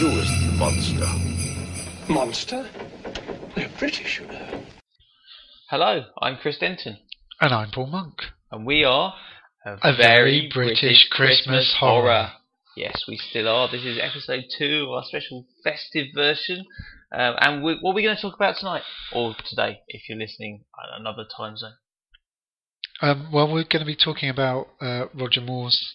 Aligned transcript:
newest 0.00 0.32
monster. 0.58 1.06
Monster? 2.12 2.68
They're 3.54 3.70
British, 3.78 4.20
you 4.20 4.26
know. 4.26 4.62
Hello, 5.70 6.04
I'm 6.20 6.36
Chris 6.36 6.58
Denton, 6.58 6.98
And 7.40 7.52
I'm 7.52 7.70
Paul 7.70 7.86
Monk. 7.86 8.14
and 8.50 8.66
we 8.66 8.84
are 8.84 9.14
a, 9.64 9.78
A 9.82 9.96
very 9.96 10.50
British 10.52 11.08
Christmas 11.10 11.76
horror. 11.78 12.32
Yes, 12.76 13.04
we 13.08 13.16
still 13.16 13.48
are. 13.48 13.70
This 13.70 13.84
is 13.84 13.98
episode 14.00 14.44
two 14.58 14.86
of 14.86 14.90
our 14.90 15.04
special 15.04 15.46
festive 15.62 16.08
version. 16.14 16.64
Um, 17.12 17.34
and 17.40 17.62
we, 17.62 17.78
what 17.80 17.92
are 17.92 17.94
we 17.94 18.02
going 18.02 18.16
to 18.16 18.22
talk 18.22 18.34
about 18.34 18.56
tonight? 18.58 18.82
Or 19.12 19.34
today, 19.48 19.80
if 19.88 20.08
you're 20.08 20.18
listening 20.18 20.64
at 20.76 21.00
another 21.00 21.24
time 21.36 21.56
zone. 21.56 21.74
Um, 23.00 23.28
well, 23.32 23.46
we're 23.46 23.62
going 23.64 23.80
to 23.80 23.84
be 23.84 23.96
talking 23.96 24.28
about 24.28 24.68
uh, 24.80 25.06
Roger 25.14 25.40
Moore's 25.40 25.94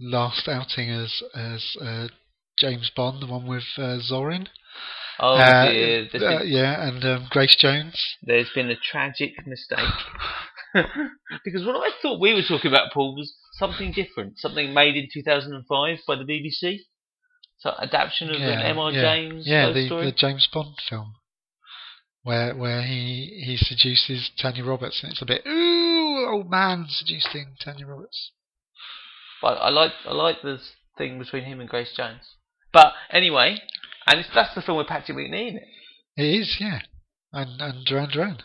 last 0.00 0.48
outing 0.48 0.90
as 0.90 1.22
as 1.34 1.76
uh, 1.80 2.08
James 2.58 2.90
Bond, 2.94 3.22
the 3.22 3.26
one 3.26 3.46
with 3.46 3.64
uh, 3.76 3.98
Zorin. 3.98 4.48
Oh 5.18 5.34
Uh, 5.34 5.70
dear, 5.70 6.08
uh, 6.14 6.18
been, 6.18 6.48
yeah, 6.48 6.88
and 6.88 7.04
um, 7.04 7.26
Grace 7.30 7.56
Jones. 7.56 8.16
there's 8.22 8.50
been 8.54 8.70
a 8.70 8.76
tragic 8.76 9.46
mistake. 9.46 9.78
because 11.44 11.64
what 11.64 11.76
I 11.76 11.90
thought 12.02 12.20
we 12.20 12.34
were 12.34 12.42
talking 12.42 12.70
about, 12.70 12.92
Paul, 12.92 13.14
was 13.14 13.32
something 13.58 13.92
different. 13.92 14.38
Something 14.38 14.74
made 14.74 14.96
in 14.96 15.08
2005 15.12 15.98
by 16.06 16.16
the 16.16 16.24
BBC. 16.24 16.78
So, 17.58 17.70
adaptation 17.80 18.30
of 18.30 18.36
an 18.40 18.60
M.R. 18.60 18.90
yeah, 18.92 19.00
James 19.00 19.46
yeah, 19.46 19.70
the, 19.72 19.86
story. 19.86 20.06
the 20.06 20.12
James 20.12 20.48
Bond 20.52 20.74
film, 20.88 21.14
where 22.22 22.54
where 22.54 22.82
he 22.82 23.42
he 23.46 23.56
seduces 23.56 24.30
Tanya 24.36 24.64
Roberts, 24.64 25.02
and 25.02 25.12
it's 25.12 25.22
a 25.22 25.26
bit 25.26 25.46
ooh, 25.46 26.26
old 26.28 26.50
man 26.50 26.86
seducing 26.88 27.54
Tanya 27.64 27.86
Roberts. 27.86 28.32
But 29.40 29.54
I 29.58 29.70
like 29.70 29.92
I 30.04 30.12
like 30.12 30.42
the 30.42 30.58
thing 30.98 31.18
between 31.18 31.44
him 31.44 31.60
and 31.60 31.68
Grace 31.68 31.92
Jones. 31.96 32.34
But 32.74 32.92
anyway, 33.10 33.56
and 34.06 34.20
it's, 34.20 34.28
that's 34.34 34.54
the 34.54 34.60
film 34.60 34.78
with 34.78 34.88
Patrick 34.88 35.16
Macnee 35.16 35.48
in 35.50 35.56
it. 35.56 35.68
It 36.16 36.40
is, 36.40 36.56
yeah, 36.60 36.80
and 37.32 37.60
and 37.60 37.86
Duran 37.86 38.10
Duran. 38.10 38.38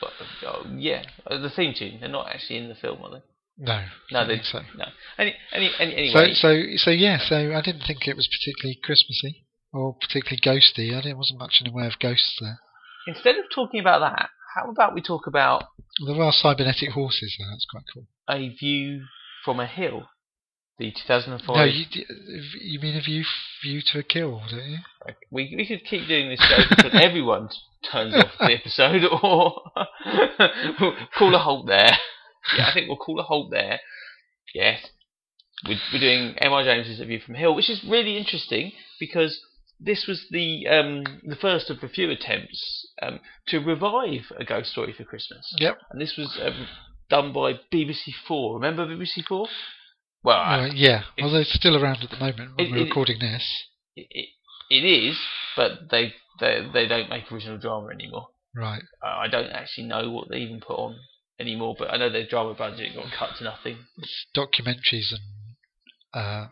But 0.00 0.12
oh, 0.46 0.66
yeah, 0.76 1.02
uh, 1.26 1.38
the 1.38 1.50
theme 1.50 1.74
tune. 1.76 1.98
They're 2.00 2.08
not 2.08 2.28
actually 2.28 2.58
in 2.58 2.68
the 2.68 2.74
film, 2.74 3.02
are 3.02 3.10
they? 3.10 3.22
No, 3.58 3.84
No, 4.12 4.26
they 4.26 4.40
so. 4.42 4.60
no. 4.76 4.84
Any, 5.18 5.34
any, 5.52 5.70
any, 5.78 6.10
So, 6.12 6.18
anyway, 6.18 6.34
so, 6.34 6.62
so 6.76 6.90
yeah. 6.90 7.18
So 7.26 7.54
I 7.54 7.62
didn't 7.62 7.82
think 7.86 8.06
it 8.06 8.14
was 8.16 8.28
particularly 8.28 8.78
Christmassy 8.84 9.46
or 9.72 9.96
particularly 9.98 10.40
ghosty. 10.44 10.92
I 10.96 11.00
didn't 11.00 11.18
wasn't 11.18 11.40
much 11.40 11.60
in 11.60 11.70
the 11.70 11.76
way 11.76 11.86
of 11.86 11.98
ghosts 11.98 12.36
there. 12.40 12.58
instead 13.06 13.36
of 13.36 13.44
talking 13.54 13.80
about 13.80 14.00
that, 14.00 14.28
how 14.54 14.70
about 14.70 14.94
we 14.94 15.00
talk 15.00 15.26
about 15.26 15.64
There 16.06 16.20
are 16.20 16.32
cybernetic 16.32 16.90
horses 16.90 17.34
there. 17.38 17.48
That's 17.50 17.66
quite 17.70 17.84
cool. 17.92 18.06
a 18.28 18.54
view 18.54 19.06
from 19.44 19.58
a 19.58 19.66
hill? 19.66 20.08
The 20.78 20.90
2005. 20.92 21.56
No, 21.56 21.64
you 21.64 21.84
you 22.60 22.80
mean 22.80 22.96
a 22.96 23.00
view 23.00 23.24
view 23.62 23.80
to 23.92 23.98
a 24.00 24.02
kill, 24.02 24.42
don't 24.50 24.62
you? 24.68 24.78
we 25.30 25.54
we 25.56 25.66
could 25.66 25.84
keep 25.88 26.06
doing 26.06 26.28
this 26.28 26.40
show 26.40 26.62
until 26.68 27.00
everyone 27.02 27.48
turns 27.90 28.14
off 28.14 28.32
the 28.38 28.52
episode, 28.54 29.02
or 29.22 29.62
we'll 30.78 30.94
call 31.18 31.34
a 31.34 31.38
halt 31.38 31.66
there. 31.66 31.92
Yeah, 32.56 32.68
I 32.68 32.74
think 32.74 32.88
we'll 32.88 32.98
call 32.98 33.18
a 33.18 33.22
halt 33.22 33.50
there. 33.50 33.80
Yes, 34.54 34.86
we're, 35.66 35.78
we're 35.92 35.98
doing 36.00 36.34
M.R. 36.38 36.62
James's 36.62 36.98
View 37.06 37.20
from 37.24 37.36
Hill, 37.36 37.54
which 37.54 37.70
is 37.70 37.82
really 37.88 38.18
interesting 38.18 38.72
because 39.00 39.40
this 39.80 40.04
was 40.06 40.26
the 40.30 40.66
um, 40.68 41.04
the 41.24 41.36
first 41.36 41.70
of 41.70 41.78
a 41.82 41.88
few 41.88 42.10
attempts 42.10 42.86
um, 43.00 43.20
to 43.48 43.58
revive 43.60 44.30
a 44.38 44.44
ghost 44.44 44.72
story 44.72 44.92
for 44.96 45.04
Christmas, 45.04 45.54
Yep. 45.58 45.78
and 45.90 46.00
this 46.02 46.16
was 46.18 46.38
um, 46.42 46.66
done 47.08 47.32
by 47.32 47.54
BBC 47.72 48.12
Four. 48.28 48.56
Remember 48.56 48.86
BBC 48.86 49.24
Four? 49.26 49.48
Well, 50.26 50.36
I- 50.40 50.58
Uh, 50.68 50.72
yeah. 50.74 51.04
Although 51.22 51.38
it's 51.38 51.54
still 51.54 51.76
around 51.80 52.02
at 52.02 52.10
the 52.10 52.16
moment 52.18 52.56
when 52.56 52.66
It- 52.66 52.70
we're 52.72 52.78
it- 52.78 52.88
recording 52.88 53.20
this. 53.20 53.44
it, 53.94 54.08
it, 54.10 54.28
it 54.70 54.84
is, 54.84 55.16
but 55.56 55.88
they, 55.90 56.14
they 56.40 56.68
they 56.72 56.86
don't 56.88 57.08
make 57.08 57.30
original 57.30 57.58
drama 57.58 57.88
anymore. 57.94 58.26
Right. 58.54 58.82
Uh, 59.00 59.06
I 59.24 59.28
don't 59.28 59.50
actually 59.52 59.86
know 59.86 60.10
what 60.10 60.28
they 60.28 60.38
even 60.38 60.58
put 60.60 60.78
on 60.78 60.98
anymore, 61.38 61.76
but 61.78 61.92
I 61.92 61.96
know 61.98 62.10
their 62.10 62.26
drama 62.26 62.54
budget 62.54 62.96
got 62.96 63.12
cut 63.12 63.36
to 63.38 63.44
nothing. 63.44 63.76
It's 63.98 64.26
documentaries 64.34 65.12
and 65.12 65.22
uh, 66.12 66.48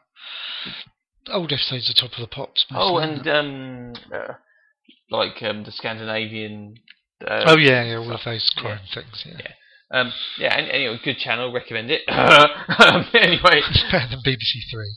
old 1.32 1.52
episodes 1.52 1.88
of 1.90 1.96
Top 1.96 2.12
of 2.12 2.20
the 2.20 2.28
Pops. 2.28 2.64
Oh, 2.70 2.98
and 2.98 3.26
um, 3.26 3.94
uh, 4.14 4.34
like 5.10 5.42
um, 5.42 5.64
the 5.64 5.72
Scandinavian. 5.72 6.76
Uh, 7.26 7.42
oh 7.48 7.56
yeah, 7.58 7.82
yeah, 7.82 7.96
all 7.96 8.12
of 8.12 8.20
stuff. 8.20 8.24
those 8.34 8.52
Yeah. 8.56 8.62
crime 8.62 8.80
things. 8.94 9.22
Yeah. 9.26 9.36
Yeah. 9.40 9.52
Um, 9.94 10.12
yeah, 10.38 10.58
and 10.58 10.68
anyway, 10.70 10.98
good 11.04 11.18
channel, 11.18 11.52
recommend 11.52 11.90
it. 11.90 12.02
um, 12.08 13.06
anyway, 13.14 13.60
It's 13.70 13.84
better 13.92 14.08
than 14.10 14.20
BBC 14.26 14.68
Three. 14.70 14.92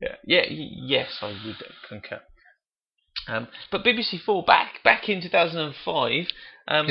yeah, 0.00 0.14
yeah, 0.24 0.42
yes, 0.48 1.08
I 1.20 1.28
would 1.44 1.56
concur. 1.88 2.20
Um, 3.28 3.48
but 3.72 3.84
BBC 3.84 4.20
Four 4.24 4.44
back 4.44 4.82
back 4.84 5.08
in 5.08 5.20
2005, 5.20 6.26
um, 6.68 6.86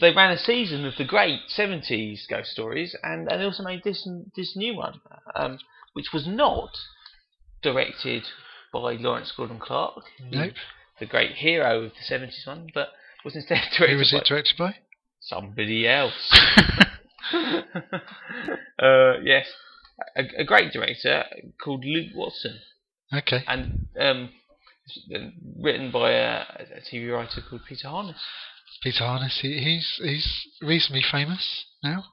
they 0.00 0.12
ran 0.12 0.32
a 0.32 0.38
season 0.38 0.84
of 0.84 0.94
the 0.98 1.04
great 1.04 1.40
70s 1.56 2.20
ghost 2.28 2.50
stories, 2.50 2.96
and, 3.02 3.30
and 3.30 3.40
they 3.40 3.44
also 3.44 3.62
made 3.62 3.84
this 3.84 4.08
this 4.36 4.54
new 4.56 4.74
one, 4.74 5.00
um, 5.36 5.58
which 5.92 6.06
was 6.12 6.26
not 6.26 6.70
directed 7.62 8.24
by 8.72 8.94
Lawrence 8.94 9.32
Gordon 9.36 9.60
Clark, 9.60 10.02
the, 10.30 10.36
Nope. 10.36 10.52
the 10.98 11.06
great 11.06 11.32
hero 11.36 11.84
of 11.84 11.92
the 11.92 12.14
70s 12.14 12.44
one, 12.46 12.68
but 12.74 12.88
was 13.24 13.36
instead 13.36 13.58
directed 13.78 13.92
Who 13.92 13.98
was 13.98 14.12
it 14.12 14.24
directed 14.24 14.56
by? 14.58 14.76
Somebody 15.22 15.88
else. 15.88 16.12
uh, 18.78 19.14
yes, 19.22 19.46
a, 20.16 20.24
a 20.38 20.44
great 20.44 20.72
director 20.72 21.24
called 21.62 21.84
Luke 21.84 22.10
Watson 22.14 22.58
Okay. 23.12 23.44
and 23.46 23.86
um, 24.00 24.30
written 25.60 25.90
by 25.90 26.10
a, 26.12 26.42
a 26.58 26.80
TV 26.90 27.12
writer 27.12 27.40
called 27.48 27.62
Peter 27.68 27.88
Harness. 27.88 28.20
Peter 28.82 29.04
Harness. 29.04 29.38
He, 29.42 29.58
he's 29.58 30.00
he's 30.02 30.46
reasonably 30.60 31.04
famous 31.10 31.64
now. 31.82 32.04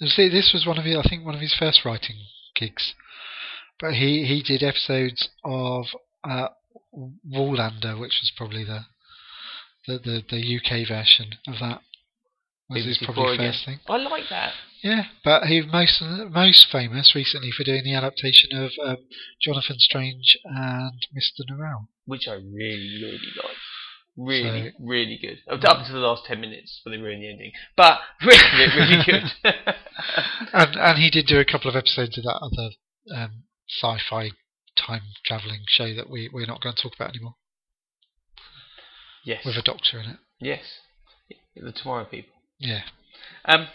See, 0.00 0.28
this 0.28 0.52
was 0.54 0.66
one 0.66 0.78
of 0.78 0.84
his, 0.84 0.96
I 0.96 1.02
think, 1.08 1.24
one 1.24 1.34
of 1.34 1.40
his 1.40 1.54
first 1.58 1.84
writing 1.84 2.16
gigs. 2.56 2.94
But 3.78 3.94
he, 3.94 4.24
he 4.24 4.42
did 4.42 4.62
episodes 4.62 5.28
of 5.44 5.86
uh, 6.24 6.48
Wallander, 6.94 7.98
which 7.98 8.18
was 8.22 8.32
probably 8.36 8.64
the 8.64 8.80
the, 9.86 9.98
the 9.98 10.22
the 10.28 10.56
UK 10.56 10.86
version 10.86 11.34
of 11.46 11.54
that. 11.60 11.80
Was 12.70 12.84
his 12.84 12.98
probably 12.98 13.22
Four 13.24 13.32
again. 13.34 13.52
first 13.52 13.64
thing. 13.64 13.78
I 13.88 13.96
like 13.96 14.28
that. 14.30 14.52
Yeah, 14.82 15.04
but 15.24 15.42
he 15.44 15.60
most 15.60 16.00
most 16.30 16.66
famous 16.70 17.14
recently 17.14 17.50
for 17.50 17.64
doing 17.64 17.82
the 17.84 17.94
adaptation 17.94 18.50
of 18.56 18.70
um, 18.82 18.96
Jonathan 19.42 19.76
Strange 19.78 20.38
and 20.44 20.92
Mr. 21.14 21.44
Norrell. 21.50 21.88
which 22.06 22.26
I 22.28 22.34
really, 22.34 22.98
really 23.02 23.18
like. 23.36 23.56
Really, 24.16 24.70
So- 24.70 24.76
really 24.80 25.18
good. 25.20 25.38
Up 25.48 25.62
up 25.64 25.86
to 25.86 25.92
the 25.92 25.98
last 25.98 26.24
ten 26.26 26.40
minutes, 26.40 26.80
but 26.84 26.90
they 26.92 26.96
ruined 26.98 27.22
the 27.22 27.28
ending. 27.30 27.52
But 27.76 28.00
the 28.20 28.26
rest 28.28 28.44
of 28.52 28.60
it 28.60 28.74
really 28.76 29.04
good. 29.04 29.74
And 30.52 30.76
and 30.76 30.98
he 30.98 31.10
did 31.10 31.26
do 31.26 31.38
a 31.38 31.44
couple 31.44 31.68
of 31.68 31.76
episodes 31.76 32.16
of 32.18 32.24
that 32.24 32.38
other 32.40 32.70
um, 33.14 33.44
sci-fi 33.68 34.30
time 34.76 35.02
traveling 35.26 35.60
show 35.68 35.94
that 35.94 36.08
we 36.08 36.30
we're 36.32 36.46
not 36.46 36.60
going 36.62 36.74
to 36.74 36.82
talk 36.82 36.94
about 36.94 37.10
anymore 37.10 37.34
yes, 39.24 39.44
with 39.44 39.56
a 39.56 39.62
doctor 39.62 39.98
in 40.00 40.10
it. 40.10 40.16
yes, 40.40 40.62
the 41.54 41.72
Tomorrow 41.72 42.04
People. 42.06 42.32
Yeah. 42.60 42.82
Um, 43.44 43.66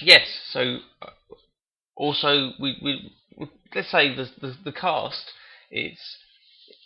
yes. 0.00 0.26
So, 0.50 0.78
uh, 1.02 1.10
also 1.96 2.52
we, 2.58 2.78
we 2.82 3.48
let's 3.74 3.90
say 3.90 4.14
the, 4.14 4.30
the 4.40 4.56
the 4.64 4.72
cast 4.72 5.32
is 5.70 5.98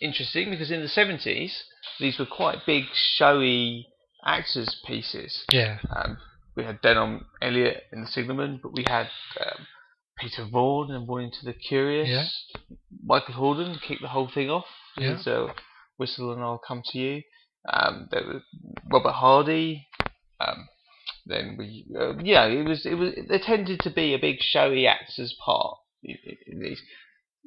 interesting 0.01 0.49
because 0.49 0.71
in 0.71 0.81
the 0.81 0.87
seventies 0.87 1.63
these 1.99 2.19
were 2.19 2.25
quite 2.25 2.65
big, 2.65 2.85
showy 2.93 3.87
actors 4.25 4.81
pieces. 4.85 5.45
Yeah. 5.51 5.77
Um, 5.95 6.17
we 6.55 6.63
had 6.63 6.81
Denholm 6.81 7.23
Elliott 7.41 7.83
in 7.93 8.01
The 8.01 8.07
Signalman, 8.07 8.59
but 8.61 8.73
we 8.73 8.83
had 8.85 9.07
um, 9.39 9.65
Peter 10.17 10.45
Vaughan 10.49 10.93
in 10.93 11.07
Warning 11.07 11.31
to 11.31 11.45
the 11.45 11.53
Curious. 11.53 12.09
Yeah. 12.09 12.67
Michael 13.03 13.35
Hordern 13.35 13.81
kicked 13.81 14.01
the 14.01 14.09
whole 14.09 14.29
thing 14.33 14.49
off. 14.49 14.65
Yeah. 14.97 15.17
with, 15.17 15.27
uh, 15.27 15.53
Whistle 15.97 16.33
and 16.33 16.41
I'll 16.41 16.61
Come 16.65 16.81
to 16.85 16.97
You. 16.97 17.21
Um, 17.71 18.07
there 18.11 18.23
was 18.25 18.41
Robert 18.91 19.13
Hardy. 19.13 19.87
Um, 20.39 20.67
then 21.25 21.55
we, 21.57 21.85
uh, 21.99 22.15
yeah, 22.23 22.45
it 22.45 22.65
was 22.67 22.85
it 22.85 22.95
was. 22.95 23.13
There 23.27 23.39
tended 23.39 23.79
to 23.81 23.89
be 23.91 24.13
a 24.13 24.19
big 24.19 24.37
showy 24.41 24.87
actors 24.87 25.35
part 25.43 25.77
in, 26.03 26.15
in 26.47 26.59
these. 26.61 26.81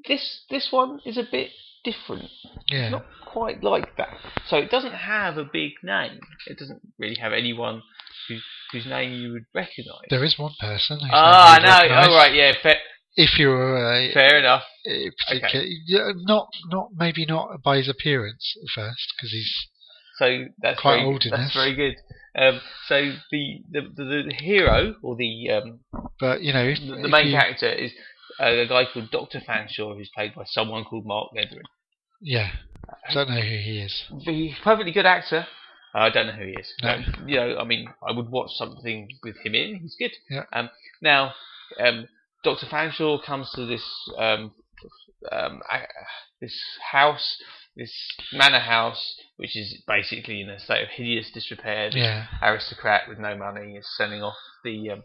This 0.07 0.45
this 0.51 0.69
one 0.71 1.01
is 1.05 1.17
a 1.19 1.25
bit 1.31 1.51
different 1.85 2.29
Yeah. 2.71 2.91
not 2.91 3.05
quite 3.27 3.63
like 3.65 3.97
that. 3.97 4.09
So 4.47 4.57
it 4.57 4.71
doesn't 4.71 4.93
have 4.95 5.37
a 5.37 5.45
big 5.45 5.73
name. 5.83 6.21
It 6.47 6.59
doesn't 6.59 6.81
really 6.99 7.17
have 7.21 7.33
anyone 7.33 7.83
who, 8.29 8.37
whose 8.71 8.87
name 8.87 9.13
you 9.21 9.33
would 9.33 9.47
recognise. 9.55 10.07
There 10.11 10.23
is 10.25 10.39
one 10.39 10.53
person. 10.61 11.01
Ah, 11.13 11.59
name 11.61 11.91
you 11.91 11.97
no. 11.97 12.13
Oh, 12.13 12.17
right. 12.17 12.33
Yeah. 12.35 12.53
Fair, 12.63 12.77
If 13.17 13.39
you 13.39 13.49
were 13.49 13.77
a, 13.93 14.13
fair 14.13 14.39
enough. 14.39 14.63
a 14.87 15.11
particular, 15.27 15.65
yeah, 15.87 16.13
not 16.15 16.49
not 16.71 16.89
maybe 16.95 17.27
not 17.27 17.63
by 17.65 17.79
his 17.79 17.89
appearance 17.89 18.55
at 18.63 18.69
first 18.75 19.13
because 19.17 19.33
he's 19.33 19.53
So 20.23 20.45
that's 20.61 20.81
Quite 20.81 20.99
very, 20.99 21.05
old 21.05 21.25
That's 21.29 21.53
very 21.53 21.75
good. 21.75 21.97
Um, 22.41 22.61
so 22.87 23.13
the, 23.33 23.59
the, 23.73 23.81
the, 23.97 24.23
the 24.29 24.35
hero 24.35 24.95
or 25.03 25.17
the 25.17 25.51
um, 25.51 25.81
but 26.21 26.43
you 26.43 26.53
know 26.53 26.63
if, 26.65 26.79
the, 26.79 27.05
if 27.05 27.11
main 27.11 27.27
you, 27.27 27.33
character 27.33 27.69
is 27.69 27.91
a 28.39 28.65
guy 28.69 28.85
called 28.93 29.11
Doctor 29.11 29.41
Fanshawe, 29.41 29.97
who's 29.97 30.11
played 30.15 30.35
by 30.35 30.45
someone 30.47 30.85
called 30.85 31.07
Mark 31.07 31.31
Letheren. 31.37 31.63
Yeah. 32.21 32.51
I 33.09 33.15
don't 33.15 33.31
know 33.31 33.41
who 33.41 33.57
he 33.57 33.81
is. 33.81 34.05
He's 34.21 34.53
a 34.53 34.63
perfectly 34.63 34.93
good 34.93 35.07
actor. 35.07 35.47
I 35.93 36.09
don't 36.09 36.29
know 36.29 36.33
who 36.33 36.47
he 36.47 36.53
is. 36.53 36.73
No. 36.83 36.91
Um, 36.91 37.25
you 37.27 37.37
know, 37.37 37.59
I 37.59 37.65
mean, 37.65 37.89
I 38.07 38.13
would 38.13 38.31
watch 38.31 38.51
something 38.53 39.09
with 39.25 39.37
him 39.45 39.55
in. 39.55 39.81
He's 39.81 39.97
good. 39.99 40.13
Yeah. 40.31 40.45
Um, 40.53 40.71
now, 41.03 41.35
um, 41.81 42.07
Doctor 42.45 42.67
Fanshawe 42.67 43.25
comes 43.25 43.51
to 43.57 43.67
this 43.67 43.85
um, 44.19 44.53
um, 45.31 45.61
this 46.41 46.59
house, 46.91 47.37
this 47.77 47.93
manor 48.33 48.59
house, 48.61 49.15
which 49.37 49.57
is 49.57 49.83
basically 49.87 50.41
in 50.43 50.49
a 50.51 50.59
state 50.59 50.83
of 50.83 50.89
hideous 50.91 51.31
disrepair. 51.33 51.89
This 51.91 51.97
Yeah. 52.03 52.27
aristocrat 52.43 53.09
with 53.09 53.19
no 53.19 53.37
money 53.37 53.77
is 53.77 53.87
selling 53.97 54.23
off 54.23 54.37
the 54.65 54.91
um, 54.91 55.03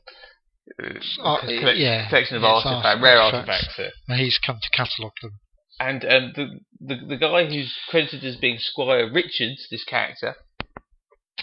uh, 0.83 1.39
collect- 1.39 1.77
yeah, 1.77 2.09
collection 2.09 2.35
of 2.37 2.43
yeah, 2.43 2.57
it's 2.57 2.65
artifacts, 2.65 3.01
rare 3.01 3.21
artifacts. 3.21 3.67
artifacts. 3.69 3.99
uh, 4.09 4.13
he's 4.15 4.37
come 4.39 4.59
to 4.61 4.69
catalogue 4.71 5.13
them. 5.21 5.39
and 5.79 6.03
um, 6.05 6.33
the, 6.35 6.59
the 6.81 7.05
the 7.07 7.17
guy 7.17 7.45
who's 7.45 7.73
credited 7.89 8.23
as 8.25 8.35
being 8.35 8.57
Squire 8.59 9.09
Richards, 9.11 9.67
this 9.71 9.83
character, 9.85 10.35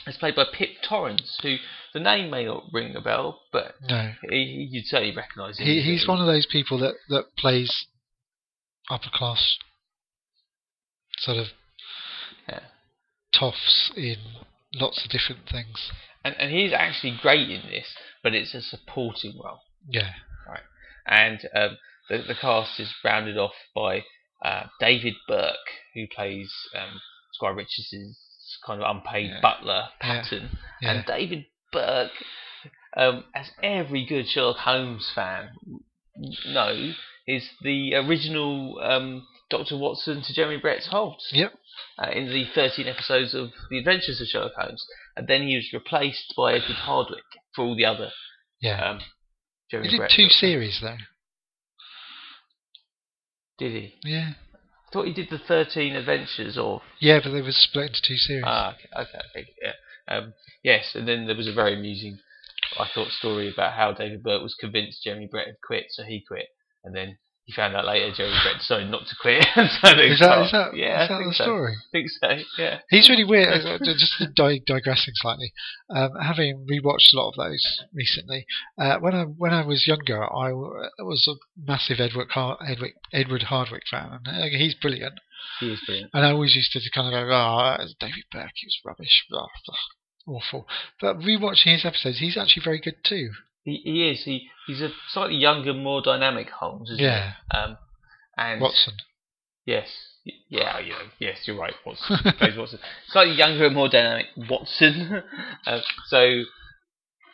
is 0.06 0.16
played 0.18 0.36
by 0.36 0.44
Pip 0.52 0.70
Torrens, 0.82 1.38
who 1.42 1.56
the 1.94 2.00
name 2.00 2.28
may 2.30 2.44
not 2.44 2.64
ring 2.72 2.94
a 2.96 3.00
bell, 3.00 3.40
but 3.50 3.76
No. 3.88 4.12
he, 4.28 4.36
he- 4.36 4.68
you'd 4.72 4.86
certainly 4.86 5.16
recognise 5.16 5.58
him. 5.58 5.66
He, 5.66 5.80
he's 5.80 6.06
one 6.06 6.20
of 6.20 6.26
those 6.26 6.44
people 6.46 6.76
that, 6.80 6.94
that 7.08 7.34
plays 7.38 7.86
upper 8.90 9.08
class 9.12 9.56
sort 11.18 11.38
of 11.38 11.46
Yeah. 12.48 12.60
toffs 13.32 13.90
in 13.96 14.16
lots 14.74 15.04
of 15.04 15.10
different 15.10 15.48
things. 15.48 15.90
and, 16.24 16.34
and 16.38 16.50
he's 16.50 16.72
actually 16.72 17.16
great 17.20 17.50
in 17.50 17.62
this, 17.70 17.94
but 18.22 18.34
it's 18.34 18.54
a 18.54 18.62
supporting 18.62 19.38
role. 19.42 19.60
Yeah. 19.88 20.12
Right. 20.48 20.62
And 21.06 21.38
um, 21.54 21.78
the, 22.08 22.18
the 22.26 22.34
cast 22.34 22.80
is 22.80 22.92
rounded 23.04 23.36
off 23.36 23.52
by 23.74 24.04
uh, 24.44 24.64
David 24.80 25.14
Burke, 25.28 25.56
who 25.94 26.06
plays 26.14 26.50
um, 26.74 27.00
Squire 27.32 27.54
Richards' 27.54 28.16
kind 28.66 28.82
of 28.82 28.96
unpaid 28.96 29.30
Yeah. 29.30 29.40
butler. 29.40 29.88
Patten. 30.00 30.58
Yeah. 30.80 30.92
And 30.92 31.06
David 31.06 31.46
Burke, 31.72 32.10
um, 32.96 33.24
as 33.34 33.50
every 33.62 34.04
good 34.06 34.26
Sherlock 34.28 34.56
Holmes 34.58 35.10
fan 35.14 35.50
knows, 36.46 36.96
is 37.26 37.48
the 37.62 37.94
original 37.96 38.78
um, 38.82 39.26
Dr. 39.58 39.76
Watson 39.76 40.22
to 40.22 40.34
Jeremy 40.34 40.58
Brett's 40.58 40.86
Holmes 40.86 41.26
Yep. 41.32 41.52
uh, 41.98 42.10
in 42.10 42.28
the 42.28 42.44
13 42.54 42.86
episodes 42.86 43.34
of 43.34 43.50
The 43.70 43.78
Adventures 43.78 44.20
of 44.20 44.26
Sherlock 44.28 44.52
Holmes. 44.56 44.84
And 45.16 45.26
then 45.28 45.46
he 45.46 45.56
was 45.56 45.70
replaced 45.72 46.34
by 46.36 46.54
Edward 46.54 46.76
Hardwicke 46.86 47.38
for 47.54 47.64
all 47.64 47.76
the 47.76 47.84
other 47.84 48.10
Yeah. 48.60 48.90
um, 48.90 49.00
Jeremy 49.70 49.88
he 49.88 49.92
did 49.92 49.98
Brett 49.98 50.10
two 50.10 50.22
Doctor- 50.24 50.36
series 50.38 50.80
though. 50.80 50.96
Did 53.58 53.72
he? 53.72 53.94
Yeah. 54.04 54.32
I 54.54 54.90
thought 54.92 55.06
he 55.06 55.12
did 55.12 55.30
the 55.30 55.38
13 55.38 55.94
Adventures 55.96 56.56
of. 56.58 56.82
Yeah, 57.00 57.20
but 57.22 57.30
they 57.30 57.42
were 57.42 57.52
split 57.52 57.88
into 57.88 58.00
two 58.02 58.16
series. 58.16 58.44
Ah, 58.46 58.74
okay, 58.74 58.88
okay, 58.96 59.18
okay, 59.30 59.48
yeah. 59.62 59.72
Um, 60.08 60.34
yes, 60.62 60.94
and 60.94 61.06
then 61.08 61.26
there 61.26 61.36
was 61.36 61.48
a 61.48 61.52
very 61.52 61.74
amusing, 61.74 62.18
I 62.78 62.88
thought, 62.94 63.08
story 63.10 63.48
about 63.52 63.72
how 63.74 63.92
David 63.92 64.22
Burke 64.22 64.42
was 64.42 64.54
convinced 64.54 65.02
Jeremy 65.02 65.26
Brett 65.30 65.46
had 65.46 65.56
quit, 65.64 65.86
so 65.90 66.02
he 66.04 66.20
quit, 66.26 66.46
and 66.84 66.94
then 66.94 67.18
he 67.46 67.52
found 67.52 67.76
out 67.76 67.84
later 67.84 68.10
Jeremy 68.16 68.38
Brett 68.42 68.56
decided 68.58 68.90
not 68.90 69.06
to 69.06 69.14
quit. 69.20 69.44
so 69.54 69.60
is 69.60 70.18
that, 70.20 70.44
is 70.46 70.52
that, 70.52 70.74
yeah, 70.74 71.02
is 71.02 71.08
that 71.10 71.18
the 71.18 71.34
so. 71.34 71.44
story? 71.44 71.74
I 71.76 71.90
think 71.92 72.08
so. 72.08 72.28
Yeah. 72.56 72.78
He's 72.88 73.10
really 73.10 73.24
weird. 73.24 73.48
uh, 73.66 73.74
uh, 73.74 73.78
Just 73.84 74.14
di- 74.34 74.62
digressing 74.66 75.12
slightly, 75.16 75.52
um, 75.90 76.12
having 76.22 76.66
rewatched 76.70 77.12
a 77.12 77.16
lot 77.16 77.28
of 77.28 77.34
those 77.36 77.82
recently. 77.92 78.46
Uh, 78.78 78.96
when 79.00 79.14
I 79.14 79.24
when 79.24 79.52
I 79.52 79.64
was 79.66 79.86
younger, 79.86 80.22
I 80.24 80.48
w- 80.48 80.72
was 81.00 81.28
a 81.28 81.34
massive 81.70 82.00
Edward 82.00 82.28
Har- 82.30 82.58
Edward, 82.66 82.92
Edward 83.12 83.42
Hardwicke 83.42 83.88
fan, 83.90 84.20
and 84.24 84.26
uh, 84.26 84.46
he's 84.56 84.74
brilliant. 84.74 85.14
He 85.60 85.70
is 85.72 85.80
brilliant. 85.84 86.10
And 86.14 86.24
I 86.24 86.30
always 86.30 86.56
used 86.56 86.72
to 86.72 86.80
kind 86.94 87.08
of 87.08 87.12
go, 87.12 87.30
"Oh, 87.30 87.76
David 88.00 88.24
Burke, 88.32 88.52
he 88.54 88.66
was 88.66 88.78
rubbish, 88.86 89.24
blah, 89.28 89.48
blah, 89.66 90.34
awful." 90.36 90.66
But 90.98 91.18
rewatching 91.18 91.74
his 91.74 91.84
episodes, 91.84 92.20
he's 92.20 92.38
actually 92.38 92.62
very 92.64 92.80
good 92.80 93.04
too. 93.04 93.32
He, 93.64 93.80
he 93.84 94.10
is. 94.10 94.24
He 94.24 94.48
he's 94.66 94.80
a 94.82 94.90
slightly 95.08 95.36
younger, 95.36 95.74
more 95.74 96.02
dynamic 96.02 96.50
Holmes, 96.50 96.90
isn't 96.90 97.02
Yeah, 97.02 97.32
he? 97.50 97.58
Um, 97.58 97.78
and 98.36 98.60
Watson. 98.60 98.94
Yes. 99.64 99.88
Yeah, 100.48 100.78
you 100.78 100.90
know, 100.90 100.98
yes, 101.18 101.40
you're 101.44 101.58
right. 101.58 101.74
Watson 101.84 102.16
plays 102.38 102.56
Watson. 102.56 102.78
Slightly 103.08 103.34
younger 103.34 103.66
and 103.66 103.74
more 103.74 103.88
dynamic 103.88 104.26
Watson. 104.48 105.22
uh, 105.66 105.80
so 106.06 106.42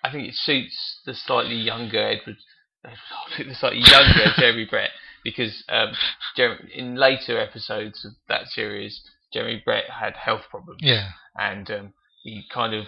I 0.02 0.10
think 0.10 0.28
it 0.28 0.34
suits 0.34 1.00
the 1.06 1.14
slightly 1.14 1.54
younger 1.54 2.00
Edward, 2.00 2.36
the 3.38 3.54
slightly 3.54 3.80
younger 3.80 4.32
Jeremy 4.36 4.64
Brett 4.64 4.90
because 5.22 5.62
um, 5.68 5.92
Jeremy, 6.36 6.70
in 6.74 6.94
later 6.96 7.38
episodes 7.38 8.04
of 8.04 8.12
that 8.28 8.46
series, 8.48 9.02
Jeremy 9.32 9.62
Brett 9.64 9.84
had 9.88 10.16
health 10.16 10.42
problems 10.50 10.80
Yeah, 10.82 11.10
and 11.36 11.70
um, 11.70 11.92
he 12.22 12.44
kind 12.52 12.74
of 12.74 12.86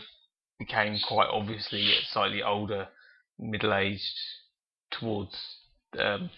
became 0.59 0.99
quite 1.07 1.29
obviously 1.31 1.93
slightly 2.11 2.43
older, 2.43 2.89
middle-aged 3.51 4.19
towards 4.91 5.37
um, 5.99 6.31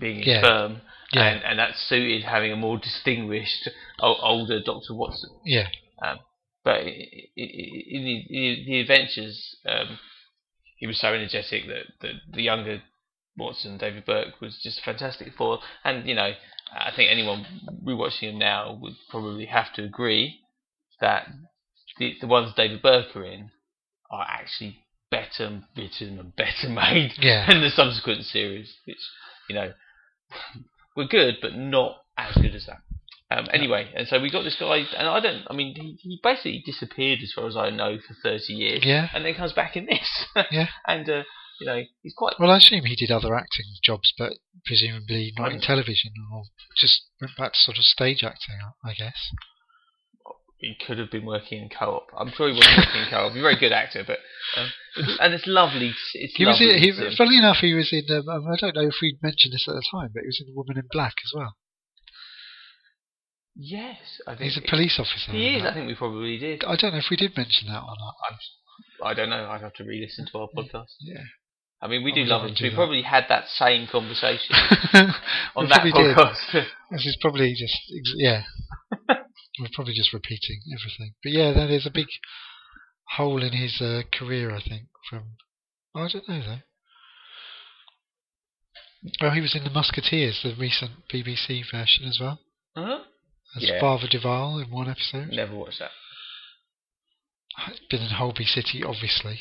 being 0.00 0.22
Yeah. 0.22 0.36
infirm, 0.36 0.80
yeah, 1.12 1.22
and, 1.24 1.44
and 1.44 1.58
that 1.58 1.76
suited 1.76 2.22
having 2.24 2.52
a 2.52 2.56
more 2.56 2.78
distinguished 2.78 3.68
older 4.00 4.60
Doctor 4.64 4.94
Watson. 4.94 5.30
yeah, 5.44 5.68
But 6.64 6.80
i- 6.80 7.30
i- 7.36 7.86
in 7.96 8.04
the, 8.04 8.16
in 8.30 8.64
the 8.66 8.80
adventures, 8.80 9.56
um, 9.66 9.98
he 10.76 10.86
was 10.86 11.00
so 11.00 11.08
energetic 11.12 11.66
that, 11.66 11.86
that 12.00 12.12
the 12.32 12.42
younger 12.42 12.82
Watson, 13.36 13.78
David 13.78 14.04
Burke, 14.04 14.40
was 14.40 14.58
just 14.62 14.80
fantastic 14.84 15.34
for. 15.34 15.58
And 15.84 16.08
you 16.08 16.14
know, 16.14 16.34
I 16.72 16.90
think 16.94 17.10
anyone 17.10 17.46
rewatching 17.84 18.30
him 18.32 18.38
now 18.38 18.78
would 18.80 18.94
probably 19.10 19.46
have 19.46 19.72
to 19.74 19.82
agree 19.84 20.40
that 21.00 21.26
the 21.98 22.16
the 22.20 22.26
ones 22.26 22.52
David 22.54 22.80
Burke 22.82 23.14
are 23.16 23.24
in 23.24 23.50
are 24.10 24.26
actually 24.28 24.78
better 25.38 25.62
written 25.76 26.18
and 26.18 26.36
better 26.36 26.68
made 26.68 27.12
yeah. 27.18 27.46
than 27.46 27.60
the 27.60 27.70
subsequent 27.70 28.24
series, 28.24 28.74
which 28.86 28.98
you 29.48 29.54
know 29.54 29.72
were 30.96 31.06
good, 31.06 31.36
but 31.40 31.54
not 31.54 31.96
as 32.16 32.34
good 32.36 32.54
as 32.54 32.66
that. 32.66 32.78
Um, 33.30 33.46
anyway, 33.52 33.90
and 33.96 34.06
so 34.06 34.20
we 34.20 34.30
got 34.30 34.42
this 34.42 34.56
guy, 34.60 34.84
and 34.96 35.08
I 35.08 35.18
don't. 35.20 35.44
I 35.48 35.54
mean, 35.54 35.74
he, 35.74 35.96
he 36.02 36.20
basically 36.22 36.62
disappeared, 36.66 37.20
as 37.22 37.32
far 37.34 37.46
as 37.46 37.56
I 37.56 37.70
know, 37.70 37.96
for 37.96 38.14
thirty 38.22 38.52
years, 38.52 38.84
Yeah. 38.84 39.08
and 39.14 39.24
then 39.24 39.34
comes 39.34 39.52
back 39.54 39.76
in 39.76 39.86
this. 39.86 40.26
Yeah. 40.50 40.66
and 40.86 41.08
uh, 41.08 41.22
you 41.58 41.66
know, 41.66 41.82
he's 42.02 42.14
quite. 42.14 42.34
Well, 42.38 42.50
I 42.50 42.58
assume 42.58 42.84
he 42.84 42.94
did 42.96 43.10
other 43.10 43.34
acting 43.34 43.64
jobs, 43.82 44.12
but 44.18 44.34
presumably 44.66 45.32
not 45.38 45.52
in 45.52 45.60
television, 45.62 46.12
or 46.32 46.42
just 46.76 47.04
went 47.22 47.36
back 47.38 47.52
to 47.52 47.58
sort 47.58 47.78
of 47.78 47.84
stage 47.84 48.22
acting, 48.22 48.56
I 48.84 48.92
guess. 48.92 49.16
He 50.62 50.76
could 50.86 50.98
have 50.98 51.10
been 51.10 51.26
working 51.26 51.60
in 51.60 51.68
co-op. 51.68 52.06
I'm 52.16 52.30
sure 52.30 52.46
he 52.48 52.54
wasn't 52.54 52.78
working 52.78 53.02
in 53.02 53.08
co-op. 53.10 53.32
He's 53.32 53.40
a 53.40 53.42
very 53.42 53.58
good 53.58 53.72
actor, 53.72 54.04
but 54.06 54.18
um, 54.56 54.70
and 55.18 55.34
it's 55.34 55.46
lovely. 55.46 55.90
to 55.90 56.18
It's 56.18 56.36
He 56.36 56.46
was. 56.46 56.60
lovely 56.60 56.76
In, 56.76 56.78
he, 56.78 57.16
funnily 57.18 57.38
enough, 57.38 57.56
he 57.60 57.74
was 57.74 57.92
in. 57.92 58.06
Um, 58.14 58.46
I 58.46 58.54
don't 58.60 58.76
know 58.76 58.86
if 58.86 58.94
we'd 59.02 59.18
mentioned 59.20 59.52
this 59.52 59.66
at 59.66 59.74
the 59.74 59.82
time, 59.90 60.10
but 60.14 60.22
he 60.22 60.28
was 60.28 60.38
in 60.40 60.46
The 60.46 60.56
Woman 60.56 60.78
in 60.78 60.86
Black 60.92 61.14
as 61.26 61.32
well. 61.34 61.56
Yes, 63.54 63.98
I 64.26 64.32
think 64.36 64.52
He's 64.52 64.56
a 64.56 64.62
police 64.70 64.98
officer. 64.98 65.32
He 65.32 65.56
is. 65.56 65.64
I 65.64 65.74
think 65.74 65.86
we 65.88 65.94
probably 65.94 66.38
did. 66.38 66.64
I 66.64 66.76
don't 66.76 66.92
know 66.92 66.98
if 66.98 67.10
we 67.10 67.16
did 67.16 67.36
mention 67.36 67.68
that 67.68 67.82
or 67.82 67.94
not. 67.98 68.14
I 69.02 69.14
don't 69.14 69.28
know. 69.30 69.48
I'd 69.50 69.60
have 69.60 69.74
to 69.74 69.84
re-listen 69.84 70.26
to 70.32 70.38
our 70.38 70.48
podcast. 70.56 70.94
Yeah. 71.00 71.20
I 71.82 71.88
mean, 71.88 72.04
we 72.04 72.12
do 72.12 72.22
love 72.24 72.46
him. 72.46 72.54
We 72.60 72.68
that. 72.68 72.76
probably 72.76 73.02
had 73.02 73.24
that 73.28 73.48
same 73.48 73.88
conversation 73.90 74.54
on 75.56 75.64
We 75.64 75.68
that 75.68 75.80
podcast. 75.82 76.64
This 76.92 77.04
is 77.06 77.18
probably 77.20 77.52
just 77.54 77.76
ex- 77.98 78.14
yeah. 78.16 78.42
We're 79.60 79.68
probably 79.74 79.94
just 79.94 80.12
repeating 80.12 80.60
everything, 80.72 81.14
but 81.22 81.32
yeah, 81.32 81.52
that 81.52 81.70
is 81.70 81.86
a 81.86 81.90
big 81.90 82.06
hole 83.16 83.42
in 83.42 83.52
his 83.52 83.80
uh, 83.82 84.02
career. 84.12 84.50
I 84.54 84.60
think 84.62 84.84
from 85.10 85.36
I 85.94 86.08
don't 86.08 86.28
know 86.28 86.40
though. 86.40 86.62
Well, 89.20 89.32
he 89.32 89.40
was 89.40 89.54
in 89.56 89.64
the 89.64 89.70
Musketeers, 89.70 90.40
the 90.42 90.54
recent 90.58 90.92
BBC 91.12 91.62
version 91.70 92.06
as 92.08 92.18
well, 92.20 92.38
huh? 92.76 93.00
as 93.56 93.64
Yeah. 93.68 93.80
Father 93.80 94.06
Duval 94.08 94.58
in 94.60 94.70
one 94.70 94.88
episode. 94.88 95.28
Never 95.28 95.54
watched 95.56 95.80
that. 95.80 95.90
Been 97.90 98.00
in 98.00 98.10
Holby 98.10 98.44
City, 98.46 98.82
obviously. 98.82 99.40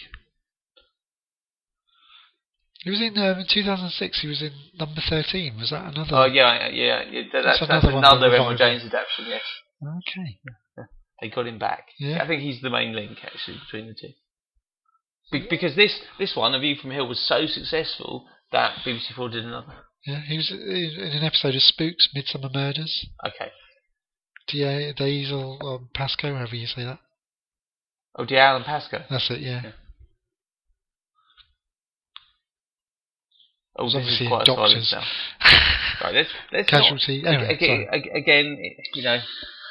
He 2.84 2.90
was 2.90 3.00
in 3.00 3.16
um, 3.18 3.40
in 3.40 3.46
2006. 3.48 4.22
He 4.22 4.28
was 4.28 4.42
in 4.42 4.52
number 4.78 5.00
13. 5.08 5.56
Was 5.58 5.70
that 5.70 5.94
another? 5.94 6.10
Oh 6.12 6.26
yeah, 6.26 6.68
yeah, 6.70 7.04
yeah. 7.10 7.22
that- 7.32 7.44
That's, 7.44 7.60
That's 7.60 7.60
that's 7.60 7.84
another 7.86 7.94
one 7.96 8.04
another 8.04 8.30
revival. 8.32 8.58
James 8.58 8.82
adaptation. 8.84 9.26
Yes, 9.30 9.42
Okay. 9.84 10.40
they 11.22 11.30
got 11.30 11.48
him 11.48 11.58
back. 11.60 11.88
Yeah. 12.00 12.24
I 12.24 12.28
think 12.28 12.42
he's 12.42 12.62
the 12.62 12.70
main 12.70 12.94
link 12.96 13.18
actually 13.24 13.58
between 13.66 13.88
the 13.88 13.94
two. 13.94 14.14
Be- 15.32 15.48
because 15.50 15.76
this 15.76 16.00
this 16.20 16.36
one, 16.36 16.54
A 16.56 16.60
View 16.60 16.76
from 16.76 16.92
Hill, 16.92 17.08
was 17.08 17.20
so 17.20 17.46
successful 17.48 18.26
that 18.52 18.76
BBC 18.86 19.14
Four 19.16 19.30
did 19.30 19.46
another. 19.46 19.74
Yeah, 20.06 20.22
he 20.28 20.38
was 20.38 20.52
in 20.52 20.60
in 20.60 21.12
an 21.18 21.24
episode 21.24 21.56
of 21.56 21.62
Spooks, 21.62 22.10
Midsomer 22.16 22.54
Murders. 22.54 23.06
Okay. 23.26 23.52
D.A. 24.48 24.94
Diesel 24.94 25.60
um, 25.64 25.90
Pascoe, 25.94 26.36
however 26.36 26.56
you 26.56 26.66
say 26.68 26.84
that. 26.84 27.00
Oh, 28.18 28.26
Dalziel 28.26 28.58
and 28.58 28.66
Pascoe. 28.66 29.04
That's 29.10 29.30
it. 29.32 29.40
Yeah. 29.40 29.62
Yeah. 29.64 29.72
Oh, 33.78 33.86
was 33.86 33.94
this 33.94 34.02
obviously 34.02 34.26
is 34.26 34.30
quite 34.30 34.42
a 34.42 34.46
doctors. 34.46 34.94
now. 34.96 35.04
Right, 36.04 36.16
let's 36.16 36.30
let's 36.52 36.68
Casualty. 36.70 37.22
Not, 37.22 37.34
Anyway, 37.36 37.54
again, 37.54 37.86
sorry. 37.88 38.10
again, 38.16 38.58
you 38.96 39.04
know, 39.04 39.20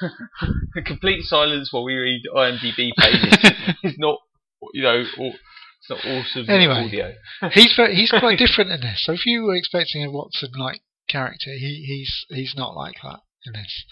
complete 0.86 1.22
silence 1.24 1.68
while 1.72 1.84
we 1.84 1.94
read 1.94 2.22
IMDb 2.34 2.90
pages 2.96 3.38
is 3.84 3.94
not, 3.98 4.18
you 4.74 4.82
know, 4.82 5.00
it's 5.00 5.90
not 5.90 5.98
awesome 6.04 6.48
Anyway. 6.48 6.74
audio. 6.86 7.12
he's 7.52 7.72
very, 7.76 7.94
he's 7.94 8.10
quite 8.10 8.38
different 8.38 8.70
in 8.70 8.80
this. 8.80 9.02
So 9.04 9.12
if 9.12 9.26
you 9.26 9.42
were 9.44 9.56
expecting 9.56 10.04
a 10.04 10.10
Watson 10.10 10.50
like 10.58 10.80
character, 11.08 11.50
he, 11.52 11.84
he's 11.86 12.24
he's 12.28 12.54
not 12.56 12.74
like 12.76 12.96
that 13.02 13.20
in 13.46 13.52
this. 13.54 13.84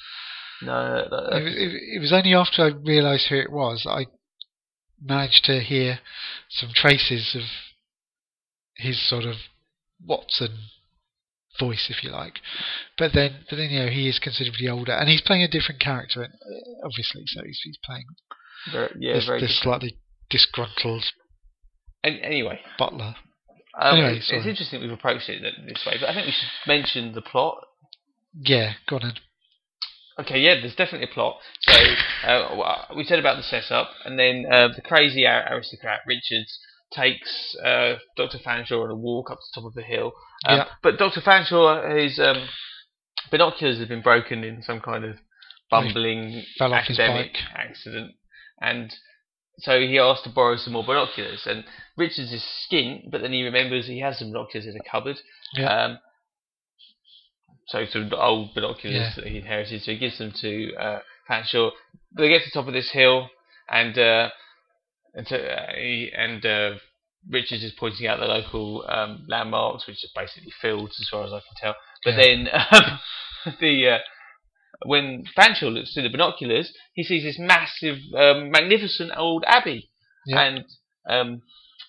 No, 0.63 1.07
no, 1.11 1.17
no, 1.31 1.37
It, 1.37 1.45
was- 1.45 1.55
it, 1.55 1.73
it 1.97 2.01
was 2.01 2.13
only 2.13 2.35
after 2.35 2.63
I 2.63 2.69
realised 2.69 3.27
who 3.29 3.37
it 3.39 3.51
was 3.53 3.83
that 3.85 3.91
I 3.91 4.07
managed 5.01 5.45
to 5.45 5.61
hear 5.61 6.01
some 6.49 6.71
traces 6.75 7.35
of 7.37 7.43
his 8.77 9.09
sort 9.09 9.25
of 9.25 9.37
Watson 10.05 10.59
voice, 11.59 11.87
if 11.91 12.03
you 12.03 12.11
like. 12.11 12.41
But 12.97 13.13
then, 13.15 13.45
but 13.49 13.57
then 13.57 13.71
you 13.71 13.81
know, 13.81 13.89
he 13.91 14.09
is 14.09 14.19
considerably 14.19 14.69
older, 14.69 14.93
and 14.93 15.09
he's 15.09 15.23
playing 15.23 15.43
a 15.43 15.49
different 15.49 15.81
character, 15.81 16.27
obviously. 16.85 17.23
So 17.27 17.43
he's, 17.45 17.61
he's 17.65 17.79
playing 17.85 18.05
very, 18.73 18.95
yeah, 18.99 19.15
this, 19.15 19.27
very. 19.27 19.41
this 19.41 19.61
slightly 19.61 19.99
disgruntled 20.31 21.05
An- 22.05 22.19
anyway, 22.19 22.61
butler. 22.79 23.15
um, 23.81 23.99
Anyway, 23.99 24.19
it's, 24.19 24.31
it's 24.33 24.47
interesting 24.47 24.81
we've 24.81 24.91
approached 24.91 25.29
it 25.29 25.43
this 25.67 25.85
way, 25.87 25.97
but 26.01 26.09
I 26.09 26.15
think 26.15 26.27
we 26.27 26.33
should 26.33 26.49
mention 26.67 27.15
the 27.15 27.23
plot. 27.23 27.59
Yeah, 28.35 28.75
go 28.89 28.97
on. 28.97 29.03
Then. 29.03 29.15
Okay, 30.21 30.41
yeah, 30.41 30.55
there's 30.61 30.75
definitely 30.75 31.09
a 31.11 31.15
plot. 31.15 31.37
So 31.61 31.79
uh, 32.27 32.87
we 32.97 33.05
said 33.05 33.21
about 33.21 33.37
the 33.37 33.45
setup, 33.45 33.91
and 34.05 34.19
then 34.19 34.47
uh, 34.51 34.69
the 34.75 34.83
crazy 34.83 35.25
aristocrat 35.25 36.01
Richards 36.07 36.59
takes 36.93 37.57
uh, 37.65 37.95
Dr. 38.17 38.39
Fanshawe 38.39 38.85
on 38.85 38.91
a 38.91 38.95
walk 38.95 39.31
up 39.31 39.39
to 39.39 39.45
the 39.55 39.61
top 39.61 39.71
of 39.71 39.77
a 39.77 39.83
hill. 39.87 40.13
Um, 40.47 40.59
Yeah. 40.59 40.65
But 40.83 40.99
Dr. 40.99 41.21
Fanshawe, 41.21 42.01
his 42.03 42.19
um, 42.19 42.49
binoculars 43.31 43.79
have 43.79 43.89
been 43.89 44.03
broken 44.03 44.45
in 44.45 44.63
some 44.63 44.81
kind 44.81 45.05
of 45.05 45.17
bumbling 45.71 46.45
fell 46.59 46.73
off 46.73 46.87
his 46.87 46.99
academic 46.99 47.37
accident, 47.55 48.13
and 48.61 48.95
so 49.59 49.79
he 49.81 49.99
asked 49.99 50.25
to 50.25 50.31
borrow 50.31 50.57
some 50.57 50.73
more 50.73 50.85
binoculars. 50.85 51.47
And 51.47 51.65
Richards 51.97 52.33
is 52.33 52.43
skint, 52.43 53.11
but 53.11 53.21
then 53.21 53.33
he 53.33 53.43
remembers 53.45 53.87
he 53.87 54.01
has 54.01 54.19
some 54.19 54.29
binoculars 54.33 54.67
in 54.67 54.77
a 54.77 54.91
cupboard. 54.91 55.17
Yeah. 55.55 55.67
Um, 55.85 55.99
so 57.67 57.85
some 57.87 58.11
old 58.17 58.55
binoculars 58.55 58.95
Yeah. 58.97 59.13
that 59.17 59.27
he 59.27 59.39
inherited, 59.39 59.83
so 59.83 59.91
he 59.93 59.99
gives 59.99 60.19
them 60.19 60.33
to 60.41 60.75
uh, 60.77 61.01
Fanshawe. 61.29 61.73
They 62.17 62.29
get 62.29 62.39
to 62.45 62.45
the 62.47 62.51
top 62.61 62.67
of 62.69 62.73
this 62.73 62.91
hill, 62.93 63.29
and 63.69 63.99
uh, 63.99 64.31
and, 65.19 65.27
to, 65.27 65.37
uh, 65.37 65.73
he, 65.75 66.11
and 66.17 66.47
uh, 66.47 66.71
Richards 67.29 67.63
is 67.65 67.73
pointing 67.79 68.07
out 68.07 68.21
the 68.21 68.27
local 68.27 68.87
um, 68.89 69.27
landmarks, 69.29 69.87
which 69.87 69.99
are 70.05 70.23
basically 70.23 70.53
fields, 70.63 70.97
as 71.01 71.09
far 71.11 71.25
as 71.27 71.33
I 71.33 71.41
can 71.41 71.57
tell. 71.61 71.75
But 72.05 72.15
Yeah. 72.15 72.23
then 72.23 72.49
um, 72.71 73.55
the 73.61 73.89
uh, 73.91 73.99
when 74.87 75.25
Fanshawe 75.37 75.73
looks 75.75 75.93
through 75.93 76.05
the 76.05 76.09
binoculars, 76.09 76.73
he 76.95 77.03
sees 77.03 77.25
this 77.25 77.39
massive, 77.39 77.99
um, 78.17 78.51
magnificent 78.51 79.11
old 79.17 79.45
abbey, 79.47 79.91
Yeah. 80.27 80.41
and 80.41 80.65
um, 81.09 81.43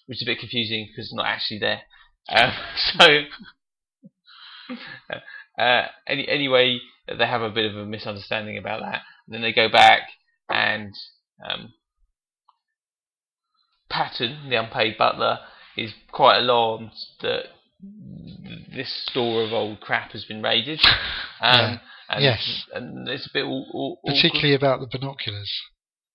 which 0.07 0.17
is 0.17 0.23
a 0.23 0.31
bit 0.31 0.39
confusing 0.39 0.87
because 0.87 1.05
it's 1.05 1.13
not 1.13 1.27
actually 1.27 1.59
there. 1.59 1.81
Um, 2.29 2.51
so. 2.99 3.07
Uh, 5.57 5.87
any, 6.07 6.25
anyway, 6.29 6.77
they 7.07 7.25
have 7.27 7.41
a 7.41 7.49
bit 7.49 7.65
of 7.69 7.75
a 7.75 7.85
misunderstanding 7.85 8.57
about 8.57 8.79
that. 8.81 9.01
then 9.27 9.41
they 9.41 9.51
go 9.51 9.67
back, 9.67 10.03
and 10.49 10.93
um, 11.45 11.73
Patten, 13.89 14.49
the 14.49 14.55
unpaid 14.55 14.97
butler, 14.97 15.39
is 15.77 15.93
quite 16.11 16.37
alarmed 16.39 16.91
that 17.21 17.45
this 18.75 18.91
store 19.09 19.43
of 19.43 19.53
old 19.53 19.79
crap 19.81 20.11
has 20.11 20.25
been 20.25 20.41
raided. 20.41 20.79
Um, 21.41 21.79
and, 22.09 22.21
Yes. 22.23 22.65
and 22.73 23.07
it's 23.07 23.25
a 23.25 23.29
bit 23.33 23.45
all, 23.45 23.65
all, 23.71 23.99
Particularly 24.05 24.53
about 24.55 24.81
the 24.81 24.87
binoculars 24.91 25.49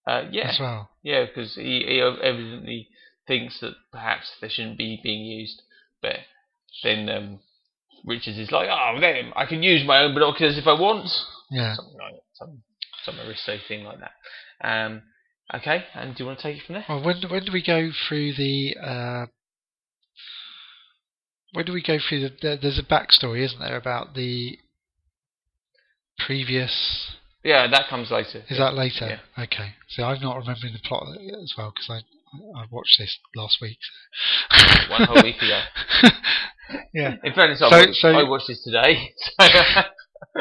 uh, 0.07 0.25
yeah, 0.31 0.51
as 0.51 0.61
well. 0.61 0.91
yeah, 1.03 1.25
because 1.25 1.55
he, 1.55 1.83
he 1.87 2.01
evidently 2.03 2.89
thinks 3.27 3.59
that 3.61 3.73
perhaps 3.91 4.31
they 4.43 4.49
shouldn't 4.51 4.77
be 4.77 5.01
being 5.03 5.25
used, 5.25 5.63
but 6.03 6.17
then 6.83 7.09
um, 7.09 7.39
Richards 8.05 8.37
is 8.37 8.51
like, 8.51 8.69
oh, 8.71 9.01
then 9.01 9.33
I 9.35 9.47
can 9.47 9.63
use 9.63 9.83
my 9.87 10.01
own 10.03 10.13
binoculars 10.13 10.59
if 10.59 10.67
I 10.67 10.79
want, 10.79 11.09
Yeah. 11.51 11.75
something 11.75 11.97
like 11.99 12.15
some 12.35 12.63
some 13.05 13.19
aristo 13.21 13.57
thing 13.67 13.85
like 13.85 14.01
that. 14.01 14.13
Um, 14.63 15.03
okay, 15.53 15.85
and 15.95 16.15
do 16.15 16.23
you 16.23 16.27
want 16.27 16.39
to 16.41 16.43
take 16.43 16.59
it 16.63 16.67
from 16.67 16.75
there? 16.77 16.85
Well, 16.89 17.03
when 17.05 17.17
when 17.29 17.45
do 17.45 17.53
we 17.53 17.63
go 17.63 17.91
through 18.09 18.35
the? 18.35 18.77
Uh, 18.81 19.27
when 21.53 21.65
do 21.67 21.73
we 21.73 21.83
go 21.83 21.99
through 21.99 22.21
the? 22.21 22.31
There, 22.41 22.57
there's 22.57 22.79
a 22.79 22.83
backstory, 22.83 23.45
isn't 23.45 23.59
there, 23.61 23.77
about 23.77 24.15
the 24.15 24.59
previous? 26.19 27.11
Yeah, 27.43 27.67
that 27.71 27.89
comes 27.89 28.11
later. 28.11 28.43
Is 28.49 28.59
that 28.59 28.75
later? 28.75 29.21
Okay. 29.39 29.75
So 29.89 30.05
I'm 30.05 30.21
not 30.23 30.37
remembering 30.39 30.73
the 30.73 30.79
plot 30.89 31.07
as 31.43 31.53
well 31.59 31.73
because 31.75 31.91
I 31.91 32.01
I 32.59 32.65
watched 32.71 32.97
this 32.99 33.19
last 33.37 33.59
week. 33.61 33.79
so- 34.51 34.91
one 34.91 35.03
whole 35.05 35.23
week 35.23 35.37
ago? 35.43 35.61
yeah. 36.95 37.17
In 37.23 37.33
fairness, 37.35 37.61
I, 37.63 37.69
So- 37.71 37.77
watched, 37.87 37.95
so- 38.01 38.09
I 38.09 38.23
watched 38.29 38.49
this 38.49 38.63
today. 38.63 39.13
So, 40.37 40.41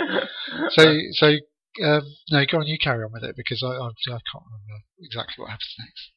So 0.72 0.98
so 1.12 1.28
um, 1.84 2.02
no, 2.32 2.46
go 2.46 2.60
on. 2.60 2.68
You 2.68 2.78
carry 2.78 3.04
on 3.04 3.12
with 3.12 3.24
it 3.24 3.36
because 3.36 3.64
I 3.64 3.68
I, 3.68 3.88
I 3.88 4.20
can't 4.32 4.46
remember 4.46 4.84
exactly 5.00 5.36
what 5.42 5.50
happens 5.52 5.76
next. 5.80 6.12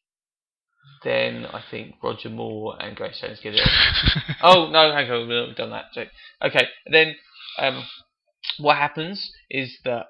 then 1.04 1.46
I 1.46 1.62
think 1.70 1.96
Roger 2.02 2.30
Moore 2.30 2.76
and 2.80 2.96
Grace 2.96 3.20
Jones 3.20 3.40
get 3.42 3.54
it. 3.54 3.60
oh 4.42 4.70
no, 4.70 4.92
hang 4.92 5.10
on, 5.10 5.28
we've 5.28 5.56
done 5.56 5.70
that 5.70 5.92
joke. 5.94 6.08
Okay, 6.42 6.66
then 6.90 7.14
um, 7.58 7.84
what 8.58 8.76
happens 8.76 9.30
is 9.50 9.78
that 9.84 10.06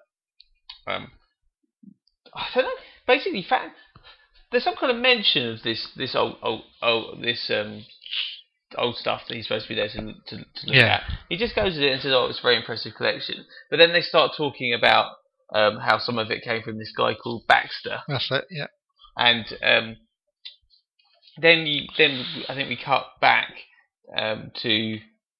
um, 0.86 1.10
I 2.34 2.46
don't 2.54 2.64
know. 2.64 2.70
Basically, 3.06 3.46
there's 4.50 4.64
some 4.64 4.76
kind 4.76 4.90
of 4.94 4.98
mention 5.00 5.48
of 5.48 5.62
this 5.62 5.88
this 5.96 6.14
old 6.14 6.36
old, 6.42 6.62
old 6.82 7.22
this 7.22 7.50
um 7.54 7.84
old 8.76 8.96
stuff 8.96 9.22
that 9.28 9.34
he's 9.34 9.46
supposed 9.46 9.66
to 9.66 9.68
be 9.68 9.74
there 9.76 9.88
to 9.88 9.96
to, 9.96 10.36
to 10.36 10.66
look 10.66 10.74
Yeah. 10.76 11.02
at. 11.02 11.02
He 11.28 11.36
just 11.36 11.54
goes 11.54 11.76
at 11.76 11.82
it 11.82 11.92
and 11.92 12.02
says, 12.02 12.12
"Oh, 12.12 12.26
it's 12.26 12.40
a 12.40 12.42
very 12.42 12.56
impressive 12.56 12.94
collection." 12.96 13.46
But 13.70 13.78
then 13.78 13.92
they 13.92 14.00
start 14.00 14.32
talking 14.36 14.74
about 14.74 15.12
um, 15.54 15.78
how 15.78 15.98
some 15.98 16.18
of 16.18 16.30
it 16.30 16.42
came 16.42 16.62
from 16.62 16.78
this 16.78 16.92
guy 16.96 17.14
called 17.14 17.46
Baxter 17.46 17.98
That's 18.08 18.30
it. 18.30 18.44
Yeah. 18.50 18.66
and 19.16 19.44
um, 19.62 19.96
then 21.40 21.66
you, 21.66 21.86
then 21.98 22.24
I 22.48 22.54
think 22.54 22.68
we 22.68 22.76
cut 22.82 23.06
back 23.20 23.52
um, 24.16 24.50
to 24.62 24.98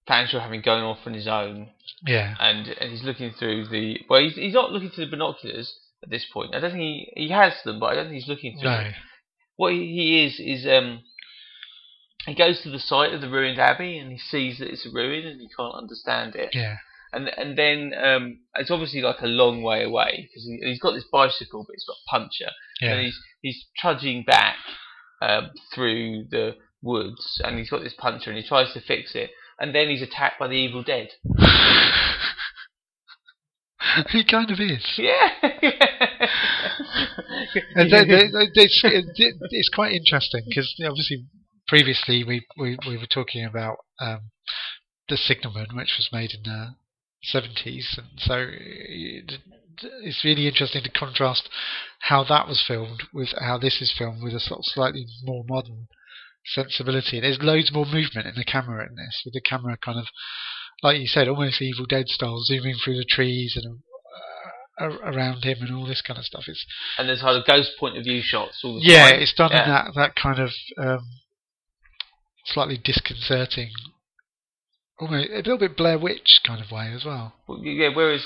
Fanshawe 0.09 0.41
having 0.41 0.63
gone 0.63 0.83
off 0.83 0.99
on 1.07 1.15
his 1.15 1.27
own, 1.27 1.71
Yeah. 2.07 2.35
and, 2.39 2.69
and 2.69 2.91
he's 2.91 3.03
looking 3.03 3.33
through 3.39 3.69
the 3.69 4.01
well, 4.09 4.21
he's, 4.21 4.35
he's 4.35 4.55
not 4.55 4.73
looking 4.73 4.91
through 4.91 5.07
the 5.07 5.11
binoculars 5.11 5.75
at 6.03 6.11
this 6.11 6.27
point. 6.33 6.55
I 6.55 6.61
don't 6.61 6.73
think 6.73 6.83
he 6.83 7.13
he 7.17 7.29
has 7.31 7.55
them, 7.65 7.81
but 7.81 7.87
I 7.87 7.95
don't 7.95 8.05
think 8.07 8.17
he's 8.21 8.29
looking 8.29 8.59
through. 8.61 8.71
No. 8.71 8.77
them. 8.85 8.95
What 9.57 9.73
he, 9.73 9.79
he 9.87 10.25
is 10.27 10.39
is 10.39 10.67
um, 10.67 11.01
he 12.27 12.35
goes 12.35 12.61
to 12.63 12.71
the 12.71 12.79
site 12.79 13.15
of 13.15 13.21
the 13.23 13.31
ruined 13.31 13.59
abbey 13.59 13.97
and 13.99 14.13
he 14.13 14.19
sees 14.19 14.59
that 14.59 14.69
it's 14.69 14.85
a 14.87 14.91
ruin 14.91 15.27
and 15.27 15.41
he 15.41 15.49
can't 15.57 15.75
understand 15.75 16.35
it. 16.37 16.51
Yeah. 16.53 16.77
And 17.17 17.31
and 17.39 17.57
then 17.57 17.93
um, 17.99 18.41
it's 18.57 18.71
obviously 18.71 19.01
like 19.01 19.23
a 19.23 19.27
long 19.27 19.63
way 19.63 19.83
away 19.83 20.29
because 20.29 20.45
he, 20.45 20.59
he's 20.63 20.79
got 20.79 20.93
this 20.93 21.07
bicycle, 21.11 21.65
but 21.67 21.73
it's 21.73 21.87
got 21.87 21.97
a 21.97 22.11
puncher. 22.11 22.51
Yeah. 22.83 22.93
And 22.93 23.07
he's 23.07 23.19
he's 23.41 23.65
trudging 23.79 24.25
back 24.25 24.57
um, 25.23 25.51
through 25.75 26.27
the 26.31 26.57
woods, 26.83 27.41
and 27.43 27.59
he's 27.59 27.71
got 27.71 27.83
this 27.83 27.95
puncher, 27.99 28.31
and 28.31 28.39
he 28.39 28.47
tries 28.47 28.75
to 28.75 28.81
fix 28.83 29.15
it, 29.15 29.31
and 29.59 29.75
then 29.75 29.89
he's 29.89 30.03
attacked 30.03 30.39
by 30.39 30.47
the 30.49 30.57
evil 30.57 30.83
dead. 30.83 31.09
he 34.11 34.23
kind 34.25 34.51
of 34.51 34.61
is. 34.61 34.85
Yeah. 34.99 35.31
And 37.75 37.91
th- 37.91 38.07
th- 38.07 38.31
th- 38.33 38.51
it's, 38.55 38.83
it, 38.85 39.35
it's 39.51 39.69
quite 39.69 39.93
interesting 39.93 40.43
because 40.49 40.75
obviously 40.85 41.27
previously 41.69 42.25
we, 42.25 42.47
we, 42.59 42.77
we 42.87 42.97
were 42.97 43.07
talking 43.07 43.45
about 43.45 43.79
um, 44.01 44.31
the 45.09 45.17
Signalman, 45.17 45.69
which 45.75 45.95
was 45.97 46.09
made 46.13 46.33
in 46.33 46.43
the 46.45 46.75
70s, 47.35 47.99
and 47.99 48.07
so 48.19 48.47
it, 48.51 49.33
it's 50.03 50.25
really 50.25 50.47
interesting 50.47 50.83
to 50.83 50.91
contrast 50.91 51.49
how 52.01 52.25
that 52.25 52.47
was 52.47 52.65
filmed 52.67 53.03
with 53.13 53.35
how 53.39 53.59
this 53.59 53.81
is 53.81 53.95
filmed 53.97 54.23
with 54.23 54.35
a 54.35 54.41
sort 54.41 54.61
of 54.61 54.65
slightly 54.67 55.07
more 55.25 55.45
modern 55.49 55.89
sensibility. 56.45 57.21
There's 57.21 57.43
loads 57.43 57.73
more 57.73 57.87
movement 57.87 58.27
in 58.27 58.35
the 58.37 58.45
camera 58.45 58.87
in 58.89 58.95
this, 58.95 59.23
with 59.25 59.35
the 59.35 59.41
camera 59.41 59.77
kind 59.77 59.99
of, 59.99 60.07
like 60.83 60.99
you 60.99 61.07
said, 61.07 61.29
almost 61.29 61.61
Evil 61.61 61.87
Dead 61.87 62.09
style, 62.09 62.41
zooming 62.45 62.77
through 62.83 62.97
the 62.97 63.07
trees 63.09 63.59
and 63.61 63.81
uh, 64.81 65.11
around 65.11 65.45
him 65.45 65.59
and 65.61 65.75
all 65.75 65.87
this 65.87 66.03
kind 66.03 66.19
of 66.19 66.25
stuff. 66.25 66.45
It's 66.47 66.65
and 66.99 67.09
there's 67.09 67.23
kind 67.23 67.37
of 67.37 67.47
ghost 67.47 67.73
point 67.79 67.97
of 67.97 68.05
view 68.05 68.23
shots 68.23 68.61
all 68.63 68.75
the 68.75 68.87
yeah, 68.87 69.11
time. 69.11 69.21
it's 69.21 69.35
done 69.35 69.53
in 69.53 69.69
that 69.69 69.87
that 69.97 70.15
kind 70.15 70.39
of 70.39 70.51
um, 70.79 71.05
slightly 72.45 72.79
disconcerting, 72.83 73.71
almost 74.99 75.31
a 75.31 75.37
little 75.37 75.59
bit 75.59 75.77
Blair 75.77 75.99
Witch 75.99 76.41
kind 76.47 76.63
of 76.63 76.71
way 76.71 76.93
as 76.95 77.05
well. 77.05 77.35
Well, 77.47 77.61
Yeah. 77.63 77.91
Whereas, 77.95 78.25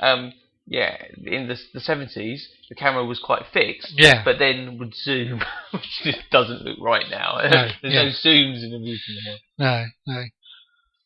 um, 0.00 0.32
yeah, 0.66 0.96
in 1.24 1.48
the 1.48 1.58
the 1.74 1.80
seventies, 1.80 2.48
the 2.68 2.74
camera 2.74 3.04
was 3.04 3.18
quite 3.18 3.42
fixed. 3.52 3.92
Yeah. 3.96 4.22
But 4.24 4.38
then 4.38 4.78
would 4.78 4.94
zoom, 4.94 5.42
which 5.72 6.00
just 6.04 6.30
doesn't 6.30 6.62
look 6.62 6.78
right 6.80 7.06
now. 7.10 7.38
No, 7.42 7.50
There's 7.82 7.94
yeah. 7.94 8.02
no 8.04 8.08
zooms 8.10 8.62
in 8.62 8.70
the 8.70 8.78
movie 8.78 9.00
anymore. 9.18 9.38
No, 9.58 9.84
no. 10.06 10.22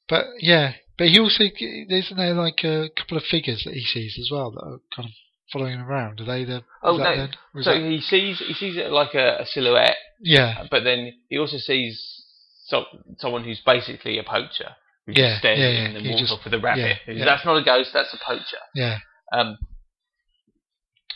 But 0.08 0.24
yeah, 0.40 0.74
but 0.98 1.08
he 1.08 1.18
also 1.18 1.44
isn't 1.44 2.16
there 2.16 2.34
like 2.34 2.62
a 2.64 2.90
couple 2.96 3.16
of 3.16 3.24
figures 3.24 3.62
that 3.64 3.74
he 3.74 3.80
sees 3.84 4.18
as 4.18 4.28
well 4.30 4.50
that 4.52 4.60
are 4.62 4.78
kind 4.94 5.08
of 5.08 5.12
following 5.52 5.74
him 5.80 5.86
around. 5.88 6.20
Are 6.20 6.24
they 6.26 6.44
the? 6.44 6.62
Oh, 6.82 6.96
no. 6.96 7.28
So 7.62 7.72
that- 7.72 7.80
he 7.82 8.00
sees 8.00 8.38
he 8.38 8.54
sees 8.54 8.76
it 8.76 8.90
like 8.90 9.14
a, 9.14 9.38
a 9.40 9.46
silhouette, 9.46 9.96
yeah, 10.20 10.64
but 10.70 10.84
then 10.84 11.12
he 11.28 11.38
also 11.38 11.56
sees 11.58 12.22
some, 12.66 12.84
someone 13.18 13.42
who's 13.44 13.60
basically 13.64 14.18
a 14.18 14.22
poacher 14.22 14.76
Yeah, 15.08 15.38
stares 15.38 15.58
yeah, 15.58 15.68
yeah, 15.68 15.78
and 15.86 15.96
then 15.96 16.04
walks 16.08 16.20
just- 16.20 16.32
off 16.32 16.44
with 16.44 16.54
a 16.54 16.58
rabbit. 16.58 16.98
yeah, 17.06 17.12
yeah. 17.14 17.24
That's 17.24 17.44
not 17.44 17.56
a 17.56 17.62
ghost. 17.64 17.90
That's 17.92 18.12
a 18.12 18.18
poacher. 18.24 18.58
yeah, 18.74 18.98
Um, 19.32 19.56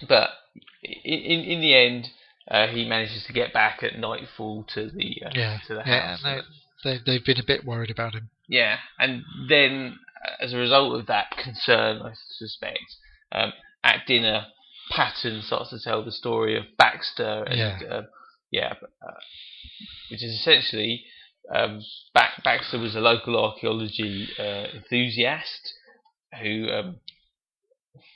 but 0.08 0.30
in, 0.82 1.18
in 1.20 1.40
in 1.40 1.60
the 1.60 1.74
end, 1.74 2.08
uh, 2.50 2.66
he 2.68 2.88
manages 2.88 3.24
to 3.26 3.32
get 3.32 3.52
back 3.52 3.82
at 3.82 3.98
nightfall 3.98 4.64
to 4.74 4.90
the 4.90 5.22
uh, 5.26 5.30
yeah, 5.34 5.58
to 5.66 5.74
the 5.74 5.82
yeah. 5.84 6.16
house. 6.16 6.22
No, 6.24 6.40
they 6.84 6.98
they've 7.04 7.24
been 7.24 7.40
a 7.40 7.44
bit 7.46 7.64
worried 7.64 7.90
about 7.90 8.14
him. 8.14 8.30
Yeah, 8.48 8.78
and 8.98 9.22
then 9.48 9.98
uh, 10.24 10.44
as 10.44 10.52
a 10.52 10.56
result 10.56 10.98
of 10.98 11.06
that 11.06 11.30
concern, 11.42 12.00
I 12.02 12.12
suspect, 12.38 12.84
um, 13.32 13.52
at 13.84 14.06
dinner, 14.06 14.46
Patten 14.90 15.42
starts 15.42 15.70
to 15.70 15.80
tell 15.80 16.04
the 16.04 16.12
story 16.12 16.56
of 16.56 16.64
Baxter, 16.78 17.44
and 17.44 17.58
Yeah. 17.58 17.88
uh, 17.88 18.02
yeah, 18.50 18.72
uh, 19.06 19.12
which 20.10 20.22
is 20.22 20.32
essentially 20.40 21.04
um, 21.54 21.82
Bax- 22.14 22.40
Baxter 22.44 22.78
was 22.78 22.94
a 22.94 23.00
local 23.00 23.38
archaeology 23.38 24.28
uh, 24.38 24.66
enthusiast 24.74 25.74
who, 26.42 26.68
um, 26.70 26.96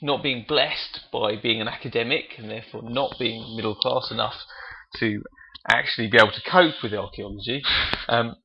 not 0.01 0.23
being 0.23 0.45
blessed 0.47 1.01
by 1.11 1.35
being 1.35 1.61
an 1.61 1.67
academic 1.67 2.37
and 2.37 2.49
therefore 2.49 2.81
not 2.83 3.15
being 3.19 3.55
middle 3.55 3.75
class 3.75 4.09
enough 4.11 4.35
to 4.99 5.21
actually 5.69 6.07
be 6.07 6.17
able 6.17 6.31
to 6.31 6.41
cope 6.49 6.75
with 6.83 6.93
archaeology, 6.93 7.61
um, 8.07 8.35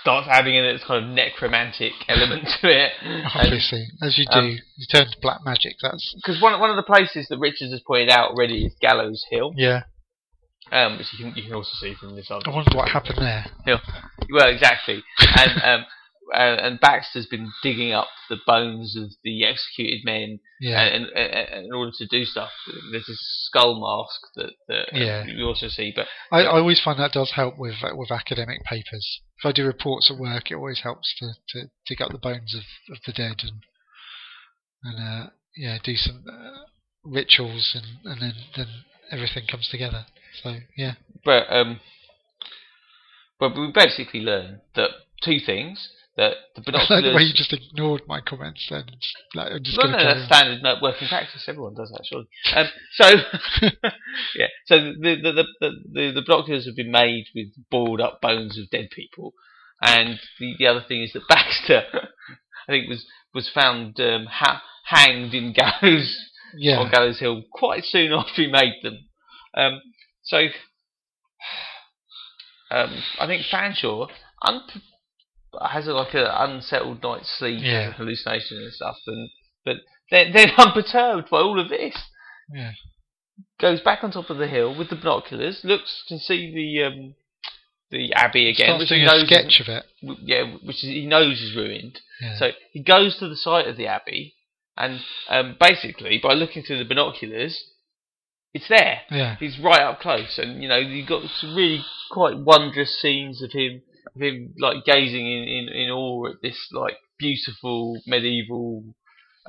starts 0.00 0.26
adding 0.30 0.54
in 0.54 0.64
its 0.64 0.84
kind 0.84 1.04
of 1.04 1.10
necromantic 1.10 1.92
element 2.08 2.48
to 2.60 2.68
it. 2.68 2.92
Obviously, 3.34 3.86
as 4.02 4.18
you 4.18 4.24
do, 4.26 4.38
um, 4.38 4.58
you 4.76 4.86
turn 4.90 5.06
to 5.06 5.16
black 5.20 5.40
magic. 5.44 5.76
That's 5.82 6.14
Because 6.16 6.40
one, 6.40 6.58
one 6.60 6.70
of 6.70 6.76
the 6.76 6.82
places 6.82 7.26
that 7.28 7.38
Richards 7.38 7.72
has 7.72 7.82
pointed 7.86 8.10
out 8.10 8.30
already 8.30 8.64
is 8.64 8.74
Gallows 8.80 9.24
Hill, 9.30 9.52
yeah. 9.56 9.82
Um, 10.72 10.98
which 10.98 11.06
you 11.12 11.24
can, 11.24 11.34
you 11.36 11.42
can 11.44 11.54
also 11.54 11.70
see 11.80 11.94
from 11.94 12.16
this 12.16 12.30
other. 12.30 12.42
I 12.46 12.50
wonder 12.54 12.76
what 12.76 12.88
happened 12.88 13.18
there. 13.18 13.46
Well, 14.30 14.48
exactly. 14.48 15.02
And 15.36 15.62
um, 15.62 15.86
uh, 16.34 16.56
and 16.64 16.80
Baxter's 16.80 17.26
been 17.26 17.50
digging 17.62 17.92
up 17.92 18.06
the 18.30 18.38
bones 18.46 18.96
of 18.96 19.10
the 19.22 19.44
executed 19.44 20.00
men 20.04 20.38
Yeah, 20.60 20.80
and, 20.82 21.04
and, 21.06 21.32
and 21.48 21.66
in 21.66 21.72
order 21.72 21.90
to 21.98 22.06
do 22.06 22.24
stuff. 22.24 22.50
There's 22.90 23.06
this 23.06 23.18
skull 23.48 23.78
mask 23.80 24.20
that, 24.36 24.52
that 24.68 24.96
uh, 24.96 25.04
Yeah. 25.04 25.24
you 25.26 25.44
also 25.46 25.68
see, 25.68 25.92
but 25.94 26.06
I, 26.30 26.42
I 26.42 26.58
always 26.58 26.80
find 26.80 26.98
that 26.98 27.12
does 27.12 27.32
help 27.32 27.58
with 27.58 27.74
uh, 27.82 27.94
with 27.94 28.10
academic 28.10 28.64
papers. 28.64 29.20
If 29.38 29.46
I 29.46 29.52
do 29.52 29.66
reports 29.66 30.10
at 30.10 30.18
work, 30.20 30.50
it 30.50 30.54
always 30.54 30.80
helps 30.82 31.12
to, 31.18 31.32
to 31.50 31.66
dig 31.86 32.00
up 32.00 32.12
the 32.12 32.18
bones 32.18 32.54
of, 32.54 32.94
of 32.94 32.98
the 33.04 33.12
dead 33.12 33.42
and 33.42 33.60
and 34.84 34.98
uh, 35.26 35.30
yeah, 35.56 35.78
do 35.84 35.96
some 35.96 36.24
uh, 36.28 36.64
rituals 37.04 37.72
and, 37.74 38.10
and 38.10 38.22
then 38.22 38.34
then 38.56 38.66
everything 39.10 39.44
comes 39.50 39.68
together. 39.68 40.06
So 40.42 40.56
yeah, 40.76 40.94
but 41.24 41.46
um, 41.50 41.80
but 43.38 43.54
we 43.56 43.72
basically 43.74 44.20
learned 44.20 44.60
that 44.74 44.90
two 45.22 45.38
things 45.44 45.90
that 46.16 46.34
the 46.54 46.62
I 46.74 46.94
like 46.94 47.04
the 47.04 47.14
way 47.14 47.22
you 47.22 47.34
just 47.34 47.52
ignored 47.52 48.02
my 48.06 48.20
comments. 48.20 48.66
Then 48.68 48.84
just, 49.00 49.16
like, 49.34 49.52
I'm 49.52 49.64
just 49.64 49.78
No, 49.78 49.90
that's 49.90 50.26
standard 50.26 50.62
working 50.82 51.08
practice. 51.08 51.44
Everyone 51.48 51.74
does 51.74 51.90
that, 51.90 52.04
surely. 52.04 52.28
Um, 52.54 52.66
so, 52.92 53.08
yeah. 54.36 54.48
So 54.66 54.78
the 54.78 55.16
the, 55.22 55.32
the 55.32 55.44
the 55.60 55.70
the 55.92 56.12
the 56.14 56.22
binoculars 56.26 56.66
have 56.66 56.76
been 56.76 56.90
made 56.90 57.26
with 57.34 57.48
boiled 57.70 58.00
up 58.00 58.20
bones 58.20 58.58
of 58.58 58.70
dead 58.70 58.88
people, 58.90 59.32
and 59.80 60.18
the, 60.38 60.54
the 60.58 60.66
other 60.66 60.84
thing 60.86 61.02
is 61.02 61.12
that 61.14 61.22
Baxter, 61.28 61.84
I 62.68 62.72
think, 62.72 62.88
was 62.88 63.06
was 63.34 63.48
found 63.48 63.98
um, 64.00 64.26
ha- 64.26 64.62
hanged 64.84 65.34
in 65.34 65.52
gallows 65.52 66.16
yeah, 66.54 66.78
on 66.78 66.90
Gallows 66.90 67.18
Hill 67.18 67.42
quite 67.50 67.84
soon 67.84 68.12
after 68.12 68.42
he 68.42 68.50
made 68.50 68.80
them. 68.82 68.98
Um, 69.54 69.80
so, 70.22 70.46
um, 72.70 73.02
I 73.18 73.26
think 73.26 73.42
Fanshawe 73.46 74.08
un- 74.42 74.62
has 75.70 75.86
a, 75.86 75.92
like 75.92 76.14
an 76.14 76.26
unsettled 76.26 77.02
night's 77.02 77.30
sleep, 77.38 77.60
Yeah. 77.62 77.80
and 77.86 77.94
hallucination 77.94 78.58
and 78.58 78.72
stuff, 78.72 78.96
and 79.06 79.28
but 79.64 79.76
they're, 80.10 80.32
they're 80.32 80.52
unperturbed 80.58 81.28
by 81.30 81.38
all 81.38 81.60
of 81.60 81.68
this. 81.68 81.94
yeah, 82.54 82.72
Goes 83.60 83.80
back 83.80 84.02
on 84.02 84.10
top 84.10 84.30
of 84.30 84.38
the 84.38 84.48
hill 84.48 84.76
with 84.76 84.88
the 84.90 84.96
binoculars, 84.96 85.60
looks 85.64 86.02
can 86.08 86.18
see 86.18 86.52
the 86.54 86.84
um, 86.86 87.14
the 87.90 88.12
abbey 88.14 88.48
again, 88.48 88.68
starts 88.68 88.80
which 88.80 88.88
doing 88.88 89.00
he 89.02 89.06
a 89.06 89.26
sketch 89.26 89.60
of 89.60 89.68
it. 89.68 89.84
is, 90.02 90.16
yeah, 90.22 90.44
which 90.64 90.76
is, 90.76 90.84
he 90.90 91.04
knows 91.06 91.42
is 91.42 91.54
ruined. 91.54 92.00
Yeah. 92.22 92.38
So 92.38 92.50
he 92.72 92.82
goes 92.82 93.18
to 93.18 93.28
the 93.28 93.36
site 93.36 93.66
of 93.68 93.76
the 93.76 93.86
abbey, 93.86 94.34
and 94.78 95.00
um, 95.28 95.56
basically 95.60 96.18
by 96.22 96.32
looking 96.32 96.62
through 96.62 96.78
the 96.78 96.84
binoculars, 96.88 97.62
it's 98.54 98.68
there. 98.68 99.00
yeah, 99.10 99.36
He's 99.36 99.58
right 99.58 99.80
up 99.80 100.00
close, 100.00 100.38
and 100.38 100.62
you 100.62 100.68
know 100.68 100.78
you've 100.78 101.08
got 101.08 101.22
some 101.40 101.54
really 101.54 101.84
quite 102.10 102.36
wondrous 102.38 103.00
scenes 103.00 103.42
of 103.42 103.50
him, 103.52 103.82
of 104.14 104.20
him 104.22 104.54
like 104.58 104.84
gazing 104.84 105.26
in, 105.26 105.42
in, 105.48 105.68
in 105.68 105.90
awe 105.90 106.26
at 106.28 106.42
this 106.42 106.68
like 106.72 106.96
beautiful 107.18 108.00
medieval 108.06 108.84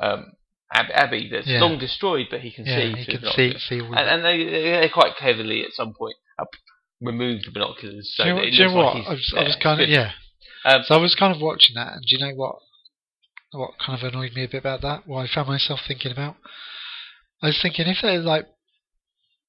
um, 0.01 0.31
ab- 0.73 0.91
abbey 0.93 1.29
that's 1.31 1.47
Yeah. 1.47 1.59
long 1.61 1.77
destroyed, 1.79 2.27
but 2.31 2.41
he 2.41 2.51
can 2.51 2.65
yeah, 2.65 2.77
see. 2.77 3.03
through 3.03 3.17
can 3.19 3.29
see 3.31 3.57
see 3.59 3.79
and, 3.79 3.97
and 3.97 4.23
they 4.25 4.37
they 4.81 4.89
quite 4.93 5.15
cleverly 5.15 5.63
at 5.63 5.73
some 5.73 5.93
point 5.93 6.15
up, 6.39 6.49
remove 7.01 7.41
the 7.43 7.51
binoculars 7.51 8.13
so 8.15 8.23
do 8.23 8.29
you 8.29 8.35
know, 8.35 8.41
it 8.41 8.51
do 8.51 8.57
you 8.57 8.63
looks 8.63 8.73
know 8.73 8.79
like 8.81 8.95
what? 8.95 9.07
I 9.07 9.13
was, 9.13 9.33
I 9.37 9.43
was 9.43 9.57
kind 9.61 9.81
of 9.81 9.89
yeah. 9.89 10.11
Um, 10.65 10.81
So 10.87 10.95
I 10.95 10.97
was 10.97 11.13
kind 11.15 11.35
of 11.35 11.41
watching 11.41 11.75
that, 11.75 11.91
and 11.93 12.01
do 12.07 12.15
you 12.15 12.25
know 12.25 12.33
what? 12.35 12.55
What 13.51 13.71
kind 13.85 13.99
of 14.01 14.07
annoyed 14.13 14.31
me 14.33 14.45
a 14.45 14.47
bit 14.47 14.59
about 14.61 14.81
that? 14.81 15.05
What 15.05 15.19
I 15.19 15.27
found 15.33 15.47
myself 15.49 15.81
thinking 15.87 16.11
about? 16.11 16.37
I 17.41 17.47
was 17.47 17.59
thinking 17.61 17.85
if 17.87 17.97
they're 18.01 18.19
like 18.19 18.47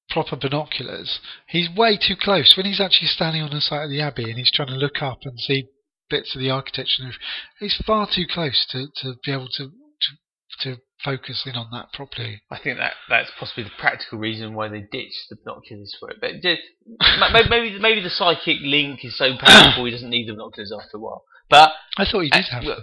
proper 0.09 0.35
binoculars, 0.35 1.19
he's 1.47 1.69
way 1.75 1.97
too 1.97 2.15
close. 2.15 2.53
When 2.55 2.65
he's 2.65 2.81
actually 2.81 3.07
standing 3.07 3.41
on 3.41 3.51
the 3.51 3.61
site 3.61 3.85
of 3.85 3.89
the 3.89 4.01
abbey 4.01 4.29
and 4.29 4.37
he's 4.37 4.51
trying 4.51 4.69
to 4.69 4.75
look 4.75 5.01
up 5.01 5.19
and 5.23 5.39
see 5.39 5.67
bits 6.09 6.35
of 6.35 6.41
the 6.41 6.51
architecture, 6.51 7.11
he's 7.59 7.81
far 7.85 8.07
too 8.13 8.25
close 8.31 8.65
to, 8.71 8.87
to 9.01 9.15
be 9.23 9.31
able 9.31 9.49
to, 9.57 9.65
to 9.67 10.11
to 10.61 10.77
focus 11.03 11.43
in 11.45 11.55
on 11.55 11.67
that 11.71 11.91
properly. 11.93 12.41
I 12.49 12.59
think 12.59 12.77
that 12.77 12.93
that's 13.09 13.31
possibly 13.37 13.63
the 13.63 13.71
practical 13.77 14.19
reason 14.19 14.53
why 14.53 14.69
they 14.69 14.85
ditched 14.91 15.27
the 15.29 15.37
binoculars 15.43 15.95
for 15.99 16.09
it. 16.09 16.17
But 16.21 16.41
just, 16.41 16.61
maybe, 17.33 17.49
maybe 17.49 17.79
maybe 17.79 18.01
the 18.01 18.09
psychic 18.09 18.57
link 18.61 19.03
is 19.03 19.17
so 19.17 19.35
powerful 19.37 19.85
he 19.85 19.91
doesn't 19.91 20.09
need 20.09 20.27
the 20.27 20.33
binoculars 20.33 20.71
after 20.71 20.97
a 20.97 20.99
while. 20.99 21.23
But 21.49 21.71
I 21.97 22.05
thought 22.05 22.21
he 22.21 22.29
did 22.29 22.45
have 22.51 22.63
them. 22.63 22.79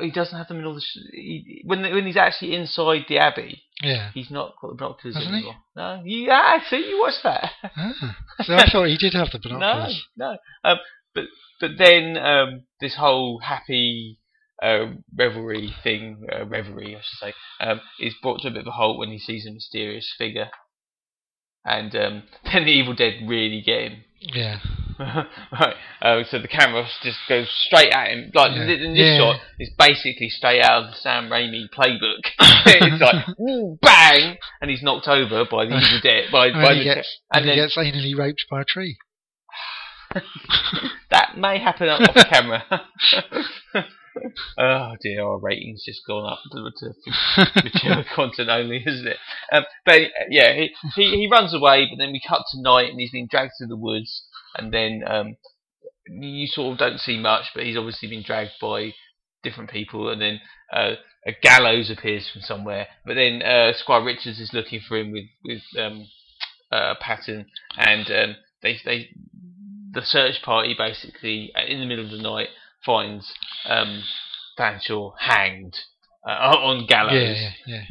He 0.00 0.10
doesn't 0.10 0.36
have 0.36 0.48
them 0.48 0.58
in 0.58 0.64
all 0.64 0.74
the. 0.74 0.80
Sh- 0.80 1.10
he, 1.12 1.62
when 1.64 1.82
when 1.82 2.06
he's 2.06 2.16
actually 2.16 2.54
inside 2.54 3.04
the 3.08 3.18
abbey, 3.18 3.62
Yeah. 3.82 4.10
he's 4.14 4.30
not 4.30 4.54
got 4.60 4.68
the 4.68 4.74
binoculars 4.74 5.16
Hasn't 5.16 5.34
he? 5.34 5.52
No, 5.76 6.02
you 6.04 6.26
yeah, 6.26 6.58
see, 6.68 6.86
you 6.88 6.98
watched 7.00 7.22
that. 7.24 7.50
Ah. 7.62 8.16
So 8.44 8.54
I 8.54 8.66
thought 8.70 8.88
he 8.88 8.96
did 8.96 9.14
have 9.14 9.30
the 9.30 9.38
no, 9.48 9.54
binoculars. 9.54 10.06
no. 10.16 10.36
Um, 10.64 10.78
but 11.14 11.24
but 11.60 11.70
then 11.78 12.16
um, 12.16 12.62
this 12.80 12.96
whole 12.96 13.38
happy 13.40 14.18
uh, 14.62 14.86
revelry 15.14 15.74
thing, 15.82 16.26
uh, 16.32 16.46
reverie, 16.46 16.96
I 16.96 17.00
should 17.00 17.18
say, 17.20 17.32
um, 17.60 17.80
is 18.00 18.14
brought 18.22 18.40
to 18.42 18.48
a 18.48 18.50
bit 18.50 18.60
of 18.62 18.66
a 18.68 18.72
halt 18.72 18.98
when 18.98 19.10
he 19.10 19.18
sees 19.18 19.46
a 19.46 19.52
mysterious 19.52 20.10
figure, 20.16 20.48
and 21.64 21.94
um, 21.96 22.22
then 22.52 22.64
the 22.64 22.72
Evil 22.72 22.94
Dead 22.94 23.14
really 23.26 23.60
get 23.64 23.82
him. 23.82 24.04
Yeah. 24.20 24.58
right. 25.52 25.74
Uh, 26.00 26.22
so 26.30 26.38
the 26.40 26.48
camera 26.48 26.86
just 27.02 27.18
goes 27.28 27.48
straight 27.66 27.92
at 27.92 28.08
him. 28.08 28.30
Like 28.34 28.52
Yeah. 28.56 28.62
in 28.62 28.94
this 28.94 29.00
Yeah. 29.00 29.18
shot, 29.18 29.40
is 29.58 29.70
basically 29.78 30.28
straight 30.30 30.62
out 30.62 30.84
of 30.84 30.90
the 30.90 30.96
Sam 30.96 31.28
Raimi 31.28 31.64
playbook. 31.70 32.22
it's 32.66 33.00
like 33.02 33.28
"Ooh, 33.40 33.78
bang, 33.82 34.36
and 34.60 34.70
he's 34.70 34.82
knocked 34.82 35.08
over 35.08 35.44
by 35.50 35.66
the 35.66 35.76
Evil 35.76 36.00
Dead. 36.02 36.24
By, 36.32 36.46
And 36.46 36.54
by 36.54 36.60
then 36.68 36.72
the 36.74 36.78
he 36.78 36.84
gets, 36.84 37.18
and 37.32 37.42
and 37.42 37.50
he 37.50 37.56
then 37.56 37.66
gets 37.68 37.76
anally 37.76 38.16
raped 38.16 38.44
by 38.50 38.60
a 38.62 38.64
tree. 38.64 38.96
that 41.10 41.36
may 41.36 41.58
happen 41.58 41.88
off 41.88 42.14
camera. 42.28 42.62
oh 44.58 44.92
dear, 45.02 45.22
our 45.24 45.38
ratings 45.38 45.82
just 45.84 46.00
gone 46.06 46.30
up 46.32 46.38
to, 46.52 46.70
to 46.80 47.62
mature 47.62 48.04
content 48.14 48.48
only, 48.48 48.82
isn't 48.86 49.06
it? 49.06 49.16
Um, 49.52 49.64
but 49.84 50.00
yeah, 50.30 50.54
he, 50.54 50.70
he 50.94 51.10
he 51.16 51.28
runs 51.30 51.52
away, 51.54 51.86
but 51.90 52.02
then 52.02 52.12
we 52.12 52.20
cut 52.26 52.42
to 52.52 52.60
night, 52.62 52.90
and 52.90 52.98
he's 53.00 53.10
being 53.10 53.28
dragged 53.30 53.52
through 53.58 53.68
the 53.68 53.76
woods, 53.76 54.22
and 54.56 54.72
then 54.72 55.02
um, 55.06 55.36
you 56.08 56.46
sort 56.46 56.72
of 56.72 56.78
don't 56.78 57.00
see 57.00 57.18
much, 57.18 57.46
but 57.54 57.64
he's 57.64 57.76
obviously 57.76 58.08
been 58.08 58.22
dragged 58.22 58.52
by 58.60 58.92
different 59.42 59.70
people, 59.70 60.08
and 60.08 60.20
then 60.20 60.40
uh, 60.72 60.94
a 61.26 61.32
gallows 61.42 61.90
appears 61.90 62.28
from 62.32 62.42
somewhere. 62.42 62.86
But 63.04 63.14
then 63.14 63.42
uh, 63.42 63.72
Squire 63.74 64.04
Richards 64.04 64.40
is 64.40 64.52
looking 64.52 64.80
for 64.86 64.96
him 64.96 65.12
with 65.12 65.26
with 65.44 65.62
um, 65.78 66.06
uh, 66.70 66.94
Patten, 67.00 67.46
and 67.76 68.10
um, 68.10 68.36
they 68.62 68.76
they 68.84 69.10
the 69.92 70.02
search 70.02 70.42
party 70.42 70.74
basically 70.76 71.52
uh, 71.56 71.64
in 71.66 71.80
the 71.80 71.86
middle 71.86 72.04
of 72.04 72.10
the 72.10 72.22
night 72.22 72.48
finds 72.84 73.32
um, 73.68 74.02
Fanshawe 74.58 75.14
hanged 75.18 75.76
uh, 76.26 76.30
on 76.30 76.86
gallows. 76.86 77.12
Yeah, 77.12 77.32
yeah, 77.32 77.50
yeah. 77.66 77.82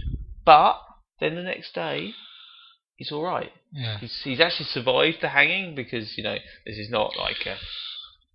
But 0.45 0.79
then 1.19 1.35
the 1.35 1.43
next 1.43 1.73
day, 1.73 2.13
he's 2.95 3.11
all 3.11 3.23
right. 3.23 3.51
Yeah. 3.73 3.97
He's 3.99 4.21
he's 4.23 4.39
actually 4.39 4.67
survived 4.67 5.17
the 5.21 5.29
hanging 5.29 5.75
because 5.75 6.17
you 6.17 6.23
know 6.23 6.35
this 6.65 6.77
is 6.77 6.89
not 6.89 7.11
like 7.17 7.45
a 7.45 7.55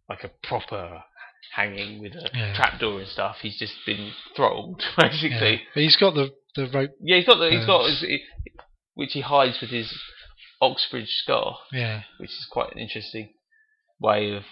like 0.09 0.25
a 0.25 0.31
proper 0.47 1.03
hanging 1.55 2.01
with 2.01 2.13
a 2.15 2.31
Yeah. 2.35 2.55
trapdoor 2.55 3.01
and 3.01 3.09
stuff. 3.09 3.37
He's 3.43 3.59
just 3.59 3.75
been 3.87 4.13
throttled 4.37 4.83
basically. 4.99 5.53
Yeah. 5.53 5.59
But 5.75 5.83
he's 5.83 5.97
got 5.97 6.15
the 6.15 6.31
the 6.57 6.69
rope. 6.73 6.91
Yeah, 7.01 7.17
he's 7.17 7.27
got 7.27 7.39
the, 7.39 7.51
he's 7.51 7.65
got 7.67 7.87
his, 7.89 8.05
which 8.95 9.13
he 9.13 9.21
hides 9.21 9.59
with 9.61 9.71
his 9.71 9.93
Oxbridge 10.61 11.09
scar, 11.23 11.57
Yeah. 11.73 12.03
which 12.19 12.31
is 12.31 12.47
quite 12.51 12.73
an 12.73 12.79
interesting 12.79 13.33
way 14.01 14.33
of 14.35 14.43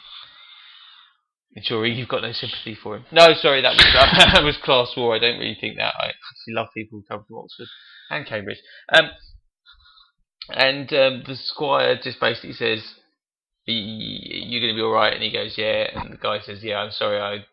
ensuring 1.54 1.96
you've 1.96 2.08
got 2.08 2.22
no 2.22 2.32
sympathy 2.32 2.74
for 2.80 2.96
him. 2.96 3.04
No, 3.12 3.28
sorry, 3.34 3.62
that 3.62 3.72
was 3.74 3.86
that 4.34 4.44
was 4.44 4.56
class 4.62 4.92
war. 4.96 5.14
I 5.14 5.18
don't 5.18 5.38
really 5.38 5.56
think 5.60 5.76
that. 5.76 5.94
I 5.98 6.06
actually 6.06 6.54
love 6.54 6.68
people 6.74 6.98
who 7.00 7.04
come 7.08 7.24
from 7.26 7.38
Oxford 7.38 7.66
and 8.10 8.26
Cambridge. 8.26 8.58
Um, 8.92 9.10
and 10.50 10.92
um, 10.92 11.22
the 11.26 11.36
squire 11.36 11.98
just 12.02 12.20
basically 12.20 12.52
says, 12.52 12.82
"You're 13.66 14.60
going 14.60 14.72
to 14.74 14.78
be 14.78 14.82
all 14.82 14.92
right," 14.92 15.12
and 15.12 15.22
he 15.22 15.30
goes, 15.32 15.56
"Yeah." 15.58 15.88
And 15.94 16.12
the 16.12 16.16
guy 16.16 16.40
says, 16.40 16.62
"Yeah, 16.62 16.78
I'm 16.78 16.90
sorry. 16.92 17.20
I, 17.20 17.44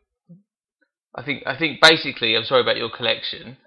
I 1.20 1.24
think, 1.24 1.44
I 1.46 1.58
think 1.58 1.80
basically, 1.82 2.36
I'm 2.36 2.46
sorry 2.46 2.62
about 2.62 2.78
your 2.78 2.90
collection 2.90 3.58